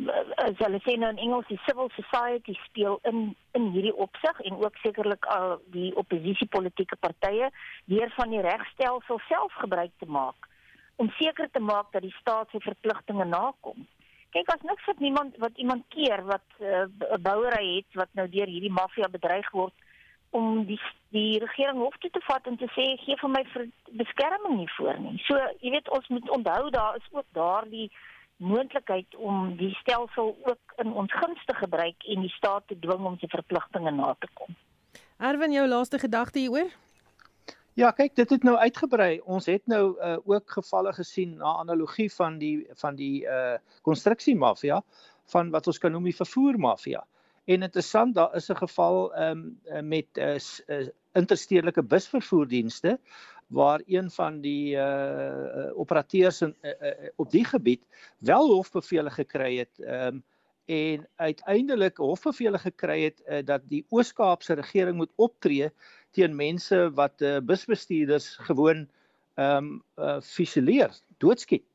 as 0.08 0.56
hulle 0.60 0.80
sê 0.86 0.96
nou 0.98 1.10
in 1.12 1.22
Engels 1.26 1.48
die 1.50 1.60
civil 1.66 1.90
society 1.96 2.56
speel 2.66 3.00
in 3.10 3.36
in 3.58 3.72
hierdie 3.74 3.96
opsig 4.06 4.40
en 4.48 4.60
ook 4.64 4.78
sekerlik 4.84 5.26
al 5.26 5.58
die 5.74 5.90
oppositiepolitiese 5.96 6.96
partye 7.00 7.50
deur 7.92 8.14
van 8.16 8.30
die 8.30 8.44
regstelsel 8.46 9.20
self 9.28 9.56
gebruik 9.64 9.92
te 10.00 10.06
maak 10.06 10.48
om 10.96 11.12
seker 11.18 11.50
te 11.52 11.60
maak 11.60 11.92
dat 11.92 12.04
die 12.04 12.16
staat 12.20 12.52
sy 12.52 12.60
verpligtinge 12.60 13.26
nakom. 13.26 13.86
Kyk 14.36 14.50
as 14.54 14.66
niks 14.68 14.86
wat 14.86 15.00
niemand 15.00 15.38
wat 15.42 15.58
iemand 15.58 15.86
keer 15.96 16.24
wat 16.28 16.46
'n 16.60 16.92
uh, 17.02 17.20
bouery 17.28 17.68
het 17.78 18.00
wat 18.02 18.12
nou 18.14 18.28
deur 18.28 18.48
hierdie 18.48 18.78
maffia 18.80 19.08
bedreig 19.08 19.52
word 19.52 19.74
om 20.30 20.66
die 20.66 20.80
die 21.10 21.40
regering 21.42 21.80
hof 21.82 21.96
toe 21.98 22.10
te 22.14 22.22
vat 22.28 22.48
en 22.48 22.58
te 22.58 22.68
sê 22.76 22.86
gee 23.04 23.18
vir 23.18 23.30
my 23.30 23.44
beskerming 24.02 24.58
nie 24.58 24.72
voor 24.78 25.00
nie. 25.00 25.18
So, 25.26 25.36
jy 25.60 25.72
weet 25.72 25.90
ons 25.90 26.08
moet 26.08 26.30
onthou 26.30 26.70
daar 26.70 26.96
is 26.96 27.08
ook 27.12 27.26
daardie 27.34 27.90
moontlikheid 28.40 29.16
om 29.16 29.56
die 29.60 29.72
stelsel 29.82 30.36
ook 30.48 30.76
in 30.84 30.94
ons 30.94 31.14
guns 31.14 31.46
te 31.46 31.56
gebruik 31.60 32.06
en 32.08 32.22
die 32.24 32.34
staat 32.36 32.68
te 32.68 32.78
dwing 32.80 33.06
om 33.06 33.18
sy 33.20 33.28
verpligtinge 33.32 33.92
na 33.92 34.14
te 34.20 34.30
kom. 34.40 34.56
Erwin, 35.20 35.52
jou 35.52 35.66
laaste 35.68 36.00
gedagte 36.00 36.40
hieroor? 36.40 36.72
Ja, 37.80 37.92
kyk, 37.96 38.16
dit 38.16 38.30
het 38.30 38.44
nou 38.44 38.56
uitgebrei. 38.60 39.20
Ons 39.24 39.48
het 39.52 39.64
nou 39.72 39.84
uh, 39.96 40.18
ook 40.28 40.52
gevalle 40.58 40.94
gesien 40.96 41.38
na 41.40 41.54
analogie 41.62 42.10
van 42.12 42.40
die 42.40 42.68
van 42.82 42.96
die 43.00 43.24
uh 43.24 43.56
konstruksiemafia 43.88 44.82
van 45.32 45.52
wat 45.54 45.68
ons 45.68 45.80
kan 45.80 45.92
noem 45.92 46.10
die 46.10 46.16
vervoermafia. 46.16 47.06
En 47.50 47.64
interessant, 47.64 48.16
daar 48.16 48.36
is 48.36 48.50
'n 48.50 48.56
geval 48.56 49.12
um, 49.16 49.60
met 49.84 50.08
uh, 50.18 50.36
uh 50.36 50.88
interstedelike 51.14 51.84
busvervoerdienste 51.84 53.00
waar 53.50 53.82
een 53.86 54.12
van 54.14 54.42
die 54.42 54.76
uh 54.76 55.74
operateurs 55.74 56.42
in 56.42 56.56
uh, 56.62 56.72
uh, 56.82 57.10
op 57.16 57.32
die 57.32 57.46
gebied 57.46 57.86
wel 58.18 58.54
hofbevele 58.54 59.10
gekry 59.10 59.58
het 59.58 59.80
um 59.80 60.24
en 60.70 61.08
uiteindelik 61.16 61.98
hofbevele 61.98 62.60
gekry 62.62 63.04
het 63.04 63.24
uh, 63.26 63.40
dat 63.46 63.62
die 63.66 63.86
Oos-Kaapse 63.90 64.54
regering 64.54 64.98
moet 64.98 65.12
optree 65.16 65.72
teen 66.14 66.36
mense 66.36 66.92
wat 66.94 67.22
uh, 67.22 67.40
busbestuurders 67.42 68.36
gewoon 68.36 68.88
um 69.40 69.82
uh 69.96 70.20
fusilleer, 70.22 70.92
doodskiet. 71.18 71.66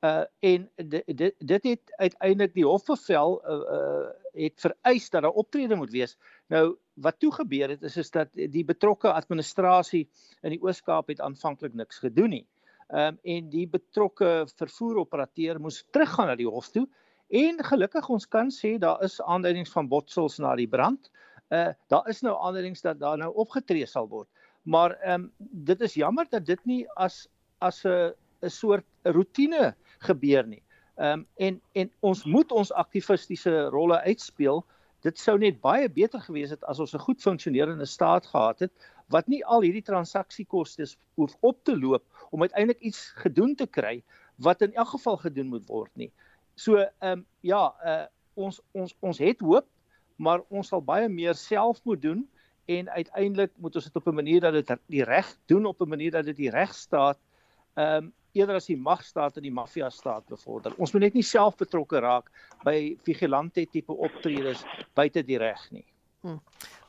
Uh 0.00 0.24
en 0.40 0.70
dit 0.76 1.34
dit 1.38 1.62
het 1.62 1.94
uiteindelik 1.96 2.54
die 2.54 2.66
hofbevel 2.66 3.42
uh, 3.46 3.58
uh 3.76 4.10
het 4.32 4.60
vereis 4.60 5.10
dat 5.10 5.22
daar 5.22 5.30
optrede 5.30 5.74
moet 5.74 5.90
wees. 5.90 6.16
Nou 6.46 6.76
wat 6.94 7.18
toe 7.18 7.32
gebeur 7.32 7.68
het 7.68 7.82
is 7.82 7.96
is 7.96 8.10
dat 8.10 8.28
die 8.32 8.64
betrokke 8.64 9.12
administrasie 9.12 10.08
in 10.42 10.50
die 10.50 10.60
Oos-Kaap 10.62 11.08
het 11.08 11.20
aanvanklik 11.20 11.74
niks 11.74 11.98
gedoen 11.98 12.30
nie. 12.38 12.46
Ehm 12.92 13.14
um, 13.14 13.18
en 13.22 13.48
die 13.50 13.66
betrokke 13.68 14.46
vervoeroperateur 14.56 15.60
moes 15.60 15.84
teruggaan 15.90 16.28
na 16.28 16.36
die 16.36 16.48
hof 16.48 16.68
toe 16.68 16.86
en 17.32 17.64
gelukkig 17.64 18.08
ons 18.08 18.26
kan 18.28 18.50
sê 18.52 18.76
daar 18.78 19.00
is 19.02 19.20
aanduidings 19.20 19.72
van 19.72 19.88
botsels 19.88 20.38
na 20.38 20.56
die 20.56 20.68
brand. 20.68 21.10
Uh 21.48 21.72
daar 21.88 22.08
is 22.08 22.20
nou 22.22 22.36
aanduidings 22.36 22.84
dat 22.84 23.00
daar 23.00 23.18
nou 23.18 23.32
opgetree 23.34 23.86
sal 23.86 24.08
word. 24.08 24.28
Maar 24.62 24.98
ehm 25.00 25.14
um, 25.14 25.32
dit 25.38 25.80
is 25.80 25.94
jammer 25.94 26.28
dat 26.28 26.46
dit 26.46 26.64
nie 26.64 26.84
as 26.96 27.28
as 27.58 27.84
'n 27.84 28.12
'n 28.42 28.50
soort 28.50 28.84
rotine 29.02 29.74
gebeur 29.98 30.46
nie. 30.46 30.62
Ehm 30.96 31.18
um, 31.18 31.26
en 31.36 31.60
en 31.72 31.90
ons 32.00 32.24
moet 32.24 32.52
ons 32.52 32.72
aktivistiese 32.72 33.68
rolle 33.72 34.00
uitspeel. 34.00 34.64
Dit 35.02 35.18
sou 35.18 35.34
net 35.38 35.60
baie 35.60 35.88
beter 35.90 36.20
gewees 36.22 36.50
het 36.54 36.64
as 36.64 36.78
ons 36.78 36.94
'n 36.94 37.04
goed 37.06 37.22
funksionerende 37.22 37.86
staat 37.86 38.26
gehad 38.26 38.58
het 38.60 38.72
wat 39.08 39.28
nie 39.28 39.44
al 39.44 39.62
hierdie 39.62 39.82
transaksiekoste 39.82 40.86
hoef 41.14 41.36
op 41.40 41.64
te 41.64 41.76
loop 41.78 42.04
om 42.30 42.40
uiteindelik 42.40 42.80
iets 42.80 43.12
gedoen 43.24 43.54
te 43.54 43.66
kry 43.66 44.02
wat 44.36 44.62
in 44.62 44.74
elk 44.74 44.88
geval 44.88 45.16
gedoen 45.16 45.46
moet 45.46 45.66
word 45.66 45.90
nie. 45.96 46.10
So 46.54 46.76
ehm 46.76 47.18
um, 47.18 47.26
ja, 47.40 47.74
uh, 47.84 48.06
ons 48.34 48.60
ons 48.72 48.94
ons 49.00 49.18
het 49.18 49.40
hoop, 49.40 49.66
maar 50.16 50.40
ons 50.48 50.68
sal 50.68 50.82
baie 50.82 51.08
meer 51.08 51.34
self 51.34 51.84
moet 51.84 52.02
doen 52.02 52.28
en 52.64 52.90
uiteindelik 52.90 53.52
moet 53.56 53.76
ons 53.76 53.84
dit 53.84 53.96
op 53.96 54.06
'n 54.06 54.14
manier 54.14 54.40
dat 54.40 54.52
dit 54.52 54.78
die 54.86 55.04
reg 55.04 55.36
doen 55.46 55.66
op 55.66 55.80
'n 55.80 55.88
manier 55.88 56.10
dat 56.10 56.24
dit 56.24 56.36
die 56.36 56.50
regstaat 56.50 57.18
ehm 57.74 58.04
um, 58.04 58.12
eerder 58.32 58.60
as 58.60 58.68
die 58.70 58.78
magstaat 58.78 59.36
en 59.36 59.46
die 59.46 59.54
maffia 59.54 59.90
staat 59.90 60.26
bevorder. 60.30 60.74
Ons 60.78 60.92
moet 60.92 61.08
net 61.08 61.18
nie 61.18 61.26
self 61.26 61.56
betrokke 61.60 62.00
raak 62.00 62.30
by 62.64 62.94
vigilante 63.06 63.66
tipe 63.70 63.92
optredes 63.92 64.64
buite 64.96 65.24
die 65.26 65.40
reg 65.42 65.66
nie. 65.70 65.86
Hm. 66.22 66.38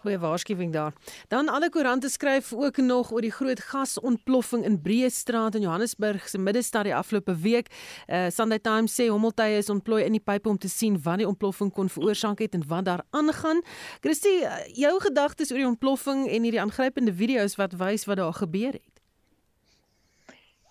Goeie 0.04 0.20
waarskuwing 0.20 0.74
daar. 0.74 0.94
Dan 1.28 1.50
alle 1.50 1.70
koerante 1.70 2.10
skryf 2.10 2.54
ook 2.54 2.78
nog 2.78 3.12
oor 3.12 3.22
die 3.22 3.32
groot 3.32 3.60
gasontploffing 3.60 4.66
in 4.66 4.82
Breestraat 4.82 5.56
in 5.56 5.62
Johannesburg 5.62 6.30
se 6.30 6.38
middestad 6.38 6.84
die 6.84 6.96
afgelope 6.96 7.36
week. 7.36 7.72
Uh 8.08 8.30
Sunday 8.30 8.60
Times 8.60 8.94
sê 9.02 9.08
hommeltuie 9.08 9.58
is 9.58 9.70
ontplooi 9.70 10.04
in 10.04 10.12
die 10.12 10.22
pype 10.22 10.50
om 10.50 10.58
te 10.58 10.70
sien 10.70 11.00
wat 11.02 11.18
die 11.24 11.28
ontploffing 11.28 11.72
kon 11.74 11.90
veroorsaak 11.90 12.40
het 12.40 12.54
en 12.54 12.68
wat 12.68 12.86
daar 12.86 13.06
aangaan. 13.10 13.64
Christie, 14.02 14.42
uh, 14.44 14.60
jou 14.76 15.00
gedagtes 15.02 15.52
oor 15.52 15.64
die 15.64 15.72
ontploffing 15.72 16.28
en 16.28 16.44
hierdie 16.44 16.62
aangrypende 16.62 17.14
video's 17.14 17.56
wat 17.56 17.74
wys 17.74 18.06
wat 18.06 18.22
daar 18.22 18.34
gebeur 18.34 18.78
het? 18.78 18.93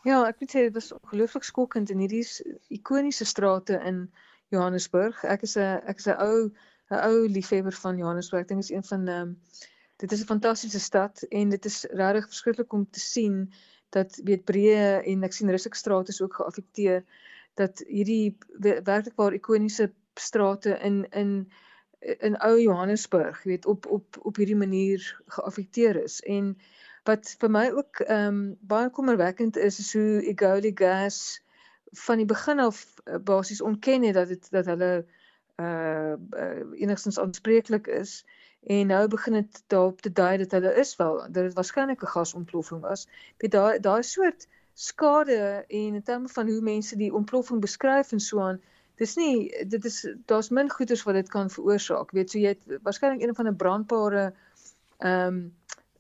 Ja, 0.03 0.25
ek 0.27 0.41
moet 0.43 0.51
sê 0.51 0.65
dit 0.67 0.75
was 0.75 0.91
ongelooflik 0.97 1.45
skokkend 1.47 1.91
in 1.95 2.01
hierdie 2.03 2.25
ikoniese 2.75 3.25
strate 3.25 3.79
in 3.87 4.09
Johannesburg. 4.51 5.21
Ek 5.25 5.45
is 5.47 5.57
'n 5.57 5.79
ek 5.87 5.99
is 6.03 6.09
'n 6.09 6.19
ou 6.19 6.51
'n 6.91 7.03
ou 7.09 7.29
liefhebber 7.29 7.77
van 7.85 7.99
Johannesburg. 7.99 8.43
Ek 8.43 8.49
dink 8.49 8.61
dit 8.63 8.71
is 8.71 8.77
een 8.77 8.89
van 8.89 9.09
ehm 9.09 9.21
um, 9.21 9.37
dit 10.03 10.13
is 10.13 10.23
'n 10.23 10.33
fantastiese 10.35 10.81
stad 10.81 11.23
en 11.31 11.49
dit 11.49 11.65
is 11.65 11.85
regtig 11.85 12.27
verskriklik 12.27 12.73
om 12.73 12.91
te 12.91 13.01
sien 13.01 13.53
dat 13.91 14.21
weet 14.25 14.45
breë 14.45 15.05
en 15.07 15.23
ek 15.23 15.33
sien 15.33 15.51
Rusik 15.51 15.75
straat 15.75 16.09
is 16.09 16.21
ook 16.21 16.35
geaffekteer 16.35 17.05
dat 17.55 17.85
hierdie 17.87 18.37
werklik 18.59 19.17
waar 19.17 19.35
ikoniese 19.35 19.93
strate 20.19 20.79
in 20.83 21.07
in 21.11 21.53
in 22.01 22.37
ou 22.43 22.59
Johannesburg 22.61 23.43
weet 23.43 23.67
op 23.67 23.87
op 23.87 24.19
op 24.23 24.37
hierdie 24.37 24.57
manier 24.57 25.23
geaffekteer 25.27 26.03
is 26.03 26.21
en 26.21 26.57
wat 27.09 27.35
vir 27.41 27.51
my 27.51 27.71
ook 27.71 28.01
ehm 28.05 28.27
um, 28.27 28.57
baie 28.61 28.91
kommerwekkend 28.91 29.57
is 29.57 29.79
is 29.79 29.93
hoe 29.93 30.23
Egoli 30.23 30.73
Gas 30.75 31.43
van 32.05 32.17
die 32.17 32.27
begin 32.27 32.61
af 32.61 32.85
uh, 33.05 33.17
basies 33.25 33.61
ontken 33.61 34.03
het 34.03 34.15
dat 34.15 34.29
dit 34.29 34.51
dat 34.51 34.67
hulle 34.67 35.05
uh, 35.57 36.15
uh 36.15 36.73
enigstens 36.73 37.19
aanspreeklik 37.19 37.87
is 37.87 38.25
en 38.63 38.87
nou 38.87 39.09
begin 39.09 39.33
dit 39.33 39.63
daarop 39.67 40.01
te 40.01 40.13
dui 40.13 40.37
dat 40.39 40.51
hulle 40.51 40.75
is 40.75 40.97
wel 40.97 41.17
dat 41.19 41.35
dit 41.35 41.55
waarskynlik 41.55 42.03
'n 42.03 42.15
gasontploffing 42.15 42.81
was. 42.81 43.09
Weet 43.37 43.51
daai 43.51 43.81
daai 43.81 44.03
soort 44.03 44.49
skade 44.75 45.65
en 45.69 45.95
in 45.95 46.03
terme 46.03 46.29
van 46.29 46.49
hoe 46.49 46.61
mense 46.61 46.97
die 46.97 47.15
ontploffing 47.15 47.61
beskryf 47.61 48.13
en 48.13 48.21
so 48.21 48.41
aan 48.41 48.61
dis 48.95 49.17
nie 49.17 49.67
dit 49.67 49.85
is 49.85 50.15
daar's 50.27 50.49
min 50.49 50.71
goeders 50.71 51.03
wat 51.03 51.15
dit 51.15 51.29
kan 51.29 51.51
veroorsaak. 51.51 52.11
Weet 52.11 52.31
so 52.31 52.39
jy 52.39 52.55
het 52.55 52.79
waarskynlik 52.83 53.23
een 53.23 53.35
van 53.35 53.49
'n 53.49 53.57
brandbare 53.57 54.35
ehm 54.99 55.27
um, 55.27 55.55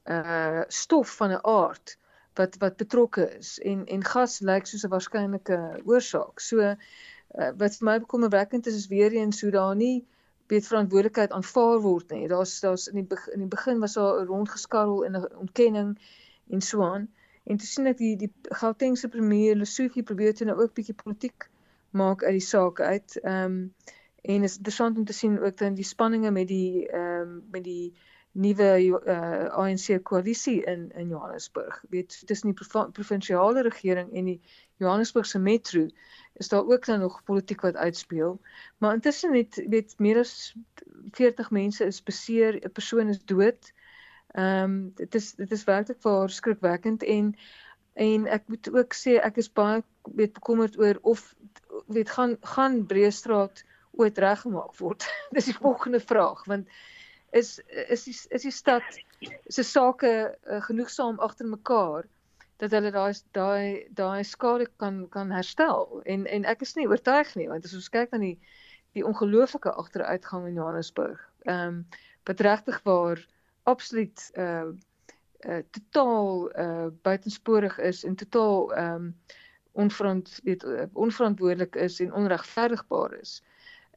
uh 0.05 0.63
stof 0.69 1.17
van 1.17 1.31
'n 1.31 1.45
aard 1.47 1.99
wat 2.35 2.57
wat 2.59 2.77
betrokke 2.77 3.39
is 3.39 3.59
en 3.61 3.87
en 3.87 4.05
gas 4.05 4.41
lyk 4.41 4.67
soos 4.67 4.85
'n 4.85 4.95
waarskynlike 4.95 5.59
oorsaak. 5.85 6.41
So 6.41 6.61
uh, 6.61 6.77
wat 7.57 7.77
vir 7.77 7.87
my 7.89 7.99
bekommerwekkend 7.99 8.67
is 8.67 8.75
is 8.75 8.89
weer 8.89 9.13
eens 9.13 9.41
hoe 9.41 9.51
daar 9.51 9.77
nie 9.77 10.07
weet 10.47 10.67
verantwoordelikheid 10.67 11.33
aanvaar 11.33 11.81
word 11.81 12.11
nie. 12.11 12.29
Daar's 12.29 12.61
daar's 12.61 12.87
in 12.87 12.95
die 13.01 13.09
begin, 13.09 13.33
in 13.33 13.45
die 13.47 13.55
begin 13.57 13.81
was 13.81 13.95
daar 13.95 14.21
'n 14.21 14.27
rondgeskarrel 14.27 15.05
en 15.05 15.17
'n 15.17 15.37
ontkenning 15.37 15.99
en 16.49 16.61
so 16.61 16.83
aan. 16.83 17.09
En 17.45 17.57
toe 17.57 17.67
sien 17.67 17.87
ek 17.87 17.99
die 17.99 18.17
die 18.17 18.33
Gautengse 18.43 19.09
premier 19.09 19.57
Lesotho 19.57 20.03
probeer 20.03 20.35
toe 20.35 20.47
nou 20.47 20.61
ook 20.63 20.75
bietjie 20.75 20.95
politiek 20.95 21.49
maak 21.91 22.23
uit 22.23 22.39
die 22.39 22.49
saak 22.49 22.81
uit. 22.81 23.19
Ehm 23.23 23.45
um, 23.45 23.75
en 24.23 24.43
is 24.43 24.57
interessant 24.57 24.99
om 24.99 25.05
te 25.05 25.13
sien 25.13 25.41
ook 25.43 25.57
dan 25.57 25.75
die 25.75 25.85
spanninge 25.85 26.31
met 26.31 26.49
die 26.49 26.89
ehm 26.89 27.21
um, 27.21 27.43
met 27.51 27.65
die 27.65 27.95
nuwe 28.33 28.69
uh, 28.81 28.93
eh, 29.13 29.49
ANC 29.53 30.03
koalisie 30.03 30.63
in 30.65 30.91
in 30.95 31.09
Johannesburg. 31.09 31.85
Weet 31.91 32.27
tussen 32.27 32.55
die 32.55 32.67
provinsiale 32.93 33.63
regering 33.63 34.13
en 34.13 34.25
die 34.25 34.41
Johannesburgse 34.77 35.39
metro 35.39 35.87
is 36.41 36.49
daar 36.49 36.67
ook 36.67 36.87
dan 36.87 37.01
nog 37.01 37.23
politiek 37.25 37.61
wat 37.61 37.77
uitspeel. 37.77 38.41
Maar 38.79 38.95
intussen 38.95 39.35
het 39.35 39.65
weet 39.69 39.95
meer 39.99 40.19
as 40.19 40.55
40 41.11 41.51
mense 41.51 41.85
is 41.85 42.03
beseer, 42.03 42.55
'n 42.65 42.73
persoon 42.73 43.09
is 43.09 43.25
dood. 43.25 43.73
Ehm 44.33 44.65
um, 44.65 44.93
dit 44.95 45.15
is 45.15 45.35
dit 45.35 45.53
is 45.53 45.65
werklik 45.65 46.01
vir 46.01 46.29
skrikwekkend 46.29 47.03
en 47.03 47.37
en 47.93 48.27
ek 48.27 48.49
moet 48.49 48.73
ook 48.73 48.95
sê 48.95 49.19
ek 49.21 49.37
is 49.37 49.53
baie 49.53 49.83
weet 50.03 50.33
bekommerd 50.33 50.79
oor 50.79 50.99
of 51.03 51.35
weet 51.87 52.11
gaan 52.11 52.37
gaan 52.41 52.87
Breestraat 52.87 53.65
ooit 53.91 54.19
reggemaak 54.19 54.77
word. 54.77 55.05
Dis 55.37 55.45
die 55.45 55.59
volgende 55.61 56.01
vraag 56.01 56.45
want 56.45 56.69
is 57.33 57.61
is 57.89 58.05
die, 58.05 58.17
is 58.37 58.43
die 58.43 58.55
stad 58.55 58.85
se 59.49 59.63
sake 59.63 60.13
uh, 60.51 60.61
genoegsaam 60.69 61.21
agter 61.21 61.49
mekaar 61.49 62.07
dat 62.63 62.75
hulle 62.77 62.93
daai 62.95 63.13
daai 63.37 63.87
daai 63.99 64.23
skade 64.25 64.69
kan 64.83 65.07
kan 65.11 65.33
herstel 65.35 66.03
en 66.05 66.27
en 66.27 66.45
ek 66.45 66.65
is 66.67 66.77
nie 66.77 66.89
oortuig 66.89 67.35
nie 67.41 67.49
want 67.51 67.65
as 67.69 67.77
ons 67.79 67.91
kyk 67.97 68.13
na 68.13 68.23
die 68.23 68.37
die 68.93 69.05
ongelooflike 69.09 69.73
agteruitgang 69.85 70.49
in 70.51 70.59
Johannesburg 70.61 71.21
ehm 71.47 71.69
um, 71.69 71.85
wat 72.29 72.41
regtig 72.47 72.81
waar 72.87 73.23
absoluut 73.75 74.31
uh 74.39 74.71
uh 75.49 75.63
totaal 75.77 76.51
uh 76.65 76.91
buitensporig 77.09 77.79
is 77.79 78.05
en 78.05 78.19
totaal 78.25 78.73
ehm 78.73 78.95
um, 78.95 79.15
onverant 79.73 80.41
weet 80.45 80.65
onverantwoordelik 80.93 81.77
is 81.77 82.01
en 82.01 82.13
onregverdigbaar 82.13 83.15
is. 83.21 83.43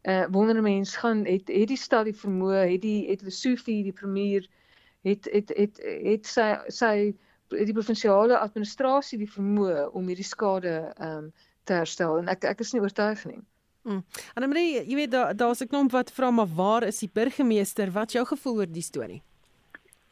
Uh 0.06 0.26
wonder 0.30 0.62
mense 0.62 1.00
gaan 1.02 1.26
het 1.26 1.48
het 1.50 1.68
die 1.68 1.78
stad 1.78 2.06
die 2.06 2.14
vermoë, 2.14 2.66
het 2.76 2.82
die 2.82 3.08
het 3.10 3.24
Lesofie 3.26 3.84
die 3.84 3.94
premier 3.94 4.46
het 5.02 5.26
het 5.32 5.50
het 5.50 5.58
het, 5.58 5.82
het 6.04 6.26
sy 6.30 6.50
sy 6.68 6.94
die 7.50 7.74
provinsiale 7.74 8.38
administrasie 8.38 9.20
die 9.22 9.30
vermoë 9.30 9.90
om 9.94 10.08
hierdie 10.08 10.28
skade 10.28 10.78
ehm 10.96 11.26
um, 11.26 11.34
te 11.66 11.74
herstel 11.74 12.20
en 12.22 12.30
ek 12.30 12.46
ek 12.46 12.60
is 12.62 12.74
nie 12.74 12.82
oortuig 12.82 13.26
nie. 13.26 13.40
Mm. 13.86 14.02
En 14.34 14.50
Marie, 14.50 14.82
jy 14.86 14.96
weet 14.96 15.12
daar 15.12 15.36
daar's 15.36 15.62
'n 15.62 15.68
klomp 15.68 15.92
wat 15.92 16.12
vra 16.12 16.32
maar 16.32 16.50
waar 16.56 16.84
is 16.84 17.00
die 17.00 17.10
burgemeester? 17.14 17.92
Wat 17.92 18.12
jou 18.12 18.26
gevoel 18.26 18.56
oor 18.58 18.72
die 18.72 18.82
storie? 18.82 19.22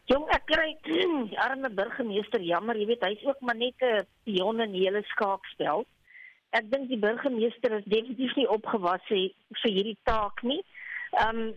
Jong, 0.05 0.25
ek 0.29 0.45
kry 0.45 0.77
arme 1.45 1.69
burgemeester 1.69 2.41
jammer, 2.41 2.75
jy 2.75 2.85
weet 2.85 3.05
hy's 3.07 3.25
ook 3.25 3.41
maar 3.41 3.55
net 3.55 3.75
'n 3.81 4.05
pion 4.23 4.61
in 4.61 4.71
die 4.71 4.85
hele 4.85 5.03
skaakspel. 5.03 5.85
Ek 6.57 6.69
dink 6.71 6.89
die 6.91 7.01
burgemeester 7.01 7.79
is 7.79 7.85
definitief 7.89 8.35
nie 8.37 8.49
opgewasse 8.55 9.19
vir 9.61 9.71
hierdie 9.77 9.97
taak 10.09 10.43
nie. 10.45 10.61
Ehm 11.21 11.39
um, 11.39 11.49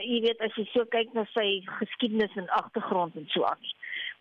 jy 0.00 0.20
weet 0.24 0.40
as 0.44 0.54
jy 0.56 0.64
so 0.72 0.84
kyk 0.92 1.12
na 1.16 1.26
sy 1.32 1.60
geskiedenis 1.80 2.36
en 2.40 2.48
agtergrond 2.58 3.16
en 3.20 3.26
so 3.32 3.44
aan. 3.48 3.72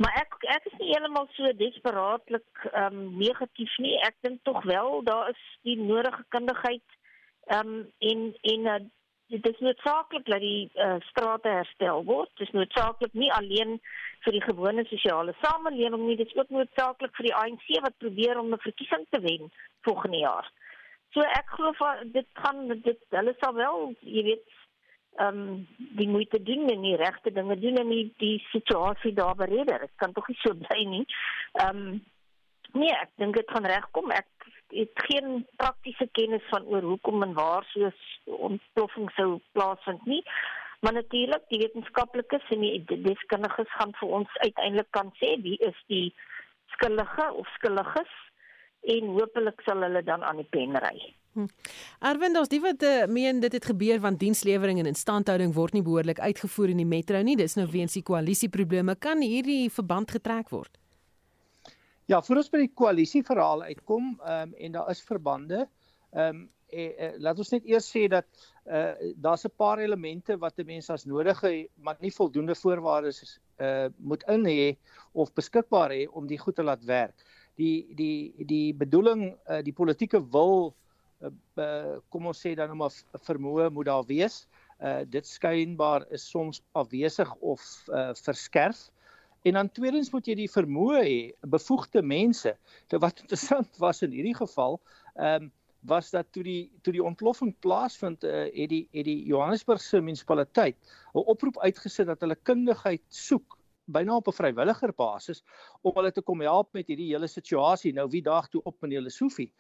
Maar 0.04 0.18
ek 0.24 0.36
ek 0.56 0.68
is 0.72 0.80
nie 0.80 0.90
heeltemal 0.92 1.30
so 1.36 1.52
desperaatlik 1.60 2.66
ehm 2.72 2.98
um, 3.00 3.06
negatief 3.20 3.78
nie. 3.84 3.96
Ek 4.08 4.18
dink 4.26 4.44
tog 4.48 4.64
wel 4.68 5.04
daar 5.08 5.32
is 5.32 5.46
die 5.68 5.78
nodige 5.80 6.26
kundigheid 6.36 7.00
ehm 7.52 7.74
um, 7.76 7.80
en 8.12 8.28
en 8.54 8.70
uh, 8.74 8.82
dit 9.28 9.46
is 9.48 9.60
noodsaaklik 9.60 10.26
dat 10.26 10.40
die 10.40 10.72
uh, 10.76 10.96
strate 11.10 11.50
herstel 11.50 12.04
word. 12.04 12.30
Dit 12.38 12.48
is 12.48 12.54
noodsaaklik 12.54 13.14
nie 13.14 13.32
alleen 13.34 13.80
vir 14.26 14.36
die 14.38 14.44
gewone 14.44 14.86
sosiale 14.88 15.36
samelewing 15.42 16.06
nie, 16.08 16.18
dit 16.20 16.28
is 16.28 16.38
ook 16.38 16.50
noodsaaklik 16.50 17.16
vir 17.18 17.30
die 17.30 17.36
ANC 17.36 17.70
wat 17.86 17.98
probeer 18.04 18.40
om 18.40 18.54
'n 18.54 18.66
verkiesing 18.66 19.06
te 19.10 19.20
wen 19.20 19.52
volgende 19.82 20.18
jaar. 20.18 20.52
So 21.14 21.22
ek 21.22 21.50
glo 21.56 21.74
dit 22.04 22.28
gaan 22.34 22.68
dit 22.68 23.00
hulle 23.10 23.36
sal 23.40 23.54
wel, 23.54 23.94
jy 24.02 24.24
weet, 24.24 24.48
ehm 25.22 25.40
um, 25.40 25.68
die 26.00 26.10
moeite 26.10 26.40
doen 26.44 26.70
en 26.70 26.82
die 26.82 26.96
regte 26.98 27.32
dinge 27.32 27.60
doen 27.60 27.78
en 27.78 27.90
die, 27.90 28.14
die 28.18 28.40
situasie 28.52 29.14
daar 29.14 29.36
bereder. 29.36 29.80
Dit 29.80 29.96
kan 29.96 30.14
tog 30.14 30.28
nie 30.28 30.40
so 30.42 30.54
bly 30.54 30.84
nie. 30.86 31.06
Ehm 31.62 31.78
um, 31.78 32.02
nee, 32.74 32.90
ek 32.90 33.12
dink 33.22 33.36
dit 33.38 33.52
gaan 33.52 33.66
regkom. 33.70 34.12
Ek 34.12 34.28
het 34.74 35.06
geen 35.08 35.46
praktiese 35.56 36.08
kennis 36.12 36.44
van 36.50 36.66
oor 36.66 36.82
hoekom 36.82 37.24
en 37.24 37.34
waar 37.34 37.66
so 37.72 37.86
'n 37.86 37.94
ontploffing 38.50 39.12
sou 39.12 39.40
plaasvind 39.52 40.06
nie. 40.06 40.24
Maar 40.80 40.94
natuurlik, 40.94 41.44
die 41.48 41.60
wetenskaplikes 41.60 42.50
en 42.50 42.60
die 42.60 43.02
deskundiges 43.02 43.72
gaan 43.72 43.94
vir 44.00 44.10
ons 44.10 44.38
uiteindelik 44.38 44.92
kan 44.92 45.14
sê 45.22 45.42
wie 45.42 45.58
is 45.58 45.84
die 45.88 46.14
skuldige 46.68 47.34
of 47.34 47.48
skuldiges. 47.48 48.12
en 48.84 49.14
hopelik 49.16 49.62
sal 49.66 49.84
hulle 49.86 50.04
dan 50.04 50.24
aan 50.28 50.42
die 50.42 50.50
pen 50.52 50.76
ry. 50.84 50.98
Hm. 51.34 51.48
Arvind, 52.06 52.38
ons 52.38 52.52
die 52.52 52.60
wat 52.62 52.84
uh, 52.86 53.06
meen 53.10 53.40
dit 53.42 53.56
het 53.56 53.66
gebeur 53.66 54.02
want 54.04 54.20
dienslewering 54.22 54.82
en 54.82 54.92
instandhouding 54.92 55.56
word 55.56 55.78
nie 55.78 55.86
behoorlik 55.86 56.20
uitgevoer 56.20 56.74
in 56.76 56.84
die 56.84 56.90
metro 56.90 57.22
nie. 57.26 57.38
Dis 57.40 57.58
nou 57.58 57.66
weens 57.72 57.96
die 57.98 58.06
koalisieprobleme. 58.06 58.98
Kan 59.02 59.24
hierdie 59.26 59.72
verband 59.74 60.12
getrek 60.14 60.52
word? 60.54 60.83
Ja, 62.06 62.20
voor 62.22 62.42
ons 62.42 62.50
by 62.52 62.60
die 62.66 62.74
koalisie 62.76 63.22
verhaal 63.24 63.62
uitkom, 63.64 64.18
ehm 64.20 64.50
um, 64.50 64.58
en 64.60 64.74
daar 64.76 64.90
is 64.92 65.02
verbande. 65.08 65.68
Ehm 66.12 66.36
um, 66.36 66.42
eh, 66.74 67.06
eh, 67.06 67.14
laat 67.22 67.38
ons 67.40 67.52
net 67.54 67.66
eers 67.70 67.86
sê 67.88 68.08
dat 68.12 68.26
uh 68.68 69.14
daar's 69.24 69.46
'n 69.46 69.54
paar 69.56 69.80
elemente 69.80 70.36
wat 70.38 70.60
'n 70.60 70.66
mens 70.66 70.90
as 70.90 71.06
nodige 71.06 71.70
maar 71.76 71.96
nie 72.00 72.12
voldoende 72.12 72.56
voorwaardes 72.56 73.40
uh 73.60 73.88
moet 73.98 74.24
in 74.28 74.44
hê 74.46 74.76
of 75.14 75.34
beskikbaar 75.34 75.92
hê 75.92 76.08
om 76.12 76.28
die 76.28 76.38
goed 76.38 76.56
te 76.56 76.64
laat 76.64 76.84
werk. 76.84 77.16
Die 77.56 77.96
die 77.96 78.34
die 78.46 78.74
bedoeling 78.74 79.38
uh 79.50 79.62
die 79.62 79.74
politieke 79.74 80.20
wil 80.32 80.76
uh, 81.22 81.30
uh 81.56 82.00
kom 82.10 82.28
ons 82.28 82.46
sê 82.46 82.56
dan 82.56 82.68
nou 82.68 82.78
maar 82.78 82.92
vermoë 83.30 83.70
moet 83.70 83.86
daar 83.86 84.06
wees. 84.06 84.48
Uh 84.82 85.06
dit 85.06 85.28
skynbaar 85.28 86.06
is 86.12 86.30
soms 86.30 86.62
afwesig 86.74 87.36
of 87.36 87.62
uh 87.88 88.12
verskerp. 88.14 88.92
En 89.44 89.54
dan 89.60 89.72
tweedens 89.72 90.12
moet 90.12 90.28
jy 90.28 90.36
die 90.40 90.52
vermoë 90.52 91.02
hê 91.04 91.18
bevoegde 91.56 92.02
mense. 92.02 92.56
Dit 92.88 93.02
wat 93.04 93.20
interessant 93.26 93.78
was 93.84 94.02
in 94.06 94.16
hierdie 94.16 94.38
geval, 94.40 94.80
ehm 95.16 95.50
um, 95.50 95.52
was 95.84 96.14
dat 96.16 96.30
toe 96.32 96.44
die 96.44 96.72
toe 96.82 96.94
die 96.96 97.04
ontploffing 97.04 97.50
plaasvind 97.60 98.24
uh, 98.24 98.46
het 98.56 98.70
die 98.72 98.86
het 98.96 99.04
die 99.04 99.26
Johannesburgse 99.28 100.00
munisipaliteit 100.00 100.78
'n 101.12 101.26
oproep 101.34 101.60
uitgesit 101.60 102.08
dat 102.08 102.22
hulle 102.24 102.40
kundigheid 102.40 103.04
soek 103.10 103.58
byna 103.86 104.16
op 104.16 104.28
'n 104.28 104.38
vrywilliger 104.38 104.94
basis 104.96 105.44
om 105.82 105.92
hulle 105.96 106.12
te 106.12 106.22
kom 106.22 106.42
help 106.42 106.74
met 106.74 106.88
hierdie 106.88 107.12
hele 107.12 107.28
situasie. 107.28 107.94
Nou 107.94 108.08
wie 108.10 108.22
daag 108.22 108.48
toe 108.48 108.62
op 108.64 108.82
meneer 108.82 109.02
Lesofie? 109.02 109.52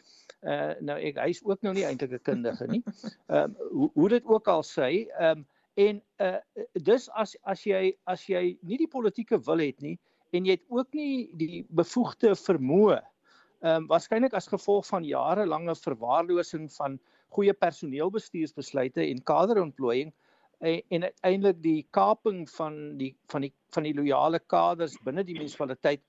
Uh 0.41 0.73
nou 0.79 0.99
ek 0.99 1.17
hy's 1.17 1.43
ook 1.43 1.61
nou 1.61 1.73
nie 1.73 1.85
eintlik 1.85 2.11
'n 2.11 2.23
kundige 2.23 2.67
nie. 2.67 2.83
Ehm 3.27 3.43
um, 3.43 3.55
hoe 3.71 3.89
hoe 3.93 4.09
dit 4.09 4.25
ook 4.25 4.47
al 4.47 4.63
sê, 4.63 5.11
ehm 5.11 5.37
um, 5.37 5.45
en 5.73 6.01
uh 6.21 6.37
dus 6.85 7.09
as 7.09 7.35
as 7.43 7.63
jy 7.65 7.93
as 8.05 8.25
jy 8.29 8.57
nie 8.61 8.77
die 8.77 8.89
politieke 8.89 9.39
wil 9.47 9.61
het 9.63 9.81
nie 9.81 9.97
en 10.33 10.45
jy 10.45 10.57
het 10.57 10.65
ook 10.69 10.93
nie 10.93 11.29
die 11.37 11.65
bevoegde 11.69 12.35
vermoë 12.37 12.99
ehm 13.63 13.83
um, 13.83 13.87
waarskynlik 13.87 14.33
as 14.37 14.51
gevolg 14.51 14.85
van 14.85 15.05
jarelange 15.07 15.75
verwaarlosing 15.79 16.69
van 16.77 16.99
goeie 17.33 17.53
personeelbestuursbesluite 17.53 19.01
en 19.01 19.23
kaderontplooiing 19.23 20.11
en, 20.59 20.81
en 20.89 21.03
uiteindelik 21.03 21.61
die 21.63 21.87
kaping 21.91 22.49
van 22.49 22.97
die 22.97 23.13
van 23.31 23.47
die 23.47 23.53
van 23.75 23.87
die 23.87 23.95
loyale 23.95 24.39
kaders 24.39 24.97
binne 25.03 25.23
die 25.23 25.37
munisipaliteit 25.37 26.03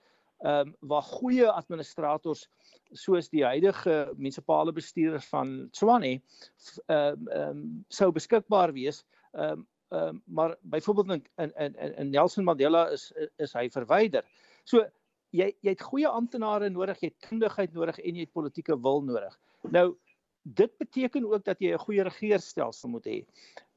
ehm 0.44 0.68
um, 0.68 0.74
waar 0.90 1.06
goeie 1.08 1.46
administrators 1.48 2.48
soos 2.92 3.30
die 3.32 3.44
huidige 3.44 3.94
munisipale 4.16 4.72
bestuurders 4.72 5.28
van 5.32 5.54
Tshwane 5.72 6.18
ehm 6.18 6.96
um, 6.96 7.28
um, 7.40 7.84
sou 7.88 8.10
beskikbaar 8.12 8.74
wees 8.76 9.04
ehm 9.34 9.50
um, 9.52 9.66
um, 9.88 10.22
maar 10.24 10.56
byvoorbeeld 10.60 11.20
in 11.36 11.52
in 11.54 11.74
in 11.96 12.10
Nelson 12.10 12.44
Mandela 12.44 12.88
is 12.90 13.12
is 13.36 13.52
hy 13.52 13.68
verwyder. 13.70 14.24
So 14.64 14.86
jy 15.30 15.50
jy 15.60 15.74
het 15.74 15.82
goeie 15.82 16.08
amptenare 16.08 16.70
nodig, 16.70 17.00
jy 17.00 17.12
het 17.12 17.28
kundigheid 17.28 17.72
nodig 17.72 17.98
en 17.98 18.14
jy 18.14 18.26
het 18.26 18.32
politieke 18.32 18.80
wil 18.80 19.02
nodig. 19.02 19.38
Nou 19.70 19.94
dit 20.42 20.76
beteken 20.78 21.24
ook 21.24 21.44
dat 21.44 21.60
jy 21.60 21.72
'n 21.72 21.84
goeie 21.86 22.02
regeringsstelsel 22.02 22.88
moet 22.88 23.06
hê. 23.06 23.24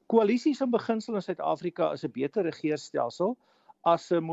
Koalisies 0.07 0.61
in 0.61 0.71
beginsel 0.71 1.15
in 1.15 1.21
Suid-Afrika 1.21 1.91
is 1.93 2.03
'n 2.03 2.11
beter 2.11 2.43
regeringsstelsel 2.43 3.37
as 3.83 4.11
'n 4.11 4.23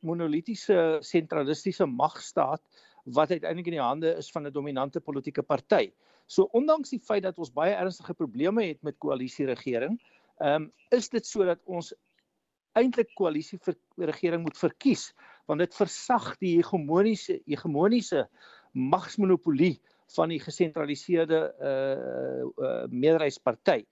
monolitiese 0.00 0.98
sentralistiese 1.00 1.86
magstaat 1.86 2.62
wat 3.04 3.30
uiteindelik 3.30 3.66
in 3.66 3.78
die 3.78 3.80
hande 3.80 4.16
is 4.16 4.30
van 4.30 4.46
'n 4.46 4.52
dominante 4.52 5.00
politieke 5.00 5.42
party. 5.42 5.92
So 6.26 6.48
ondanks 6.52 6.90
die 6.90 7.00
feit 7.00 7.22
dat 7.22 7.38
ons 7.38 7.52
baie 7.52 7.74
ernstige 7.74 8.14
probleme 8.14 8.64
het 8.64 8.82
met 8.82 8.98
koalisieregering, 8.98 10.00
ehm 10.42 10.62
um, 10.62 10.72
is 10.90 11.08
dit 11.08 11.26
sodat 11.26 11.60
ons 11.64 11.92
eintlik 12.78 13.10
koalisie 13.14 13.58
vir 13.62 13.76
regering 14.10 14.42
moet 14.42 14.58
verkies 14.58 15.12
want 15.46 15.60
dit 15.62 15.74
versag 15.74 16.32
die 16.42 16.56
hegemoniese 16.58 17.40
hegemoniese 17.46 18.24
magsmonopolie 18.74 19.76
van 20.16 20.32
die 20.32 20.40
gesentraliseerde 20.42 21.40
uh, 21.58 22.42
uh 22.44 22.86
meerderheidsparty. 22.90 23.84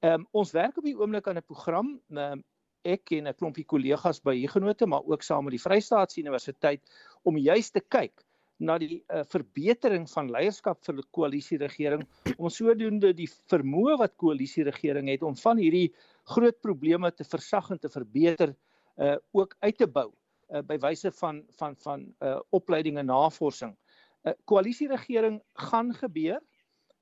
Ehm 0.00 0.22
um, 0.22 0.26
ons 0.32 0.52
werk 0.56 0.78
op 0.78 0.84
die 0.84 0.96
oomblik 0.96 1.28
aan 1.28 1.38
'n 1.38 1.46
program, 1.46 2.00
um, 2.08 2.42
ek 2.82 3.12
en 3.12 3.28
'n 3.28 3.34
klompie 3.34 3.64
kollegas 3.64 4.20
by 4.20 4.34
Huguenote, 4.40 4.86
maar 4.86 5.04
ook 5.04 5.22
saam 5.22 5.44
met 5.44 5.52
die 5.52 5.62
Vrystaatse 5.62 6.20
Universiteit 6.20 6.82
om 7.22 7.36
juis 7.36 7.70
te 7.70 7.80
kyk 7.80 8.24
na 8.60 8.76
die 8.80 9.00
uh, 9.08 9.22
verbetering 9.32 10.06
van 10.12 10.30
leierskap 10.32 10.82
vir 10.84 11.00
die 11.00 11.06
koalisieregering 11.16 12.04
om 12.36 12.52
sodoende 12.52 13.12
die 13.16 13.28
vermoë 13.50 13.96
wat 14.02 14.16
koalisieregering 14.20 15.08
het 15.08 15.24
om 15.26 15.36
van 15.40 15.60
hierdie 15.60 15.88
groot 16.34 16.58
probleme 16.60 17.10
te 17.12 17.24
versag 17.24 17.70
en 17.72 17.80
te 17.80 17.92
verbeter 17.92 18.54
uh 19.00 19.16
ook 19.32 19.54
uit 19.64 19.78
te 19.80 19.86
bou 19.88 20.10
uh, 20.52 20.60
by 20.66 20.76
wyse 20.82 21.10
van 21.22 21.40
van 21.56 21.76
van 21.84 22.04
uh 22.20 22.38
opleiding 22.50 22.98
en 22.98 23.06
navorsing. 23.06 23.72
'n 23.72 24.28
uh, 24.28 24.34
Koalisieregering 24.44 25.40
gaan 25.54 25.94
gebeur. 25.94 26.40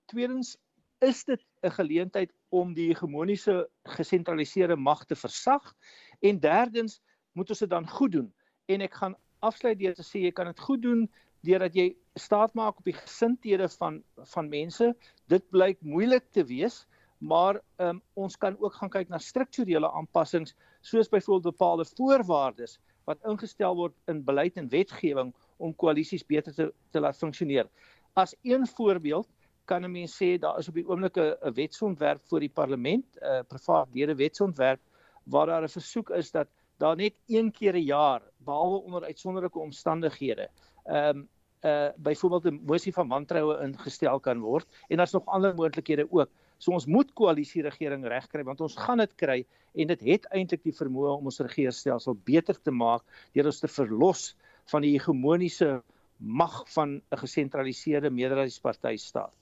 Tweedens 0.06 0.56
is 1.00 1.24
dit 1.24 1.42
'n 1.62 1.70
geleentheid 1.70 2.32
om 2.48 2.74
die 2.74 2.88
hegemoniese 2.92 3.68
gesentraliseerde 3.82 4.76
mag 4.76 5.04
te 5.04 5.16
versag 5.16 5.74
en 6.20 6.40
derdens 6.40 7.00
moet 7.32 7.50
ons 7.50 7.58
dit 7.58 7.70
dan 7.70 7.88
goed 7.88 8.12
doen. 8.12 8.34
En 8.66 8.80
ek 8.80 8.94
gaan 8.94 9.16
afsluit 9.38 9.78
deur 9.78 9.94
te 9.94 10.02
sê 10.02 10.22
jy 10.26 10.32
kan 10.32 10.46
dit 10.46 10.60
goed 10.60 10.82
doen 10.82 11.08
deurdat 11.46 11.74
jy 11.74 11.96
staat 12.18 12.54
maak 12.54 12.78
op 12.78 12.84
die 12.84 12.96
gesindhede 12.96 13.68
van 13.78 14.02
van 14.34 14.48
mense. 14.48 14.92
Dit 15.30 15.48
blyk 15.50 15.80
moeilik 15.80 16.26
te 16.32 16.44
wees, 16.44 16.86
maar 17.18 17.60
um, 17.82 18.00
ons 18.14 18.36
kan 18.36 18.56
ook 18.58 18.74
gaan 18.74 18.90
kyk 18.90 19.08
na 19.08 19.18
strukturele 19.18 19.90
aanpassings 19.90 20.54
soos 20.80 21.10
byvoorbeeld 21.10 21.52
bepaalde 21.52 21.86
voorwaardes 21.96 22.78
wat 23.08 23.24
ingestel 23.24 23.74
word 23.76 23.94
in 24.06 24.22
beleid 24.24 24.56
en 24.60 24.68
wetgewing 24.68 25.32
om 25.56 25.74
koalisies 25.74 26.26
beter 26.26 26.54
te 26.54 26.72
te 26.92 27.00
laat 27.00 27.18
funksioneer. 27.18 27.68
As 28.14 28.34
een 28.42 28.66
voorbeeld 28.66 29.28
kan 29.64 29.84
'n 29.84 29.92
mens 29.92 30.14
sê 30.16 30.38
daar 30.38 30.58
is 30.58 30.68
op 30.68 30.74
die 30.74 30.88
oomblik 30.88 31.16
'n 31.16 31.54
wetsontwerp 31.54 32.22
voor 32.28 32.40
die 32.40 32.54
parlement, 32.60 33.06
'n 33.16 33.24
uh, 33.24 33.40
privaat 33.48 33.88
lede 33.94 34.14
wetsontwerp 34.14 34.80
waar 35.24 35.46
daar 35.46 35.62
'n 35.62 35.76
versoek 35.78 36.10
is 36.10 36.30
dat 36.30 36.48
daar 36.78 36.96
net 36.96 37.14
een 37.26 37.50
keer 37.50 37.74
'n 37.74 37.84
jaar 37.84 38.22
behalwe 38.36 38.78
onder 38.82 39.04
uitsonderlike 39.04 39.58
omstandighede 39.58 40.50
ehm 40.84 41.16
um, 41.16 41.28
uh 41.66 41.88
byvoorbeeld 41.96 42.44
'n 42.44 42.60
mosie 42.66 42.92
van 42.92 43.08
wantroue 43.08 43.58
ingestel 43.62 44.20
kan 44.20 44.40
word 44.40 44.66
en 44.88 44.96
daar's 44.96 45.12
nog 45.12 45.26
ander 45.26 45.54
moontlikhede 45.54 46.06
ook. 46.10 46.30
So 46.58 46.72
ons 46.72 46.86
moet 46.86 47.12
koalisieregering 47.12 48.06
regkry 48.06 48.44
want 48.44 48.60
ons 48.60 48.76
gaan 48.76 48.98
dit 48.98 49.14
kry 49.14 49.46
en 49.74 49.86
dit 49.86 50.00
het 50.00 50.26
eintlik 50.30 50.62
die 50.62 50.74
vermoë 50.74 51.16
om 51.18 51.24
ons 51.24 51.40
regeringsstelsel 51.40 52.14
beter 52.24 52.62
te 52.62 52.70
maak 52.70 53.02
deur 53.32 53.46
ons 53.46 53.60
te 53.60 53.68
verlos 53.68 54.36
van 54.70 54.82
die 54.82 54.92
hegemoniese 54.92 55.82
mag 56.18 56.64
van 56.74 57.00
'n 57.10 57.16
gesentraliseerde 57.16 58.10
meerderheidsparty 58.10 58.96
staat. 58.96 59.34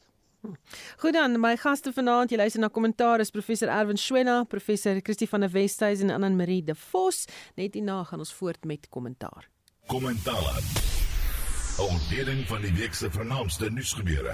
Goed 0.97 1.13
dan, 1.13 1.41
my 1.41 1.57
gaste 1.57 1.93
vanaand, 1.93 2.31
jy 2.31 2.37
luister 2.37 2.61
na 2.61 2.69
kommentaar 2.69 3.21
is 3.21 3.31
professor 3.31 3.69
Erwin 3.69 3.97
Schwena, 3.97 4.45
professor 4.45 5.01
Christie 5.03 5.29
van 5.29 5.41
der 5.41 5.51
Westhuizen 5.51 6.11
en 6.11 6.15
Anna 6.15 6.29
Marie 6.29 6.63
de 6.65 6.75
Vos. 6.75 7.27
Net 7.57 7.75
hierna 7.75 8.05
gaan 8.05 8.19
ons 8.19 8.35
voort 8.35 8.65
met 8.65 8.89
kommentaar. 8.89 9.49
Kommentaar. 9.87 10.96
Ons 11.77 12.07
lering 12.09 12.39
van 12.49 12.63
die 12.65 12.73
week 12.73 12.95
se 12.97 13.11
vernaamste 13.13 13.67
nuusgebeure. 13.69 14.33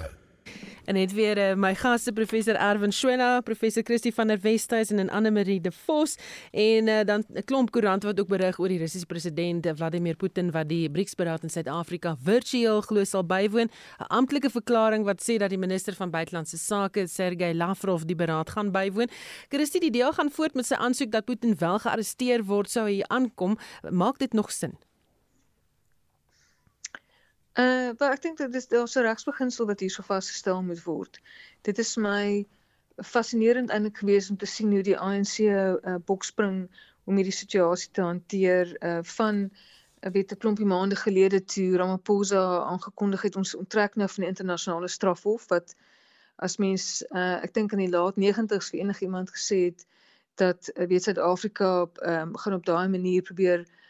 En 0.86 0.94
net 0.94 1.10
weer 1.14 1.38
uh, 1.38 1.46
my 1.58 1.72
gaste 1.74 2.12
professor 2.14 2.54
Erwin 2.54 2.92
Schwena, 2.94 3.40
professor 3.42 3.82
Christie 3.82 4.12
van 4.14 4.30
der 4.30 4.38
Westhuizen 4.44 4.98
en 5.02 5.10
Anne 5.10 5.30
Marie 5.34 5.60
de 5.60 5.72
Vos 5.72 6.14
en 6.50 6.86
uh, 6.86 7.00
dan 7.06 7.24
'n 7.34 7.42
klomp 7.44 7.70
koerante 7.70 8.06
wat 8.06 8.20
ook 8.20 8.28
berig 8.28 8.58
oor 8.58 8.68
die 8.68 8.78
Russiese 8.78 9.06
president 9.06 9.66
Vladimir 9.74 10.14
Putin 10.16 10.50
wat 10.50 10.68
die 10.68 10.90
BRICS-beraad 10.90 11.42
in 11.42 11.50
Suid-Afrika 11.50 12.14
virtueel 12.22 12.80
glo 12.80 13.04
sal 13.04 13.24
bywoon. 13.26 13.66
'n 13.98 14.06
Amptelike 14.08 14.50
verklaring 14.50 15.04
wat 15.04 15.22
sê 15.22 15.36
dat 15.36 15.50
die 15.50 15.58
minister 15.58 15.94
van 15.94 16.10
buitelandse 16.10 16.58
sake 16.58 17.06
Sergey 17.06 17.54
Lavrov 17.54 18.02
die 18.02 18.16
beraad 18.16 18.50
gaan 18.50 18.70
bywoon. 18.70 19.08
Christie, 19.48 19.80
die 19.80 19.90
deel 19.90 20.12
gaan 20.12 20.30
voort 20.30 20.54
met 20.54 20.66
sy 20.66 20.74
aansoek 20.74 21.10
dat 21.10 21.24
Putin 21.24 21.58
wel 21.58 21.78
gearresteer 21.78 22.44
word 22.44 22.70
sou 22.70 22.86
hy 22.86 23.02
aankom. 23.02 23.58
Maak 23.90 24.18
dit 24.18 24.32
nog 24.32 24.52
sin? 24.52 24.78
Uh, 27.52 27.90
maar 27.98 28.14
ek 28.14 28.22
dink 28.24 28.38
dit 28.40 28.54
is 28.54 28.68
'n 28.72 29.04
regsbeginsel 29.04 29.66
wat 29.68 29.80
hierso 29.84 30.02
vasgestel 30.02 30.62
moet 30.62 30.82
word. 30.84 31.20
Dit 31.68 31.78
is 31.78 31.96
my 31.96 32.46
fascinerend 32.96 33.70
eintlik 33.70 33.98
gewees 34.00 34.30
om 34.30 34.36
te 34.36 34.46
sien 34.46 34.70
hoe 34.72 34.82
die 34.82 34.96
ANC 34.96 35.38
uh, 35.44 35.96
bokspring 36.04 36.70
om 37.04 37.16
hierdie 37.16 37.36
situasie 37.36 37.90
te 37.92 38.00
hanteer 38.00 38.72
uh, 38.80 39.02
van 39.02 39.50
weet 40.00 40.32
'n 40.32 40.40
klompie 40.44 40.66
maande 40.66 40.96
gelede 40.96 41.44
toe 41.44 41.76
Ramaphosa 41.76 42.64
aangekondig 42.72 43.22
het 43.22 43.36
ons 43.36 43.54
onttrek 43.54 44.00
nou 44.00 44.08
van 44.08 44.24
die 44.24 44.32
internasionale 44.32 44.88
strafhof 44.88 45.46
wat 45.48 45.76
as 46.36 46.56
mens 46.56 47.04
uh, 47.10 47.42
ek 47.44 47.52
dink 47.54 47.72
in 47.72 47.84
die 47.84 47.92
laat 47.92 48.16
90's 48.16 48.72
vir 48.72 48.80
enigiemand 48.80 49.30
gesê 49.30 49.64
het 49.68 49.86
dat 50.40 50.72
uh, 50.72 50.86
weet 50.88 51.02
Suid-Afrika 51.02 51.86
um, 52.00 52.36
gaan 52.36 52.54
op 52.54 52.64
daai 52.64 52.88
manier 52.88 53.22
probeer 53.22 53.60
uh 53.60 53.81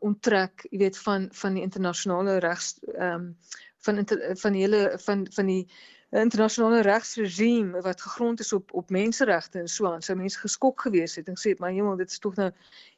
onttrek, 0.00 0.66
jy 0.70 0.78
weet 0.78 0.98
van 0.98 1.28
van 1.32 1.58
die 1.58 1.62
internasionale 1.62 2.38
regs 2.44 2.76
ehm 2.94 3.14
um, 3.14 3.36
van 3.84 3.98
inter, 4.00 4.20
van 4.40 4.52
hele 4.56 4.98
van 5.04 5.26
van 5.30 5.46
die 5.46 5.64
internasionale 6.14 6.80
regsregime 6.82 7.80
wat 7.80 8.00
gegrond 8.00 8.40
is 8.40 8.52
op 8.52 8.72
op 8.72 8.90
menseregte 8.90 9.58
en 9.58 9.68
so 9.68 9.86
aan. 9.90 10.02
Sou 10.02 10.16
mense 10.18 10.38
geskok 10.38 10.80
gewees 10.80 11.16
het 11.16 11.28
en 11.28 11.38
sê 11.40 11.56
maar 11.58 11.74
hemel, 11.74 11.96
dit 11.96 12.10
is 12.10 12.18
tog 12.18 12.34
nou 12.34 12.50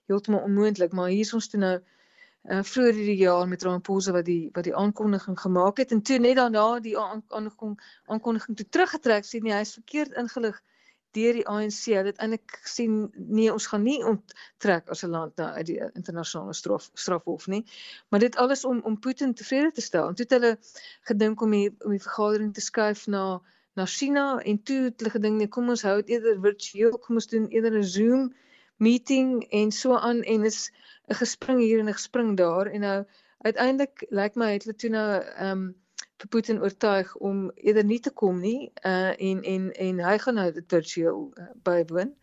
heeltemal 0.06 0.40
onmoontlik, 0.40 0.92
maar 0.92 1.08
hier 1.08 1.24
is 1.24 1.34
ons 1.34 1.48
toe 1.48 1.60
nou 1.60 1.74
uh, 1.78 2.62
vroeër 2.62 2.94
hierdie 2.94 3.18
jaar 3.24 3.48
met 3.48 3.62
Ramaphosa 3.62 4.12
wat 4.12 4.28
die 4.28 4.50
wat 4.52 4.68
die 4.68 4.76
aankondiging 4.76 5.40
gemaak 5.40 5.82
het 5.82 5.92
en 5.96 6.02
toe 6.02 6.18
net 6.18 6.36
daarna 6.36 6.66
die 6.80 6.98
aankondiging 6.98 7.76
aankondiging 8.06 8.56
toe 8.56 8.68
teruggetrek 8.68 9.26
sê 9.26 9.40
nee, 9.42 9.54
hy 9.54 9.64
is 9.64 9.76
verkeerd 9.80 10.14
ingelig 10.22 10.60
deur 11.16 11.38
die 11.38 11.46
ANC. 11.48 11.80
Hulle 11.88 12.12
het 12.12 12.22
eintlik 12.22 12.58
gesien 12.62 12.96
nee, 13.16 13.50
ons 13.52 13.66
gaan 13.72 13.84
nie 13.86 13.98
onttrek 14.12 14.92
as 14.94 15.04
'n 15.04 15.12
land 15.14 15.36
na 15.40 15.50
uit 15.58 15.66
die 15.72 15.78
internasionale 15.98 16.54
straf 16.54 16.90
strafhof 16.94 17.46
nie. 17.52 17.64
Maar 18.08 18.20
dit 18.26 18.36
alles 18.36 18.64
om 18.64 18.80
om 18.84 19.00
Putin 19.00 19.34
tevrede 19.34 19.72
te 19.72 19.84
stel. 19.88 20.08
En 20.08 20.14
toe 20.14 20.26
het 20.28 20.36
hulle 20.38 20.56
gedink 21.10 21.42
om 21.42 21.50
die 21.50 21.68
om 21.84 21.90
die 21.96 22.02
vergadering 22.08 22.54
te 22.54 22.64
skuif 22.64 23.06
na 23.06 23.42
na 23.76 23.86
China 23.86 24.38
en 24.40 24.62
toe 24.62 24.80
het 24.88 25.00
hulle 25.00 25.10
gedink 25.18 25.36
nee, 25.38 25.48
kom 25.48 25.68
ons 25.68 25.82
hou 25.82 25.96
dit 26.00 26.16
eerder 26.16 26.40
virtueel, 26.40 26.98
kom 26.98 27.20
ons 27.20 27.26
doen 27.32 27.48
eerder 27.48 27.78
'n 27.78 27.84
Zoom 27.84 28.34
meeting 28.76 29.44
en 29.50 29.72
so 29.72 29.96
aan 29.96 30.22
en 30.22 30.44
is 30.44 30.70
'n 31.08 31.14
gespring 31.14 31.60
hier 31.60 31.78
en 31.78 31.88
'n 31.88 31.98
gespring 32.00 32.36
daar 32.36 32.66
en 32.66 32.80
nou 32.80 33.04
uiteindelik 33.38 34.06
lyk 34.08 34.10
like 34.10 34.38
my 34.38 34.52
het 34.52 34.64
hulle 34.64 34.76
toe 34.76 34.90
nou 34.90 35.08
ehm 35.22 35.50
um, 35.50 35.74
Putin 36.28 36.60
oortuig 36.62 37.16
om 37.16 37.50
eerder 37.54 37.84
nie 37.84 38.00
te 38.00 38.10
kom 38.10 38.40
nie 38.40 38.72
uh 38.82 39.12
en 39.30 39.42
en 39.42 39.72
en 39.72 40.04
hy 40.08 40.18
gaan 40.18 40.38
nou 40.40 40.50
dit 40.52 40.64
virtueel 40.68 41.32
uh, 41.34 41.48
bywoon. 41.68 42.14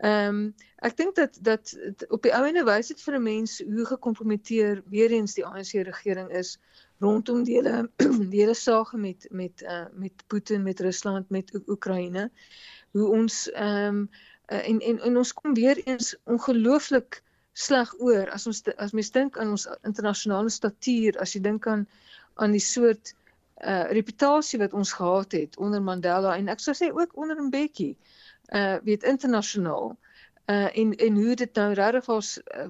Ehm 0.00 0.28
um, 0.28 0.54
ek 0.80 0.96
dink 0.96 1.14
dat 1.14 1.38
dat 1.44 1.74
op 2.08 2.22
die 2.24 2.32
ouene 2.34 2.64
wys 2.64 2.88
dit 2.88 3.02
vir 3.04 3.16
'n 3.18 3.22
mens 3.22 3.58
hoe 3.60 3.84
gekompromiteer 3.86 4.82
weer 4.88 5.12
eens 5.12 5.34
die 5.36 5.44
ANC 5.44 5.72
regering 5.88 6.30
is 6.42 6.58
rondom 7.04 7.44
die 7.44 7.58
hele 7.58 7.90
die 8.32 8.40
hele 8.40 8.54
saak 8.54 8.92
met 8.92 9.26
met 9.30 9.62
uh 9.62 9.84
met 9.92 10.24
Putin 10.26 10.62
met 10.62 10.80
Rusland 10.80 11.30
met 11.30 11.52
Oekraïne. 11.66 12.30
Hoe 12.92 13.08
ons 13.08 13.50
ehm 13.50 13.86
um, 13.94 14.08
uh, 14.48 14.68
en 14.68 14.80
en 14.80 15.00
en 15.00 15.16
ons 15.16 15.32
kom 15.32 15.54
weer 15.54 15.78
eens 15.84 16.16
ongelooflik 16.24 17.22
sleg 17.52 17.94
oor 18.00 18.30
as 18.30 18.46
ons 18.46 18.62
as 18.76 18.92
mens 18.92 19.10
dink 19.10 19.38
aan 19.38 19.50
ons 19.50 19.68
internasionale 19.82 20.50
statuur 20.50 21.18
as 21.18 21.34
jy 21.34 21.40
dink 21.40 21.66
aan 21.66 21.86
aan 22.34 22.56
die 22.56 22.64
soort 22.64 23.14
uh 23.60 23.90
reputasie 23.90 24.58
wat 24.58 24.72
ons 24.72 24.92
gehad 24.92 25.32
het 25.32 25.56
onder 25.56 25.82
Mandela 25.82 26.36
en 26.36 26.48
ek 26.48 26.60
sou 26.60 26.74
sê 26.76 26.92
ook 26.92 27.16
onder 27.16 27.42
Mbeki 27.42 27.96
uh 28.52 28.76
weet 28.84 29.02
internasionaal 29.02 29.96
uh 30.50 30.76
en 30.76 30.94
en 30.96 31.14
hoe 31.14 31.34
dit 31.34 31.54
nou 31.54 31.72
regtig 31.72 32.06
was 32.06 32.40
uh, 32.56 32.66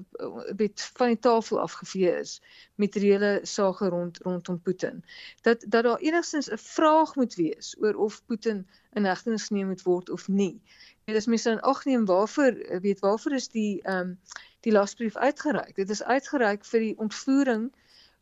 weet 0.55 0.81
van 0.93 1.07
die 1.07 1.19
tafel 1.19 1.59
afgevee 1.59 2.11
is 2.19 2.41
met 2.75 2.93
hele 2.93 3.39
saak 3.43 3.79
rond 3.79 4.17
rondom 4.17 4.59
Putin 4.61 5.03
dat 5.41 5.65
dat 5.67 5.83
daar 5.83 5.99
enigstens 5.99 6.51
'n 6.51 6.57
vraag 6.57 7.15
moet 7.15 7.35
wees 7.35 7.75
oor 7.79 7.95
of 7.95 8.21
Putin 8.25 8.67
in 8.93 9.05
hegtenis 9.05 9.47
geneem 9.47 9.67
moet 9.67 9.81
word 9.81 10.09
of 10.09 10.27
nie. 10.27 10.61
Dit 11.05 11.15
is 11.15 11.25
mense 11.25 11.49
in 11.49 11.59
ag 11.59 11.85
neem 11.85 12.05
waarvoor 12.05 12.79
weet 12.81 12.99
waarvoor 12.99 13.31
is 13.31 13.47
die 13.47 13.81
ehm 13.81 13.97
um, 13.97 14.19
die 14.59 14.71
lasbrief 14.71 15.15
uitgereik. 15.15 15.75
Dit 15.75 15.89
is 15.89 16.03
uitgereik 16.03 16.65
vir 16.65 16.79
die 16.79 16.97
ontvoering 16.97 17.71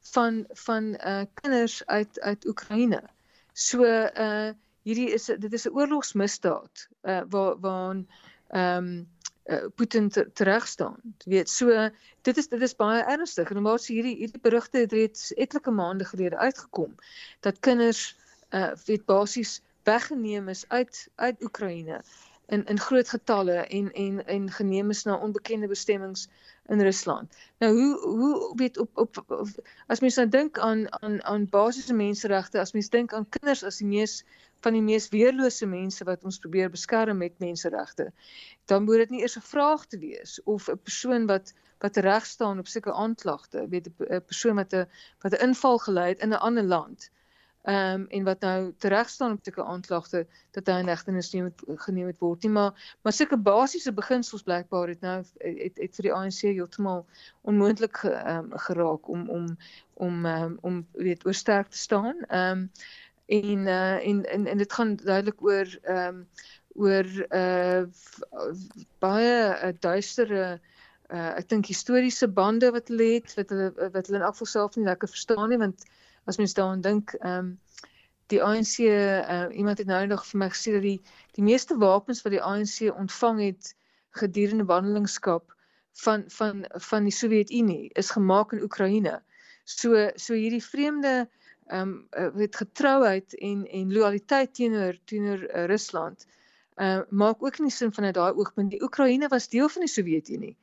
van 0.02 0.46
van 0.48 0.84
uh 1.06 1.22
kinders 1.34 1.86
uit 1.86 2.20
uit 2.20 2.48
Oekraïne. 2.48 3.04
So 3.54 3.84
uh 3.84 4.50
hierdie 4.82 5.12
is 5.14 5.26
dit 5.26 5.54
is 5.54 5.66
'n 5.68 5.76
oorlogsmisdaad 5.76 6.88
uh 7.04 7.22
waar 7.30 7.60
waar 7.60 7.96
ehm 8.48 8.78
um, 8.78 9.08
uh, 9.46 9.66
Putin 9.76 10.10
terug 10.34 10.68
staan. 10.68 10.98
Jy 11.18 11.32
weet, 11.32 11.50
so 11.50 11.90
dit 12.22 12.38
is 12.38 12.48
dit 12.48 12.62
is 12.62 12.76
baie 12.76 13.04
ernstig. 13.04 13.50
En 13.50 13.62
maar 13.62 13.82
hierdie 13.86 14.16
hierdie 14.16 14.42
berigte 14.42 14.78
het 14.78 14.92
reeds 14.92 15.34
etlike 15.34 15.72
maande 15.72 16.06
gelede 16.06 16.38
uitgekom 16.38 16.96
dat 17.40 17.60
kinders 17.60 18.16
uh 18.50 18.72
weet 18.86 19.06
basies 19.06 19.62
weggeneem 19.84 20.50
is 20.50 20.66
uit 20.68 21.08
uit 21.16 21.44
Oekraïne 21.44 22.02
in 22.48 22.66
in 22.66 22.80
groot 22.80 23.10
getalle 23.10 23.54
en 23.54 23.92
en 23.92 24.26
en 24.26 24.52
geneem 24.52 24.90
is 24.90 25.04
na 25.04 25.18
onbekende 25.18 25.68
bestemmings 25.68 26.28
in 26.70 26.82
Rusland. 26.82 27.36
Nou 27.60 27.74
hoe 27.74 28.00
hoe 28.00 28.56
weet 28.56 28.78
op 28.78 28.98
op, 28.98 29.18
op 29.28 29.48
as 29.88 30.00
mens 30.00 30.16
nou 30.16 30.28
dink 30.30 30.60
aan 30.60 30.86
aan 31.02 31.24
aan 31.24 31.48
basiese 31.50 31.94
menseregte, 31.94 32.60
as 32.60 32.74
mens 32.74 32.90
dink 32.90 33.14
aan 33.14 33.30
kinders 33.30 33.64
as 33.64 33.82
die 33.82 33.88
mees 33.88 34.24
van 34.66 34.76
die 34.76 34.84
mees 34.84 35.10
weerlose 35.10 35.66
mense 35.66 36.04
wat 36.04 36.24
ons 36.24 36.40
probeer 36.40 36.70
beskerm 36.70 37.18
met 37.18 37.40
menseregte, 37.40 38.10
dan 38.66 38.84
moet 38.84 39.06
dit 39.06 39.10
nie 39.10 39.22
eers 39.22 39.38
'n 39.38 39.50
vraag 39.52 39.86
te 39.86 39.98
wees 39.98 40.40
of 40.44 40.70
'n 40.70 40.78
persoon 40.84 41.28
wat 41.28 41.54
wat 41.80 41.98
reg 41.98 42.26
staan 42.26 42.60
op 42.60 42.68
sulke 42.68 42.94
aanklagte, 42.94 43.68
weet 43.70 43.88
'n 43.88 44.22
persoon 44.26 44.56
wat 44.56 44.74
'n 44.74 44.88
wat 45.22 45.34
'n 45.34 45.44
inval 45.48 45.78
gelei 45.78 46.10
het 46.10 46.20
in 46.20 46.34
'n 46.34 46.46
ander 46.48 46.64
land 46.64 47.10
ehm 47.68 48.02
um, 48.02 48.06
en 48.08 48.24
wat 48.24 48.40
nou 48.40 48.74
tereg 48.78 49.10
staan 49.10 49.32
op 49.36 49.40
sulke 49.44 49.64
aanklagte 49.64 50.28
dat 50.56 50.68
hy 50.72 50.78
in 50.80 50.88
hegtenis 50.88 51.32
neem 51.34 51.50
geneem 51.86 52.08
het 52.08 52.22
word 52.24 52.44
nie 52.44 52.52
maar 52.56 52.96
maar 53.04 53.14
sulke 53.14 53.38
basiese 53.38 53.92
beginsels 53.92 54.46
blykbaar 54.48 54.88
het 54.94 55.02
nou 55.02 55.18
het 55.44 55.78
het 55.84 56.00
vir 56.00 56.08
die 56.08 56.14
ANC 56.14 56.40
heeltemal 56.42 57.06
onmoontlik 57.42 57.98
ge, 57.98 58.14
um, 58.32 58.50
geraak 58.68 59.10
om 59.10 59.30
om 59.30 59.58
om 60.00 60.26
um, 60.26 60.58
om 60.62 60.88
weet 60.92 61.26
oor 61.26 61.34
sterk 61.34 61.68
te 61.68 61.78
staan. 61.78 62.24
Ehm 62.28 62.58
um, 62.58 62.72
en 63.30 63.68
uh, 63.68 64.08
en 64.08 64.24
en 64.26 64.46
en 64.48 64.58
dit 64.58 64.74
gaan 64.74 64.96
duidelik 64.96 65.42
oor 65.44 65.78
ehm 65.82 66.08
um, 66.08 66.28
oor 66.74 67.08
uh 67.30 67.84
baie 69.04 69.36
uh, 69.52 69.74
duistere 69.80 70.60
uh 71.14 71.32
ek 71.42 71.50
dink 71.50 71.68
historiese 71.68 72.28
bande 72.28 72.72
wat 72.72 72.88
hulle 72.88 73.14
het 73.18 73.34
wat 73.38 73.50
hulle 73.54 73.70
wat 73.76 74.08
hulle 74.08 74.22
in 74.22 74.26
elk 74.26 74.38
geval 74.38 74.52
self 74.54 74.78
nie 74.78 74.86
lekker 74.88 75.12
verstaan 75.12 75.50
nie 75.50 75.62
want 75.62 75.86
as 76.30 76.38
mens 76.38 76.54
daaraan 76.58 76.86
dink, 76.86 77.16
ehm 77.20 77.38
um, 77.38 77.58
die 78.30 78.44
ANC, 78.46 78.76
uh, 78.86 79.48
iemand 79.58 79.80
het 79.82 79.88
nou 79.90 80.04
nog 80.06 80.22
vir 80.30 80.38
my 80.38 80.50
gesê 80.54 80.76
dat 80.76 80.84
die 80.86 81.00
die 81.34 81.44
meeste 81.44 81.78
wapens 81.82 82.22
wat 82.22 82.36
die 82.36 82.44
ANC 82.46 82.92
ontvang 82.94 83.40
het 83.42 83.72
gedurende 84.22 84.68
wandelingskap 84.70 85.56
van 86.04 86.24
van 86.28 86.66
van 86.90 87.10
die 87.10 87.16
Sowjetunie 87.16 87.90
is 87.98 88.12
gemaak 88.14 88.54
in 88.54 88.62
Oekraïne. 88.64 89.20
So 89.66 90.10
so 90.16 90.38
hierdie 90.38 90.64
vreemde 90.64 91.30
ehm 91.70 91.96
um, 92.14 92.34
weet 92.34 92.56
getrouheid 92.56 93.36
en 93.38 93.66
en 93.68 93.94
loyaliteit 93.94 94.54
teenoor 94.54 94.98
teenoor 95.06 95.44
uh, 95.50 95.66
Rusland 95.66 96.26
uh 96.80 97.02
maak 97.10 97.44
ook 97.44 97.60
nie 97.60 97.72
sin 97.72 97.94
vanuit 97.94 98.16
daai 98.16 98.34
oogpunt 98.34 98.72
die 98.72 98.84
Oekraïne 98.84 99.28
was 99.28 99.50
deel 99.50 99.70
van 99.70 99.82
die 99.86 99.92
Sowjetunie. 99.92 100.56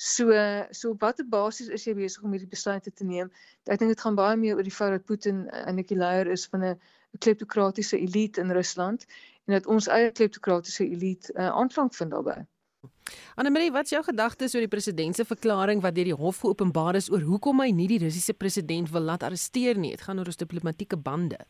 So 0.00 0.32
so 0.72 0.90
op 0.94 1.02
watter 1.04 1.26
basis 1.28 1.68
is 1.68 1.84
jy 1.84 1.92
besig 1.98 2.22
om 2.24 2.32
hierdie 2.32 2.48
besluite 2.48 2.88
te 2.90 3.04
neem? 3.04 3.28
Ek 3.68 3.82
dink 3.82 3.92
dit 3.92 4.00
gaan 4.00 4.16
baie 4.16 4.36
meer 4.40 4.56
oor 4.56 4.64
die 4.64 4.72
feit 4.72 4.94
dat 4.94 5.04
Putin 5.04 5.42
eintlik 5.58 5.90
die 5.90 5.98
leier 6.00 6.30
is 6.32 6.46
van 6.48 6.64
'n 6.64 6.78
kleptokratiese 7.18 7.98
elite 8.00 8.40
in 8.40 8.54
Rusland 8.56 9.04
en 9.44 9.58
dat 9.58 9.66
ons 9.66 9.90
eie 9.92 10.08
kleptokratiese 10.10 10.86
elite 10.86 11.34
uh, 11.36 11.50
aanklank 11.52 11.92
vind 11.94 12.16
daarbey. 12.16 12.46
Annelie, 13.36 13.72
wat 13.72 13.84
is 13.84 13.90
jou 13.90 14.02
gedagtes 14.04 14.54
oor 14.54 14.64
die 14.64 14.72
president 14.72 15.16
se 15.16 15.24
verklaring 15.24 15.82
wat 15.84 15.94
deur 15.94 16.08
die 16.08 16.16
hof 16.16 16.40
geopenbaar 16.40 16.96
is 16.96 17.10
oor 17.12 17.20
hoekom 17.20 17.60
hy 17.60 17.68
nie 17.70 17.88
die 17.88 18.00
Russiese 18.00 18.32
president 18.32 18.88
wil 18.94 19.04
laat 19.04 19.22
arresteer 19.22 19.76
nie? 19.76 19.90
Dit 19.90 20.06
gaan 20.08 20.18
oor 20.18 20.32
ons 20.32 20.40
diplomatieke 20.40 20.96
bande. 20.96 21.44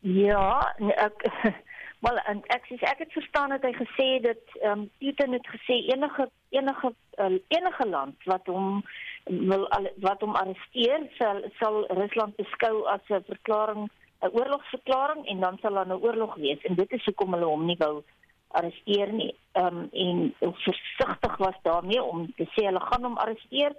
Ja, 0.00 0.74
nee, 0.78 0.96
ek 0.96 1.28
Wel 2.04 2.18
en 2.18 2.40
ek 2.52 2.66
sê 2.68 2.76
ek 2.84 2.98
het 3.00 3.12
verstaan 3.16 3.52
dat 3.54 3.62
hy 3.64 3.72
gesê 3.76 4.06
dat 4.24 4.42
ehm 4.60 4.80
um, 4.84 4.88
Putin 5.00 5.32
het 5.32 5.46
gesê 5.48 5.76
enige 5.92 6.26
enige 6.52 6.90
uh, 7.24 7.38
enige 7.56 7.86
land 7.88 8.26
wat 8.32 8.50
hom 8.52 8.82
wil 9.52 9.64
wat 10.06 10.20
hom 10.20 10.34
arresteer 10.40 11.06
sal 11.18 11.40
sal 11.60 11.78
Rusland 12.00 12.36
beskou 12.36 12.82
as 12.94 13.04
'n 13.08 13.24
verklaring 13.30 13.86
'n 13.88 14.34
oorlogsverklaring 14.36 15.24
en 15.32 15.40
dan 15.40 15.56
sal 15.62 15.80
daar 15.80 15.88
'n 15.88 16.04
oorlog 16.06 16.34
wees 16.34 16.60
en 16.68 16.74
dit 16.74 16.92
is 16.92 17.04
hoekom 17.04 17.32
hulle 17.34 17.48
hom 17.54 17.64
nie 17.66 17.80
wou 17.84 18.02
arresteer 18.48 19.12
nie. 19.12 19.32
Ehm 19.52 19.78
um, 19.78 19.88
en 19.92 20.34
versigtig 20.40 21.36
was 21.36 21.58
daarmee 21.62 22.02
om 22.02 22.32
te 22.36 22.46
sê 22.52 22.66
hulle 22.68 22.84
gaan 22.90 23.04
hom 23.08 23.16
arresteer 23.16 23.72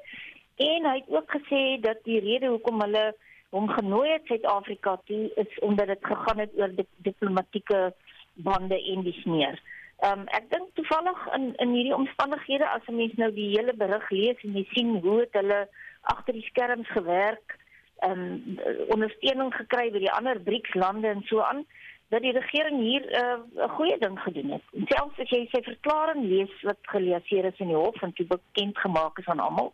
en 0.55 0.89
hy 0.89 0.95
het 0.97 1.09
ook 1.17 1.29
gesê 1.37 1.61
dat 1.81 2.03
die 2.03 2.19
rede 2.19 2.47
hoekom 2.47 2.81
hulle 2.81 3.05
hom 3.49 3.69
genooi 3.69 4.09
het 4.09 4.25
Suid-Afrika 4.25 4.97
toe 5.05 5.31
is 5.35 5.59
omdat 5.59 5.87
dit 5.87 6.05
gegaan 6.11 6.39
het 6.39 6.51
oor 6.57 6.75
die 6.75 6.87
diplomatieke 6.97 7.93
bande 8.35 8.77
en 8.93 9.03
dis 9.03 9.23
meer. 9.23 9.59
Ehm 10.03 10.19
um, 10.19 10.27
ek 10.27 10.49
dink 10.51 10.73
toevallig 10.75 11.19
in 11.35 11.53
in 11.63 11.73
hierdie 11.73 11.95
omstandighede 11.95 12.67
as 12.67 12.87
'n 12.87 12.95
mens 12.95 13.13
nou 13.15 13.31
die 13.31 13.49
hele 13.55 13.73
berig 13.73 14.09
lees 14.09 14.43
en 14.43 14.57
jy 14.57 14.65
sien 14.73 14.97
hoe 15.05 15.19
het 15.19 15.33
hulle 15.39 15.67
agter 16.01 16.33
die 16.33 16.47
skerms 16.49 16.87
gewerk, 16.87 17.57
ehm 18.03 18.11
um, 18.11 18.59
ondersteuning 18.95 19.53
gekry 19.55 19.91
by 19.91 19.99
die 19.99 20.11
ander 20.11 20.39
BRICS 20.39 20.73
lande 20.73 21.07
en 21.07 21.23
so 21.25 21.39
aan 21.41 21.65
dat 22.09 22.21
die 22.21 22.31
regering 22.31 22.79
hier 22.81 23.07
eh, 23.09 23.37
'n 23.37 23.59
uh, 23.59 23.69
goeie 23.77 23.97
ding 23.97 24.19
gedoen 24.19 24.51
het. 24.51 24.65
En 24.73 24.85
selfs 24.87 25.19
as 25.19 25.29
jy 25.29 25.47
sy 25.51 25.61
verklaring 25.63 26.25
lees 26.25 26.61
wat 26.61 26.77
gelees 26.81 27.31
is 27.31 27.59
in 27.59 27.67
die 27.67 27.81
hof 27.83 28.01
en 28.01 28.13
toe 28.13 28.25
bekend 28.25 28.77
gemaak 28.77 29.17
is 29.19 29.27
aan 29.27 29.39
almal, 29.39 29.71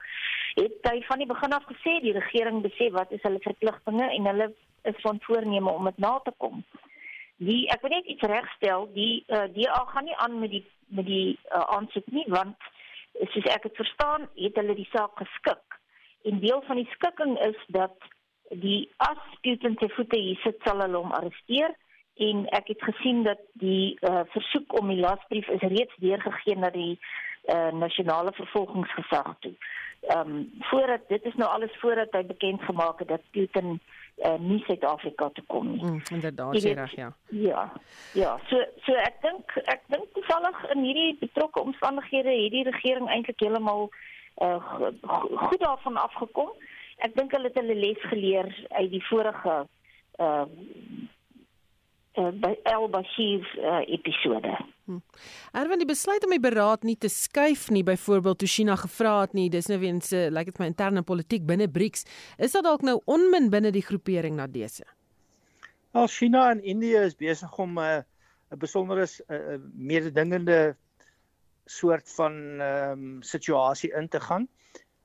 het 0.56 0.90
hy 0.92 1.02
van 1.10 1.18
die 1.18 1.28
begin 1.28 1.54
af 1.54 1.66
gesê 1.66 2.00
die 2.02 2.14
regering 2.14 2.62
besef 2.62 2.92
wat 2.92 3.12
is 3.12 3.22
hulle 3.22 3.40
verpligtinge 3.40 4.08
en 4.16 4.26
hulle 4.26 4.54
is 4.84 5.02
van 5.02 5.20
voorneme 5.22 5.72
om 5.72 5.86
dit 5.86 5.98
na 5.98 6.20
te 6.24 6.34
kom 6.38 6.64
die 7.42 7.66
ek 7.74 7.82
wil 7.82 7.94
net 7.96 8.06
iets 8.06 8.28
regstel. 8.30 8.88
Die 8.96 9.24
uh, 9.34 9.48
die 9.56 9.68
al 9.70 9.88
gaan 9.90 10.08
nie 10.10 10.18
aan 10.24 10.40
met 10.40 10.54
die 10.54 10.64
met 10.98 11.08
die 11.08 11.38
uh, 11.50 11.66
aansoek 11.78 12.08
nie 12.14 12.28
want 12.30 12.70
soos 13.34 13.48
ek 13.54 13.68
dit 13.68 13.80
verstaan 13.80 14.28
het 14.38 14.58
hulle 14.60 14.76
die 14.78 14.90
saak 14.92 15.18
geskik. 15.20 15.80
En 16.28 16.40
deel 16.40 16.62
van 16.68 16.80
die 16.80 16.90
skikking 16.94 17.38
is 17.48 17.58
dat 17.76 17.96
die 18.64 18.90
as 19.04 19.22
Putin 19.42 19.78
se 19.80 19.90
voete 19.96 20.20
hier 20.20 20.40
sit 20.44 20.60
sal 20.66 20.84
hulle 20.84 21.02
hom 21.02 21.16
arresteer. 21.18 21.74
En 22.22 22.46
ek 22.58 22.74
het 22.74 22.84
gesien 22.84 23.24
dat 23.26 23.42
die 23.64 23.98
uh, 24.06 24.22
versoek 24.36 24.74
om 24.80 24.92
die 24.92 25.02
lasbrief 25.02 25.48
is 25.50 25.64
reeds 25.74 25.96
deurgegee 26.04 26.58
na 26.60 26.70
die 26.76 26.94
uh, 27.00 27.72
nasionale 27.74 28.34
vervolgingsgesag 28.38 29.34
toe. 29.46 29.56
Ehm 30.12 30.36
um, 30.36 30.46
voordat 30.70 31.08
dit 31.10 31.26
is 31.30 31.36
nou 31.42 31.50
alles 31.50 31.74
voordat 31.82 32.14
hy 32.18 32.24
bekend 32.26 32.62
gemaak 32.70 33.00
het 33.00 33.08
dat 33.08 33.30
Putin 33.32 33.78
uh, 33.78 34.01
nie 34.40 34.60
Suid-Afrika 34.66 35.30
toe 35.34 35.44
kom 35.48 35.72
nie. 35.72 35.84
Mm, 35.84 36.02
inderdaad, 36.12 36.62
jy 36.62 36.74
reg, 36.78 36.96
ja. 36.96 37.10
Ja. 37.30 37.64
Ja, 38.14 38.40
so 38.50 38.60
so 38.86 38.94
ek 38.94 39.22
dink 39.22 39.56
ek 39.66 39.82
dink 39.90 40.12
toevallig 40.14 40.60
in 40.76 40.84
hierdie 40.86 41.18
betrokke 41.20 41.62
omstandighede 41.62 42.30
het 42.30 42.54
die 42.54 42.64
regering 42.70 43.10
eintlik 43.10 43.40
heeltemal 43.42 43.90
uh, 44.42 44.60
goed 45.48 45.60
daarvan 45.60 45.98
afgekom. 45.98 46.54
Ek 47.02 47.16
dink 47.18 47.34
hulle 47.34 47.50
het 47.50 47.58
hulle 47.58 47.76
les 47.76 48.02
geleer 48.14 48.50
uit 48.70 48.92
die 48.92 49.06
vorige 49.10 49.66
uh 50.20 50.46
uh 52.20 52.32
by 52.44 52.54
El 52.64 52.90
Bashir 52.92 53.48
uh, 53.58 53.82
episode. 53.88 54.58
Hm. 54.92 55.00
Erwin 55.64 55.80
die 55.80 55.88
besluit 55.88 56.24
om 56.28 56.34
die 56.36 56.42
beraad 56.44 56.84
nie 56.84 56.98
te 57.00 57.10
skuif 57.10 57.70
nie, 57.72 57.84
byvoorbeeld 57.88 58.42
toe 58.44 58.50
China 58.52 58.76
gevra 58.76 59.22
het 59.22 59.36
nie, 59.38 59.50
dis 59.50 59.70
nou 59.72 59.80
weens 59.80 60.12
uh, 60.12 60.28
lyk 60.34 60.52
dit 60.52 60.60
my 60.60 60.68
interne 60.72 61.04
politiek 61.08 61.46
binne 61.48 61.70
BRICS, 61.72 62.04
is 62.38 62.58
dit 62.58 62.66
dalk 62.66 62.84
nou 62.84 63.00
onmin 63.06 63.50
binne 63.54 63.72
die 63.72 63.86
groepering 63.86 64.36
na 64.36 64.50
dese? 64.52 64.84
Al 65.96 66.08
China 66.12 66.50
en 66.52 66.64
Indië 66.64 67.06
is 67.08 67.16
besig 67.16 67.60
om 67.60 67.80
'n 67.80 68.02
uh, 68.02 68.04
'n 68.52 68.60
besondere 68.60 69.08
uh, 69.08 69.60
mededingende 69.74 70.76
soort 71.66 72.10
van 72.18 72.34
ehm 72.60 72.92
um, 72.92 73.22
situasie 73.22 73.92
in 73.96 74.08
te 74.08 74.20
gaan. 74.20 74.48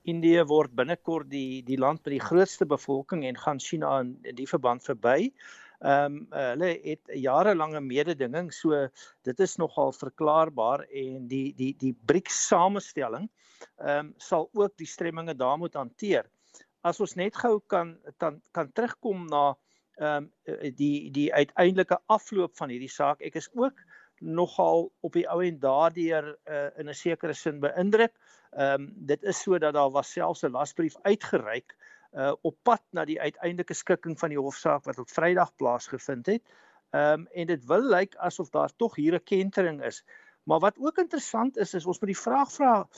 Indië 0.03 0.45
word 0.45 0.75
binnekort 0.75 1.31
die 1.31 1.63
die 1.67 1.79
land 1.79 2.03
met 2.05 2.15
die 2.17 2.27
grootste 2.29 2.67
bevolking 2.67 3.25
en 3.25 3.39
gaan 3.39 3.61
China 3.61 4.01
in, 4.01 4.19
in 4.23 4.35
die 4.35 4.49
verband 4.49 4.83
verby. 4.83 5.33
Ehm 5.81 6.15
um, 6.15 6.27
hulle 6.33 6.71
het 6.83 7.11
jarelange 7.21 7.81
mededinging, 7.81 8.53
so 8.53 8.89
dit 9.29 9.41
is 9.41 9.57
nogal 9.57 9.93
verklaarbaar 9.93 10.87
en 10.89 11.27
die 11.29 11.53
die 11.55 11.75
die 11.77 11.93
BRICS 12.07 12.47
samestelling 12.49 13.29
ehm 13.77 14.07
um, 14.07 14.15
sal 14.17 14.49
ook 14.53 14.77
die 14.77 14.89
stemmings 14.89 15.37
daar 15.37 15.59
moet 15.59 15.75
hanteer. 15.75 16.25
As 16.81 17.01
ons 17.01 17.15
net 17.15 17.37
gou 17.37 17.61
kan 17.67 17.99
dan 18.19 18.41
kan 18.53 18.73
terugkom 18.73 19.27
na 19.29 19.57
ehm 19.99 20.31
um, 20.45 20.75
die 20.77 21.11
die 21.11 21.29
uiteindelike 21.35 21.99
afloop 22.07 22.57
van 22.57 22.73
hierdie 22.73 22.93
saak. 22.93 23.21
Ek 23.21 23.37
is 23.37 23.51
ook 23.53 23.77
nogal 24.21 24.91
op 25.01 25.13
die 25.13 25.27
ou 25.29 25.43
en 25.45 25.59
daardeur 25.61 26.37
uh, 26.49 26.69
in 26.81 26.89
'n 26.89 26.95
sekere 26.95 27.35
sin 27.35 27.61
beïndruk. 27.61 28.15
Ehm 28.57 28.81
um, 28.81 28.93
dit 28.97 29.23
is 29.23 29.43
so 29.43 29.59
dat 29.59 29.75
daar 29.75 29.91
was 29.91 30.13
selfs 30.13 30.45
'n 30.45 30.57
lasbrief 30.57 30.97
uitgereik 31.03 31.77
uh 32.17 32.33
op 32.43 32.57
pad 32.63 32.83
na 32.91 33.05
die 33.05 33.21
uiteindelike 33.21 33.75
skikking 33.75 34.19
van 34.19 34.33
die 34.33 34.41
hofsaak 34.41 34.85
wat 34.89 34.99
op 34.99 35.11
Vrydag 35.13 35.55
plaasgevind 35.57 36.27
het. 36.27 36.43
Ehm 36.91 37.21
um, 37.21 37.27
en 37.33 37.47
dit 37.47 37.67
wil 37.67 37.83
lyk 37.83 38.17
asof 38.17 38.51
daar 38.51 38.73
tog 38.77 38.97
hier 38.97 39.15
'n 39.15 39.25
kentering 39.25 39.85
is. 39.85 40.05
Maar 40.43 40.59
wat 40.59 40.79
ook 40.79 40.99
interessant 40.99 41.57
is 41.57 41.75
is 41.75 41.87
ons 41.87 42.01
moet 42.01 42.15
die 42.15 42.25
vraag 42.25 42.53
vra 42.53 42.89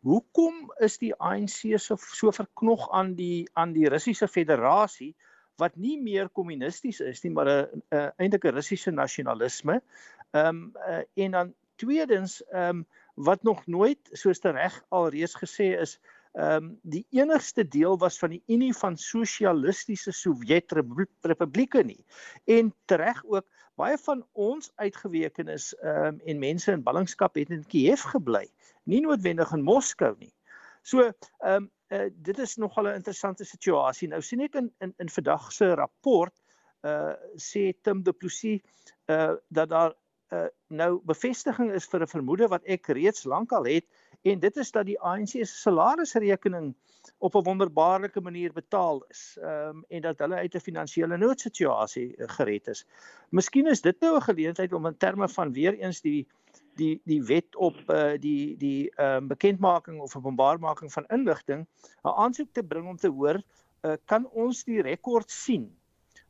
hoekom 0.00 0.70
is 0.80 0.98
die 0.98 1.12
ANC 1.14 1.76
so 1.76 1.96
so 1.96 2.32
verknog 2.32 2.88
aan 2.90 3.14
die 3.14 3.48
aan 3.52 3.72
die 3.72 3.88
Russiese 3.88 4.28
Federasie 4.28 5.14
wat 5.60 5.76
nie 5.76 5.98
meer 6.00 6.30
kommunisties 6.32 7.00
is 7.04 7.22
nie 7.24 7.32
maar 7.32 7.48
'n 7.48 7.82
eintlik 8.16 8.44
'n 8.44 8.54
Russiese 8.54 8.90
nasionalisme. 8.90 9.82
Ehm 10.30 10.46
um, 10.46 10.72
uh, 10.88 11.02
en 11.24 11.30
dan 11.30 11.54
tweedens 11.76 12.40
ehm 12.44 12.68
um, 12.68 12.86
wat 13.14 13.42
nog 13.42 13.66
nooit 13.66 13.98
soos 14.12 14.38
te 14.38 14.50
reg 14.50 14.84
alreeds 14.88 15.36
gesê 15.36 15.76
is 15.80 16.00
ehm 16.32 16.64
um, 16.64 16.78
die 16.82 17.06
enigste 17.10 17.64
deel 17.68 17.98
was 17.98 18.18
van 18.18 18.30
die 18.30 18.42
Unie 18.46 18.74
van 18.74 18.96
Sosialistiese 18.96 20.12
Sowjetrepublieke 20.12 21.82
nie. 21.82 22.04
En 22.44 22.74
tereg 22.84 23.24
ook 23.24 23.46
baie 23.74 23.98
van 23.98 24.22
ons 24.32 24.70
uitgewekenes 24.74 25.72
ehm 25.78 26.04
um, 26.04 26.20
en 26.24 26.38
mense 26.38 26.72
in 26.72 26.82
ballingskap 26.82 27.34
het 27.34 27.50
in 27.50 27.66
Kiev 27.66 28.04
gebly, 28.12 28.46
nie 28.84 29.00
noodwendig 29.00 29.52
in 29.52 29.66
Moskou 29.66 30.14
nie. 30.18 30.34
So 30.82 31.02
ehm 31.02 31.56
um, 31.56 31.70
uh, 31.90 32.06
dit 32.14 32.38
is 32.38 32.56
nogal 32.56 32.86
'n 32.88 33.00
interessante 33.00 33.44
situasie. 33.44 34.08
Nou 34.08 34.22
sien 34.22 34.40
ek 34.40 34.54
in 34.54 34.70
in, 34.78 34.94
in 34.98 35.08
vandag 35.08 35.52
se 35.52 35.74
rapport 35.74 36.34
uh 36.82 37.14
sê 37.36 37.72
Tim 37.82 38.02
Du 38.02 38.12
Plessis 38.12 38.60
uh 39.06 39.34
dat 39.48 39.68
daar 39.68 39.94
uh, 40.32 40.46
nou 40.68 41.00
bevestiging 41.04 41.72
is 41.72 41.86
vir 41.86 42.00
'n 42.02 42.14
vermoede 42.14 42.48
wat 42.48 42.64
ek 42.64 42.86
reeds 42.86 43.24
lankal 43.24 43.66
het 43.66 43.86
en 44.22 44.38
dit 44.38 44.56
is 44.56 44.70
dat 44.70 44.86
die 44.86 45.00
ANC 45.00 45.28
se 45.28 45.44
salarisrekening 45.44 46.74
op 47.18 47.34
'n 47.34 47.42
wonderbaarlike 47.42 48.20
manier 48.20 48.52
betaal 48.52 49.04
is 49.08 49.38
um, 49.42 49.84
en 49.88 50.00
dat 50.00 50.18
hulle 50.18 50.34
uit 50.34 50.54
'n 50.54 50.60
finansiële 50.60 51.16
noodsituasie 51.16 52.16
uh, 52.16 52.28
gered 52.28 52.66
is. 52.66 52.86
Miskien 53.30 53.66
is 53.66 53.80
dit 53.80 54.00
nou 54.00 54.16
'n 54.16 54.22
geleentheid 54.22 54.72
om 54.72 54.86
in 54.86 54.96
terme 54.96 55.28
van 55.28 55.52
weer 55.52 55.78
eens 55.78 56.00
die 56.00 56.28
die 56.74 57.00
die 57.04 57.22
wet 57.22 57.56
op 57.56 57.76
uh, 57.86 58.12
die 58.18 58.56
die 58.56 58.92
um, 58.96 59.26
bekendmaking 59.26 60.00
of 60.00 60.16
openbaarmaking 60.16 60.92
van 60.92 61.06
inligting 61.06 61.66
'n 62.02 62.08
aansoek 62.08 62.52
te 62.52 62.62
bring 62.62 62.88
om 62.88 62.96
te 62.96 63.08
hoor 63.08 63.42
uh, 63.82 63.92
kan 64.04 64.28
ons 64.30 64.64
die 64.64 64.82
rekord 64.82 65.30
sien 65.30 65.79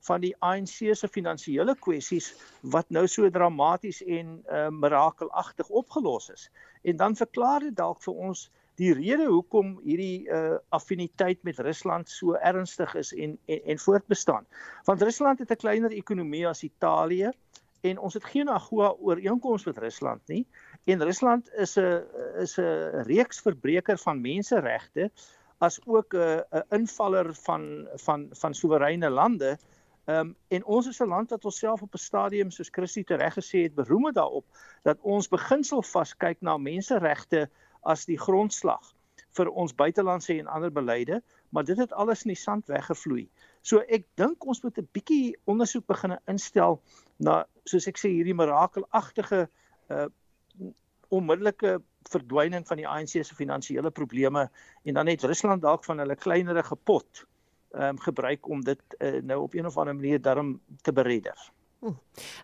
van 0.07 0.21
die 0.21 0.33
ANC 0.39 0.95
se 0.97 1.09
finansiële 1.09 1.75
kwessies 1.85 2.33
wat 2.75 2.89
nou 2.91 3.07
so 3.09 3.29
dramaties 3.31 4.01
en 4.03 4.39
uh, 4.49 4.69
mirakelagtig 4.69 5.69
opgelos 5.69 6.31
is. 6.31 6.49
En 6.83 6.97
dan 6.97 7.17
verklaar 7.17 7.61
dit 7.61 7.77
dalk 7.77 8.03
vir 8.03 8.15
ons 8.15 8.49
die 8.81 8.93
rede 8.97 9.27
hoekom 9.29 9.75
hierdie 9.85 10.25
uh, 10.33 10.57
affiniteit 10.73 11.43
met 11.45 11.59
Rusland 11.61 12.09
so 12.09 12.39
ernstig 12.39 12.95
is 12.97 13.13
en 13.13 13.37
en, 13.47 13.61
en 13.75 13.79
voortbestaan. 13.79 14.47
Want 14.89 15.03
Rusland 15.03 15.39
het 15.39 15.51
'n 15.51 15.63
kleiner 15.65 15.93
ekonomie 15.93 16.47
as 16.49 16.63
Italië 16.63 17.33
en 17.81 17.99
ons 17.99 18.15
het 18.15 18.25
geen 18.25 18.49
AGOA 18.49 18.95
ooreenkoms 19.01 19.65
met 19.65 19.79
Rusland 19.79 20.21
nie. 20.29 20.47
En 20.85 21.03
Rusland 21.03 21.51
is 21.53 21.77
'n 21.77 22.03
is 22.39 22.57
'n 22.59 23.05
reeks 23.05 23.41
verbreker 23.41 23.99
van 23.99 24.21
menseregte 24.21 25.11
as 25.59 25.81
ook 25.87 26.15
'n 26.15 26.43
'n 26.51 26.65
invaller 26.69 27.35
van 27.35 27.89
van 27.95 28.29
van 28.31 28.55
soewereine 28.55 29.11
lande 29.11 29.59
Ehm 30.11 30.27
um, 30.27 30.37
en 30.49 30.65
ons 30.65 30.87
is 30.87 30.99
'n 31.01 31.09
land 31.09 31.31
wat 31.31 31.45
onsself 31.45 31.83
op 31.83 31.95
'n 31.95 32.07
stadium 32.09 32.51
soos 32.51 32.71
Christie 32.77 33.05
tereg 33.05 33.35
gesê 33.35 33.59
het 33.67 33.75
beroem 33.75 34.13
daarop 34.13 34.47
dat 34.83 34.99
ons 35.01 35.29
beginsel 35.29 35.83
vaskyk 35.83 36.41
na 36.41 36.57
menseregte 36.57 37.51
as 37.81 38.05
die 38.05 38.19
grondslag 38.19 38.95
vir 39.37 39.49
ons 39.63 39.75
buitelandse 39.75 40.39
en 40.39 40.47
ander 40.47 40.73
beleide, 40.73 41.23
maar 41.49 41.65
dit 41.65 41.79
het 41.79 41.93
alles 41.93 42.25
in 42.25 42.33
die 42.35 42.43
sand 42.43 42.67
weggevloei. 42.67 43.29
So 43.63 43.79
ek 43.79 44.07
dink 44.15 44.47
ons 44.47 44.63
moet 44.63 44.79
'n 44.79 44.89
bietjie 44.93 45.37
ondersoek 45.45 45.87
begine 45.87 46.19
instel 46.27 46.81
na 47.19 47.45
soos 47.65 47.87
ek 47.87 47.99
sê 47.99 48.09
hierdie 48.09 48.39
mirakelagtige 48.43 49.49
uh 49.91 50.09
onmiddellike 51.11 51.83
verdwyning 52.11 52.67
van 52.67 52.77
die 52.77 52.89
ANC 52.89 53.09
se 53.09 53.35
finansiële 53.35 53.91
probleme 53.91 54.51
en 54.85 54.95
dan 54.95 55.05
net 55.05 55.25
Rusland 55.25 55.63
dalk 55.63 55.85
van 55.85 55.99
hulle 55.99 56.17
kleinerige 56.17 56.77
pot 56.77 57.27
um, 57.73 57.99
gebruik 58.01 58.49
om 58.49 58.65
dit 58.65 58.83
uh, 58.99 59.23
nou 59.23 59.41
op 59.43 59.55
een 59.55 59.67
of 59.67 59.79
ander 59.79 59.95
manier 59.95 60.21
daarom 60.21 60.61
te 60.83 60.93
beredder. 60.93 61.51
Hm. 61.81 61.93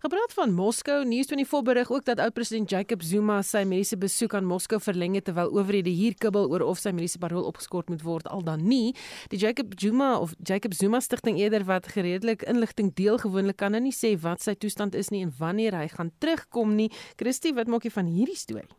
Gepraat 0.00 0.32
van 0.32 0.52
Moskou, 0.52 1.04
News24 1.04 1.62
berig 1.62 1.90
ook 1.90 2.04
dat 2.04 2.18
oud-president 2.18 2.70
Jacob 2.70 3.02
Zuma 3.02 3.42
sy 3.42 3.66
mediese 3.68 3.98
besoek 4.00 4.32
aan 4.34 4.46
Moskou 4.48 4.80
verleng 4.80 5.12
het 5.14 5.26
terwyl 5.28 5.52
owerhede 5.52 5.92
hier 5.92 6.16
kibbel 6.16 6.48
oor 6.48 6.64
of 6.64 6.80
sy 6.80 6.94
mediese 6.96 7.20
parol 7.20 7.44
opgeskort 7.44 7.92
moet 7.92 8.00
word 8.02 8.30
al 8.32 8.40
dan 8.46 8.64
nie. 8.64 8.94
Die 9.28 9.36
Jacob 9.38 9.76
Zuma 9.76 10.14
of 10.16 10.32
Jacob 10.40 10.72
Zuma 10.74 11.02
stigting 11.04 11.36
eerder 11.36 11.68
wat 11.68 11.92
gereedelik 11.92 12.46
inligting 12.48 12.94
deel 12.96 13.20
gewoonlik 13.20 13.60
kan 13.60 13.76
nou 13.76 13.82
nie 13.84 13.92
sê 13.92 14.14
wat 14.24 14.40
sy 14.40 14.56
toestand 14.56 14.96
is 14.96 15.12
nie 15.12 15.20
en 15.26 15.36
wanneer 15.36 15.76
hy 15.76 15.90
gaan 15.92 16.14
terugkom 16.16 16.72
nie. 16.80 16.88
Christie, 17.20 17.52
wat 17.52 17.68
maak 17.68 17.84
jy 17.84 17.92
van 17.92 18.08
hierdie 18.08 18.40
storie? 18.40 18.72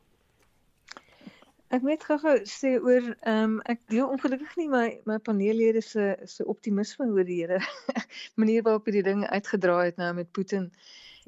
Ek 1.75 1.83
net 1.83 2.03
gou-gou 2.07 2.37
sê 2.47 2.69
oor 2.79 3.07
ehm 3.11 3.39
um, 3.45 3.55
ek 3.71 3.81
deel 3.91 4.07
ongelukkig 4.07 4.53
nie 4.59 4.67
my 4.71 4.85
my 5.09 5.17
paneellede 5.23 5.81
se 5.83 6.05
se 6.33 6.45
optimisme 6.53 7.07
oor 7.11 7.27
die 7.27 7.41
hele 7.41 7.57
manier 8.41 8.63
waarop 8.67 8.87
hierdie 8.87 9.03
ding 9.07 9.25
uitgedraai 9.27 9.89
het 9.89 9.99
nou 10.01 10.13
met 10.19 10.31
Putin 10.37 10.69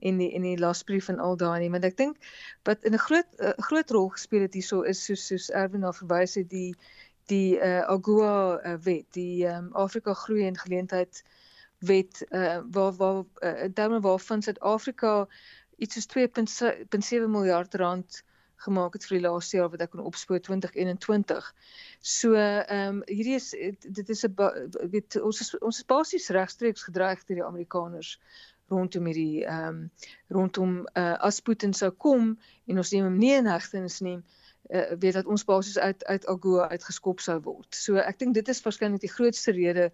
en 0.10 0.22
die 0.24 0.30
en 0.38 0.48
die 0.48 0.62
lasbrief 0.62 1.10
en 1.12 1.20
al 1.26 1.36
daai 1.42 1.60
nie, 1.60 1.70
maar 1.74 1.88
ek 1.90 1.98
dink 2.00 2.30
wat 2.70 2.88
in 2.88 2.96
'n 2.96 3.04
groot 3.08 3.44
uh, 3.50 3.52
groot 3.68 3.92
rol 3.98 4.08
gespeel 4.16 4.48
het 4.48 4.56
hierso 4.56 4.82
is 4.94 5.04
soos 5.10 5.26
soos 5.28 5.50
Erwin 5.64 5.84
na 5.84 5.92
verwys 6.00 6.38
het 6.40 6.50
die 6.56 6.72
die 7.34 7.60
uh, 7.60 7.84
AGOA 7.96 8.32
uh, 8.64 8.78
wet, 8.88 9.12
die 9.20 9.46
ehm 9.46 9.68
um, 9.68 9.76
Afrika 9.84 10.16
groei 10.24 10.48
en 10.48 10.64
geleentheid 10.64 11.24
wet 11.92 12.24
uh, 12.32 12.62
waar 12.78 12.96
waar 13.02 13.24
uh, 13.44 13.68
daarmee 13.74 14.08
waarvan 14.08 14.42
Suid-Afrika 14.42 15.28
iets 15.78 16.00
soos 16.00 16.10
2.7 16.16 17.28
miljard 17.28 17.76
rand 17.84 18.24
gemaak 18.66 18.94
het 18.98 19.06
vir 19.08 19.18
die 19.18 19.26
laaste 19.26 19.58
jaar 19.58 19.72
wat 19.74 19.82
ek 19.86 19.94
kon 19.94 20.06
opspoor 20.06 20.42
2021. 20.46 21.50
So 22.02 22.36
ehm 22.36 23.00
um, 23.00 23.02
hierdie 23.08 23.38
is 23.40 23.52
dit 24.00 24.10
is 24.10 24.26
'n 24.26 24.36
weet 24.92 25.20
ons 25.22 25.42
is 25.42 25.58
ons 25.60 25.82
is 25.82 25.86
basies 25.86 26.30
regstreeks 26.30 26.84
gedreig 26.84 27.26
deur 27.26 27.42
die 27.42 27.50
Amerikaners 27.52 28.20
rondom 28.70 29.06
hierdie 29.06 29.46
ehm 29.46 29.68
um, 29.68 29.92
rondom 30.28 30.88
uh, 30.94 31.16
as 31.30 31.42
Putin 31.42 31.74
sou 31.74 31.92
kom 31.92 32.38
en 32.68 32.78
ons 32.78 32.92
neem 32.92 33.08
hom 33.10 33.18
nie 33.18 33.36
in 33.38 33.50
hegtenis 33.50 34.00
neem 34.00 34.24
uh, 34.70 34.92
weet 35.00 35.14
dat 35.14 35.26
ons 35.26 35.46
basies 35.46 35.78
uit 35.78 36.06
uit 36.06 36.26
AGOA 36.28 36.70
uitgeskop 36.70 37.20
sou 37.20 37.40
word. 37.42 37.76
So 37.76 37.98
ek 38.02 38.20
dink 38.20 38.38
dit 38.38 38.48
is 38.48 38.62
waarskynlik 38.66 39.02
die 39.02 39.14
grootste 39.14 39.56
rede 39.56 39.90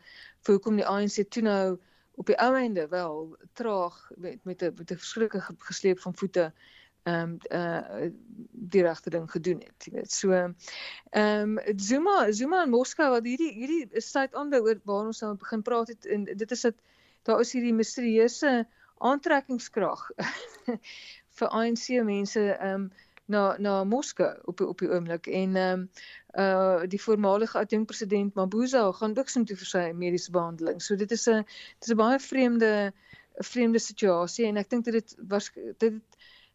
vir 0.46 0.58
hoekom 0.58 0.80
die 0.82 0.88
ANC 0.88 1.24
toe 1.30 1.44
nou 1.46 1.78
op 2.16 2.32
die 2.32 2.38
ou 2.40 2.52
einde 2.56 2.88
wel 2.92 3.38
traag 3.60 3.96
met 4.18 4.44
met 4.44 4.64
'n 4.64 4.74
met 4.78 4.92
'n 4.92 5.04
verskriklike 5.04 5.56
gesleep 5.70 6.00
van 6.00 6.16
voete 6.16 6.52
ehm 7.06 7.36
um, 7.36 7.40
uh 7.52 8.10
die 8.76 8.82
regte 8.82 9.10
ding 9.14 9.28
gedoen 9.32 9.60
het, 9.62 9.86
jy 9.86 9.92
weet. 9.94 10.12
So 10.12 10.32
ehm 10.34 10.56
um, 11.58 11.78
Zuma 11.78 12.32
Zuma 12.34 12.64
in 12.66 12.74
Moskou 12.74 13.12
wat 13.14 13.28
hierdie 13.30 13.52
hierdie 13.54 14.02
sluit 14.02 14.34
aan 14.34 14.50
by 14.50 14.62
oor 14.66 14.80
waar 14.90 15.12
ons 15.12 15.22
nou 15.22 15.36
begin 15.38 15.62
praat 15.62 15.94
het 15.94 16.06
en 16.06 16.26
dit 16.26 16.52
is 16.52 16.66
dat 16.66 16.82
daar 17.30 17.44
is 17.46 17.54
hierdie 17.54 17.74
misterieuse 17.74 18.54
aantrekkingskrag 18.98 20.08
vir 21.38 21.58
ANC 21.62 21.90
mense 22.10 22.48
ehm 22.56 22.88
um, 22.88 22.92
na 23.26 23.44
na 23.58 23.84
Moskou 23.84 24.34
op 24.50 24.62
op 24.62 24.82
die 24.82 24.90
oomblik 24.90 25.28
en 25.28 25.56
ehm 25.56 25.86
um, 25.86 25.90
uh 26.42 26.90
die 26.90 27.02
voormalige 27.02 27.58
adjunk 27.62 27.88
president 27.88 28.34
Mabuza 28.36 28.92
gaan 28.92 29.18
ook 29.18 29.30
soontoe 29.30 29.58
vir 29.62 29.70
sy 29.76 29.86
mediese 29.94 30.32
behandeling. 30.32 30.82
So 30.82 30.96
dit 30.96 31.12
is 31.12 31.28
'n 31.30 31.46
dit 31.46 31.88
is 31.90 31.94
'n 31.94 32.02
baie 32.02 32.20
vreemde 32.20 32.94
vreemde 33.54 33.80
situasie 33.80 34.46
en 34.46 34.58
ek 34.58 34.70
dink 34.70 34.86
dit 34.86 34.94
dit 34.94 35.16
was 35.28 35.52
dit 35.78 35.94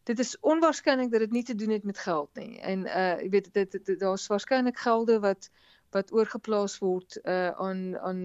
dit 0.04 0.18
is 0.18 0.36
onwaarskynlik 0.40 1.10
dat 1.10 1.20
dit 1.20 1.30
nie 1.30 1.44
te 1.44 1.54
doen 1.54 1.70
het 1.70 1.84
met 1.84 1.98
geld 1.98 2.30
nie. 2.34 2.58
En 2.60 2.86
uh 2.86 3.16
jy 3.20 3.28
weet 3.28 3.52
dit, 3.52 3.72
dit, 3.72 3.86
dit 3.86 4.00
daar's 4.00 4.26
waarskynlik 4.26 4.78
gelde 4.78 5.20
wat 5.20 5.50
wat 5.90 6.12
oorgeplaas 6.12 6.78
word 6.78 7.18
uh 7.24 7.50
aan 7.50 7.98
aan 7.98 8.20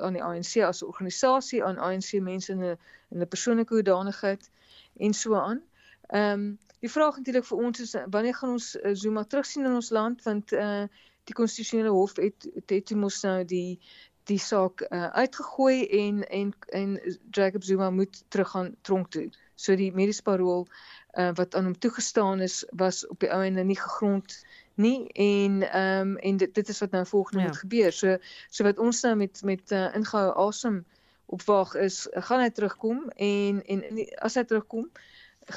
aan 0.00 0.12
die 0.12 0.24
ANC 0.24 0.56
as 0.64 0.82
'n 0.82 0.86
organisasie 0.86 1.64
aan 1.64 1.78
ANC 1.78 2.12
mense 2.20 2.52
in 2.52 2.64
'n 2.64 2.76
in 3.10 3.20
'n 3.20 3.28
persoonlike 3.28 3.74
hoedanigheid 3.74 4.50
en 4.96 5.14
so 5.14 5.34
aan. 5.34 5.62
Ehm 6.08 6.32
um, 6.32 6.58
die 6.80 6.90
vraag 6.90 7.16
natuurlik 7.16 7.44
vir 7.44 7.58
ons 7.58 7.80
is 7.80 7.94
wanneer 8.10 8.34
gaan 8.34 8.50
ons 8.50 8.76
uh, 8.76 8.90
Zuma 8.92 9.24
terugsien 9.24 9.64
in 9.64 9.74
ons 9.74 9.90
land 9.90 10.22
want 10.22 10.52
uh 10.52 10.84
die 11.24 11.34
konstitusionele 11.34 11.90
hof 11.90 12.16
het 12.16 12.48
het 12.66 12.94
mos 12.96 13.22
nou 13.22 13.44
die 13.44 13.78
die 14.24 14.38
saak 14.38 14.80
uh, 14.80 15.06
uitgegooi 15.06 15.86
en 15.86 16.28
en 16.28 16.52
en 16.68 17.18
Jacob 17.30 17.62
Zuma 17.64 17.90
moet 17.90 18.24
terug 18.28 18.50
gaan 18.50 18.74
tronk 18.80 19.10
toe. 19.10 19.30
So 19.54 19.76
die 19.76 19.92
mediese 19.92 20.22
parol 20.22 20.66
uh, 21.12 21.30
wat 21.34 21.54
aan 21.54 21.64
hom 21.64 21.78
toegestaan 21.78 22.40
is 22.40 22.64
was 22.70 23.06
op 23.06 23.20
die 23.20 23.30
ou 23.32 23.42
en 23.44 23.66
nie 23.66 23.78
gegrond 23.78 24.44
nie 24.74 25.08
en 25.12 25.62
ehm 25.70 26.00
um, 26.00 26.16
en 26.16 26.36
dit 26.36 26.54
dit 26.54 26.68
is 26.68 26.78
wat 26.78 26.90
nou 26.90 27.06
volgende 27.06 27.42
ja. 27.42 27.46
moet 27.46 27.56
gebeur. 27.56 27.92
So 27.92 28.16
so 28.48 28.64
wat 28.64 28.78
ons 28.78 29.02
nou 29.02 29.14
met 29.16 29.42
met 29.44 29.72
uh, 29.72 29.94
ingehou 29.94 30.32
asem 30.46 30.84
opwag 31.26 31.74
is 31.74 32.06
gaan 32.10 32.40
hy 32.40 32.50
terugkom 32.50 33.08
en 33.16 33.64
en 33.64 33.84
die, 33.94 34.08
as 34.18 34.34
hy 34.34 34.44
terugkom 34.44 34.90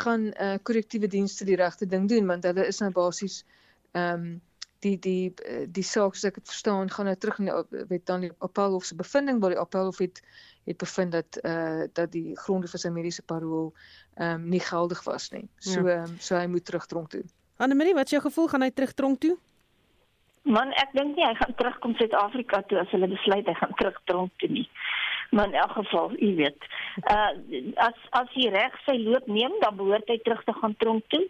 gaan 0.03 0.31
uh, 0.33 0.55
korrektiewe 0.63 1.07
dienste 1.07 1.45
die 1.45 1.59
regte 1.59 1.85
ding 1.85 2.09
doen 2.09 2.27
want 2.27 2.43
hulle 2.43 2.65
is 2.67 2.81
nou 2.83 2.91
basies 2.91 3.43
ehm 3.91 4.25
um, 4.25 4.41
die 4.83 4.97
die 4.99 5.33
die 5.71 5.85
saak 5.87 6.15
soos 6.15 6.27
ek 6.27 6.41
dit 6.41 6.49
verstaan 6.51 6.89
gaan 6.91 7.07
nou 7.07 7.15
terug 7.15 7.37
na 7.39 7.61
weet 7.89 8.05
dan 8.09 8.25
die 8.25 8.31
appelhof 8.43 8.85
se 8.85 8.97
bevinding 8.99 9.39
waar 9.39 9.55
die 9.55 9.61
appelhof 9.61 10.01
het 10.03 10.19
het 10.65 10.77
bevind 10.77 11.11
dat 11.11 11.37
eh 11.41 11.51
uh, 11.51 11.87
dat 11.93 12.11
die 12.11 12.35
gronde 12.37 12.67
vir 12.67 12.79
sy 12.79 12.89
mediese 12.89 13.23
parol 13.23 13.73
ehm 14.15 14.33
um, 14.33 14.49
nie 14.49 14.59
geldig 14.59 15.03
was 15.03 15.29
nie. 15.29 15.47
So 15.57 15.87
ja. 15.87 16.03
um, 16.03 16.15
so 16.19 16.35
hy 16.35 16.45
moet 16.47 16.65
terug 16.65 16.85
tronk 16.85 17.09
toe. 17.09 17.23
Annelie, 17.57 17.93
wat 17.93 18.05
is 18.05 18.11
jou 18.11 18.21
gevoel 18.21 18.47
gaan 18.47 18.61
hy 18.61 18.71
terug 18.71 18.93
tronk 18.93 19.19
toe? 19.19 19.37
Man, 20.43 20.73
ek 20.75 20.91
dink 20.91 21.15
nie 21.15 21.25
hy 21.25 21.33
gaan 21.39 21.55
terugkom 21.55 21.95
Suid-Afrika 21.95 22.61
toe 22.67 22.79
as 22.81 22.91
hulle 22.91 23.07
besluit 23.07 23.47
hy 23.47 23.53
gaan 23.55 23.75
terug 23.79 23.99
tronk 24.03 24.31
toe 24.37 24.49
nie. 24.49 24.69
Maar 25.31 25.47
in 25.47 25.53
elk 25.53 25.71
geval, 25.71 26.11
u 26.19 26.35
weet, 26.35 26.65
uh 27.11 27.31
as 27.75 27.99
as 28.09 28.33
hy 28.35 28.49
reg 28.53 28.75
sy 28.85 28.97
loop 29.01 29.27
neem, 29.27 29.55
dan 29.61 29.77
behoort 29.79 30.09
hy 30.11 30.19
terug 30.23 30.43
te 30.43 30.55
gaan 30.61 30.75
tronk 30.77 31.07
toe. 31.07 31.27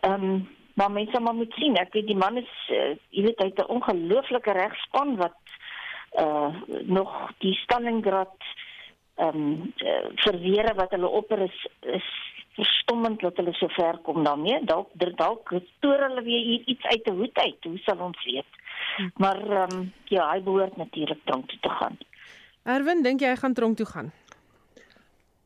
Ehm 0.00 0.24
um, 0.30 0.48
maar 0.74 0.90
mense 0.90 1.20
maar 1.20 1.34
moet 1.34 1.52
sien, 1.58 1.74
ek 1.76 1.92
weet 1.92 2.06
die 2.06 2.16
man 2.16 2.36
is 2.40 2.52
uh, 2.72 2.92
jy 3.10 3.24
weet 3.26 3.40
hy 3.42 3.48
het 3.50 3.58
'n 3.64 3.72
ongelooflike 3.76 4.52
regspan 4.52 5.16
wat 5.16 5.40
uh 6.18 6.50
nog 6.84 7.10
die 7.38 7.54
Stalingrad 7.54 8.36
ehm 9.20 9.36
um, 9.36 9.72
uh, 9.84 10.04
verweer 10.24 10.74
wat 10.74 10.92
hulle 10.96 11.08
opper 11.20 11.42
is 11.46 11.56
is 11.98 12.08
verstommend 12.58 13.20
dat 13.20 13.36
hulle 13.36 13.52
so 13.56 13.68
ver 13.76 13.98
kom 14.06 14.24
daarmee. 14.24 14.64
Dalk 14.64 14.90
dalk 15.16 15.52
stoor 15.76 16.06
hulle 16.06 16.22
weer 16.22 16.64
iets 16.72 16.84
uit 16.84 17.06
'n 17.06 17.16
hoed 17.20 17.38
uit. 17.38 17.64
Hoe 17.64 17.78
sal 17.78 17.98
ons 17.98 18.24
weet? 18.24 18.50
Hm. 18.96 19.08
Maar 19.16 19.40
ehm 19.50 19.76
um, 19.76 19.92
ja, 20.04 20.30
hy 20.32 20.42
behoort 20.42 20.76
natuurlik 20.76 21.20
tronk 21.24 21.48
toe 21.48 21.58
te 21.60 21.68
gaan. 21.68 21.98
Erwin, 22.62 23.02
dink 23.02 23.20
jy 23.20 23.28
hy 23.28 23.36
gaan 23.36 23.54
tronk 23.54 23.76
toe 23.76 23.86
gaan? 23.86 24.12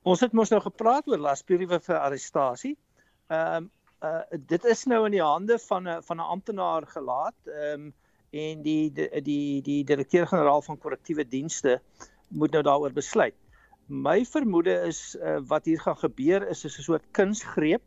Ons 0.03 0.21
het 0.21 0.33
mos 0.33 0.51
nou 0.51 0.61
gepraat 0.61 1.07
oor 1.09 1.19
lasbriewe 1.19 1.81
vir 1.81 1.99
arrestasie. 1.99 2.77
Ehm 3.29 3.57
um, 3.57 3.71
uh 4.05 4.41
dit 4.47 4.65
is 4.65 4.85
nou 4.85 5.05
in 5.07 5.15
die 5.17 5.23
hande 5.23 5.59
van 5.69 5.89
'n 5.89 6.03
van 6.03 6.17
'n 6.17 6.31
amptenaar 6.37 6.87
gelaat. 6.87 7.39
Ehm 7.47 7.87
um, 7.87 7.93
en 8.31 8.63
die 8.63 8.93
die 8.93 9.23
die, 9.23 9.63
die 9.63 9.85
direkteur-generaal 9.85 10.63
van 10.63 10.79
korrektiewe 10.79 11.29
dienste 11.29 11.81
moet 12.29 12.51
nou 12.51 12.63
daaroor 12.63 12.93
besluit. 12.93 13.35
My 13.87 14.25
vermoede 14.25 14.73
is 14.89 15.17
uh, 15.21 15.41
wat 15.47 15.65
hier 15.65 15.81
gaan 15.81 15.99
gebeur 16.01 16.49
is 16.49 16.65
is 16.65 16.79
'n 16.79 16.83
soort 16.83 17.05
kunsgreep. 17.11 17.83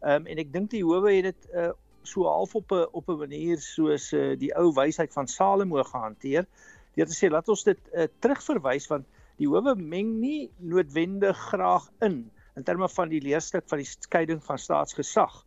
Ehm 0.00 0.14
um, 0.14 0.26
en 0.26 0.38
ek 0.38 0.52
dink 0.52 0.70
die 0.70 0.84
howe 0.84 1.12
het 1.12 1.24
dit 1.24 1.48
uh, 1.54 1.70
so 2.02 2.24
half 2.28 2.54
op 2.54 2.72
'n 2.72 2.86
op 2.92 3.08
'n 3.08 3.18
manier 3.18 3.58
soos 3.58 4.12
uh, 4.12 4.36
die 4.36 4.52
ou 4.54 4.72
wysheid 4.72 5.12
van 5.12 5.26
Salomo 5.26 5.82
gehanteer. 5.82 6.46
Deur 6.94 7.06
te 7.06 7.16
sê 7.16 7.30
laat 7.30 7.48
ons 7.48 7.64
dit 7.64 7.80
uh, 7.94 8.06
terugverwys 8.20 8.86
want 8.92 9.06
die 9.38 9.48
howe 9.48 9.74
meng 9.74 10.20
nie 10.20 10.50
noodwendig 10.58 11.36
graag 11.36 11.88
in 12.00 12.30
in 12.56 12.64
terme 12.64 12.88
van 12.88 13.08
die 13.08 13.20
leerstuk 13.20 13.64
van 13.68 13.78
die 13.78 13.88
skeiding 13.88 14.44
van 14.44 14.58
staatsgesag. 14.58 15.44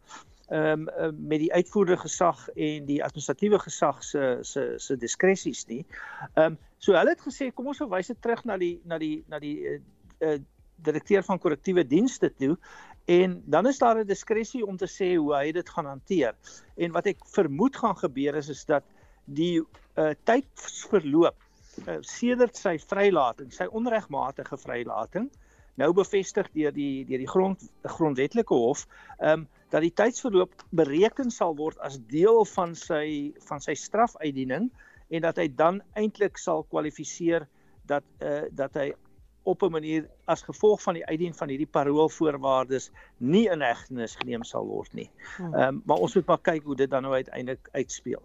Ehm 0.51 0.87
um, 0.99 1.15
met 1.27 1.39
die 1.39 1.53
uitvoerende 1.53 2.01
gesag 2.01 2.49
en 2.49 2.85
die 2.85 2.99
administratiewe 3.03 3.59
gesag 3.59 4.03
se 4.03 4.37
se 4.41 4.73
se 4.77 4.97
diskresies 4.97 5.65
nie. 5.67 5.85
Ehm 6.33 6.51
um, 6.51 6.57
So 6.81 6.95
hulle 6.97 7.13
het 7.13 7.21
gesê 7.21 7.51
kom 7.53 7.69
ons 7.69 7.81
verwys 7.83 8.09
dit 8.09 8.17
terug 8.25 8.41
na 8.49 8.57
die 8.57 8.73
na 8.89 8.97
die 9.01 9.21
na 9.29 9.39
die 9.41 9.57
uh, 9.69 9.75
uh, 10.25 10.39
direkteur 10.81 11.21
van 11.27 11.37
korrektiewe 11.41 11.83
dienste 11.85 12.31
toe 12.41 12.55
en 13.11 13.35
dan 13.53 13.69
is 13.69 13.77
daar 13.81 13.99
'n 14.01 14.07
diskresie 14.07 14.65
om 14.65 14.77
te 14.77 14.89
sê 14.89 15.13
hoe 15.15 15.35
hy 15.35 15.51
dit 15.51 15.69
gaan 15.69 15.85
hanteer. 15.85 16.33
En 16.77 16.91
wat 16.91 17.05
ek 17.05 17.21
vermoed 17.35 17.77
gaan 17.77 17.97
gebeur 17.97 18.35
is 18.35 18.49
is 18.49 18.65
dat 18.65 18.83
die 19.25 19.61
uh, 19.61 20.13
tyd 20.23 20.47
verloop 20.89 21.37
uh, 21.87 21.97
sedert 22.01 22.57
sy 22.57 22.77
vrylating, 22.79 23.53
sy 23.53 23.69
onregmatige 23.69 24.57
vrylating 24.57 25.29
nou 25.75 25.93
bevestig 25.93 26.49
deur 26.51 26.73
die 26.73 27.05
deur 27.05 27.21
die 27.21 27.29
grond 27.29 27.69
grondwetlike 27.83 28.53
hof, 28.53 28.87
ehm 29.19 29.45
um, 29.45 29.47
dat 29.71 29.81
die 29.81 29.93
tydsverloop 29.95 30.53
bereken 30.75 31.31
sal 31.31 31.55
word 31.55 31.79
as 31.79 31.99
deel 32.11 32.43
van 32.55 32.75
sy 32.75 33.31
van 33.47 33.63
sy 33.63 33.75
strafuitdiening 33.79 34.69
en 35.11 35.23
dat 35.25 35.39
hy 35.39 35.47
dan 35.47 35.81
eintlik 35.99 36.39
sal 36.39 36.65
kwalifiseer 36.71 37.47
dat 37.87 38.05
uh, 38.19 38.43
dat 38.51 38.75
hy 38.79 38.91
op 39.43 39.63
'n 39.63 39.71
manier 39.71 40.09
as 40.25 40.43
gevolg 40.45 40.81
van 40.81 40.93
die 40.93 41.05
uitdien 41.05 41.33
van 41.33 41.49
hierdie 41.49 41.71
paroolvoorwaardes 41.77 42.91
nie 43.17 43.47
in 43.49 43.61
hegtenis 43.61 44.15
geneem 44.15 44.43
sal 44.43 44.67
word 44.67 44.93
nie. 44.93 45.09
Hmm. 45.37 45.53
Ehm 45.53 45.67
um, 45.67 45.81
maar 45.85 45.97
ons 45.97 46.15
moet 46.15 46.25
maar 46.25 46.41
kyk 46.41 46.63
hoe 46.63 46.75
dit 46.75 46.89
dan 46.89 47.01
nou 47.01 47.13
uiteindelik 47.13 47.69
uitspeel. 47.71 48.21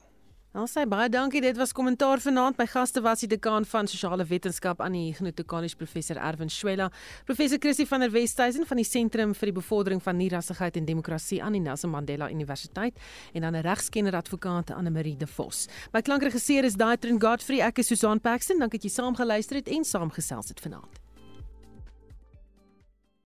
Ons 0.57 0.73
sê 0.73 0.87
baie 0.89 1.11
dankie. 1.13 1.43
Dit 1.45 1.59
was 1.61 1.75
kommentaar 1.77 2.17
vanaand. 2.25 2.57
My 2.57 2.65
gaste 2.65 3.03
was 3.05 3.21
die 3.21 3.29
dekaan 3.29 3.67
van 3.69 3.91
sosiale 3.93 4.25
wetenskap 4.25 4.81
aan 4.81 4.95
die 4.97 5.11
Huguenot 5.11 5.43
College 5.45 5.77
professor 5.77 6.17
Erwin 6.17 6.49
Schwella, 6.49 6.87
professor 7.29 7.61
Chrissy 7.61 7.85
van 7.85 8.01
der 8.01 8.15
Westhuizen 8.15 8.65
van 8.65 8.81
die 8.81 8.87
Sentrum 8.89 9.35
vir 9.37 9.51
die 9.51 9.57
Bevordering 9.59 10.01
van 10.01 10.17
Nierassigheid 10.17 10.81
en 10.81 10.89
Demokrasie 10.89 11.43
aan 11.45 11.59
die 11.59 11.61
Nelson 11.61 11.93
Mandela 11.93 12.31
Universiteit 12.33 12.97
en 13.35 13.43
dan 13.43 13.55
'n 13.55 13.69
regskenner 13.69 14.17
advokaat 14.17 14.71
Anne 14.71 14.91
Marie 14.91 15.17
de 15.17 15.27
Vos. 15.27 15.69
My 15.93 16.01
klankregisseur 16.01 16.65
is 16.65 16.75
Daitrin 16.75 17.21
Godfrey. 17.21 17.61
Ek 17.61 17.79
is 17.79 17.89
Susan 17.89 18.21
Paxton. 18.21 18.59
Dankie 18.59 18.79
dat 18.79 18.91
jy 18.91 18.95
saam 18.95 19.15
geluister 19.15 19.57
het 19.57 19.69
en 19.69 19.85
saamgesels 19.85 20.49
het 20.49 20.61
vanaand. 20.61 21.06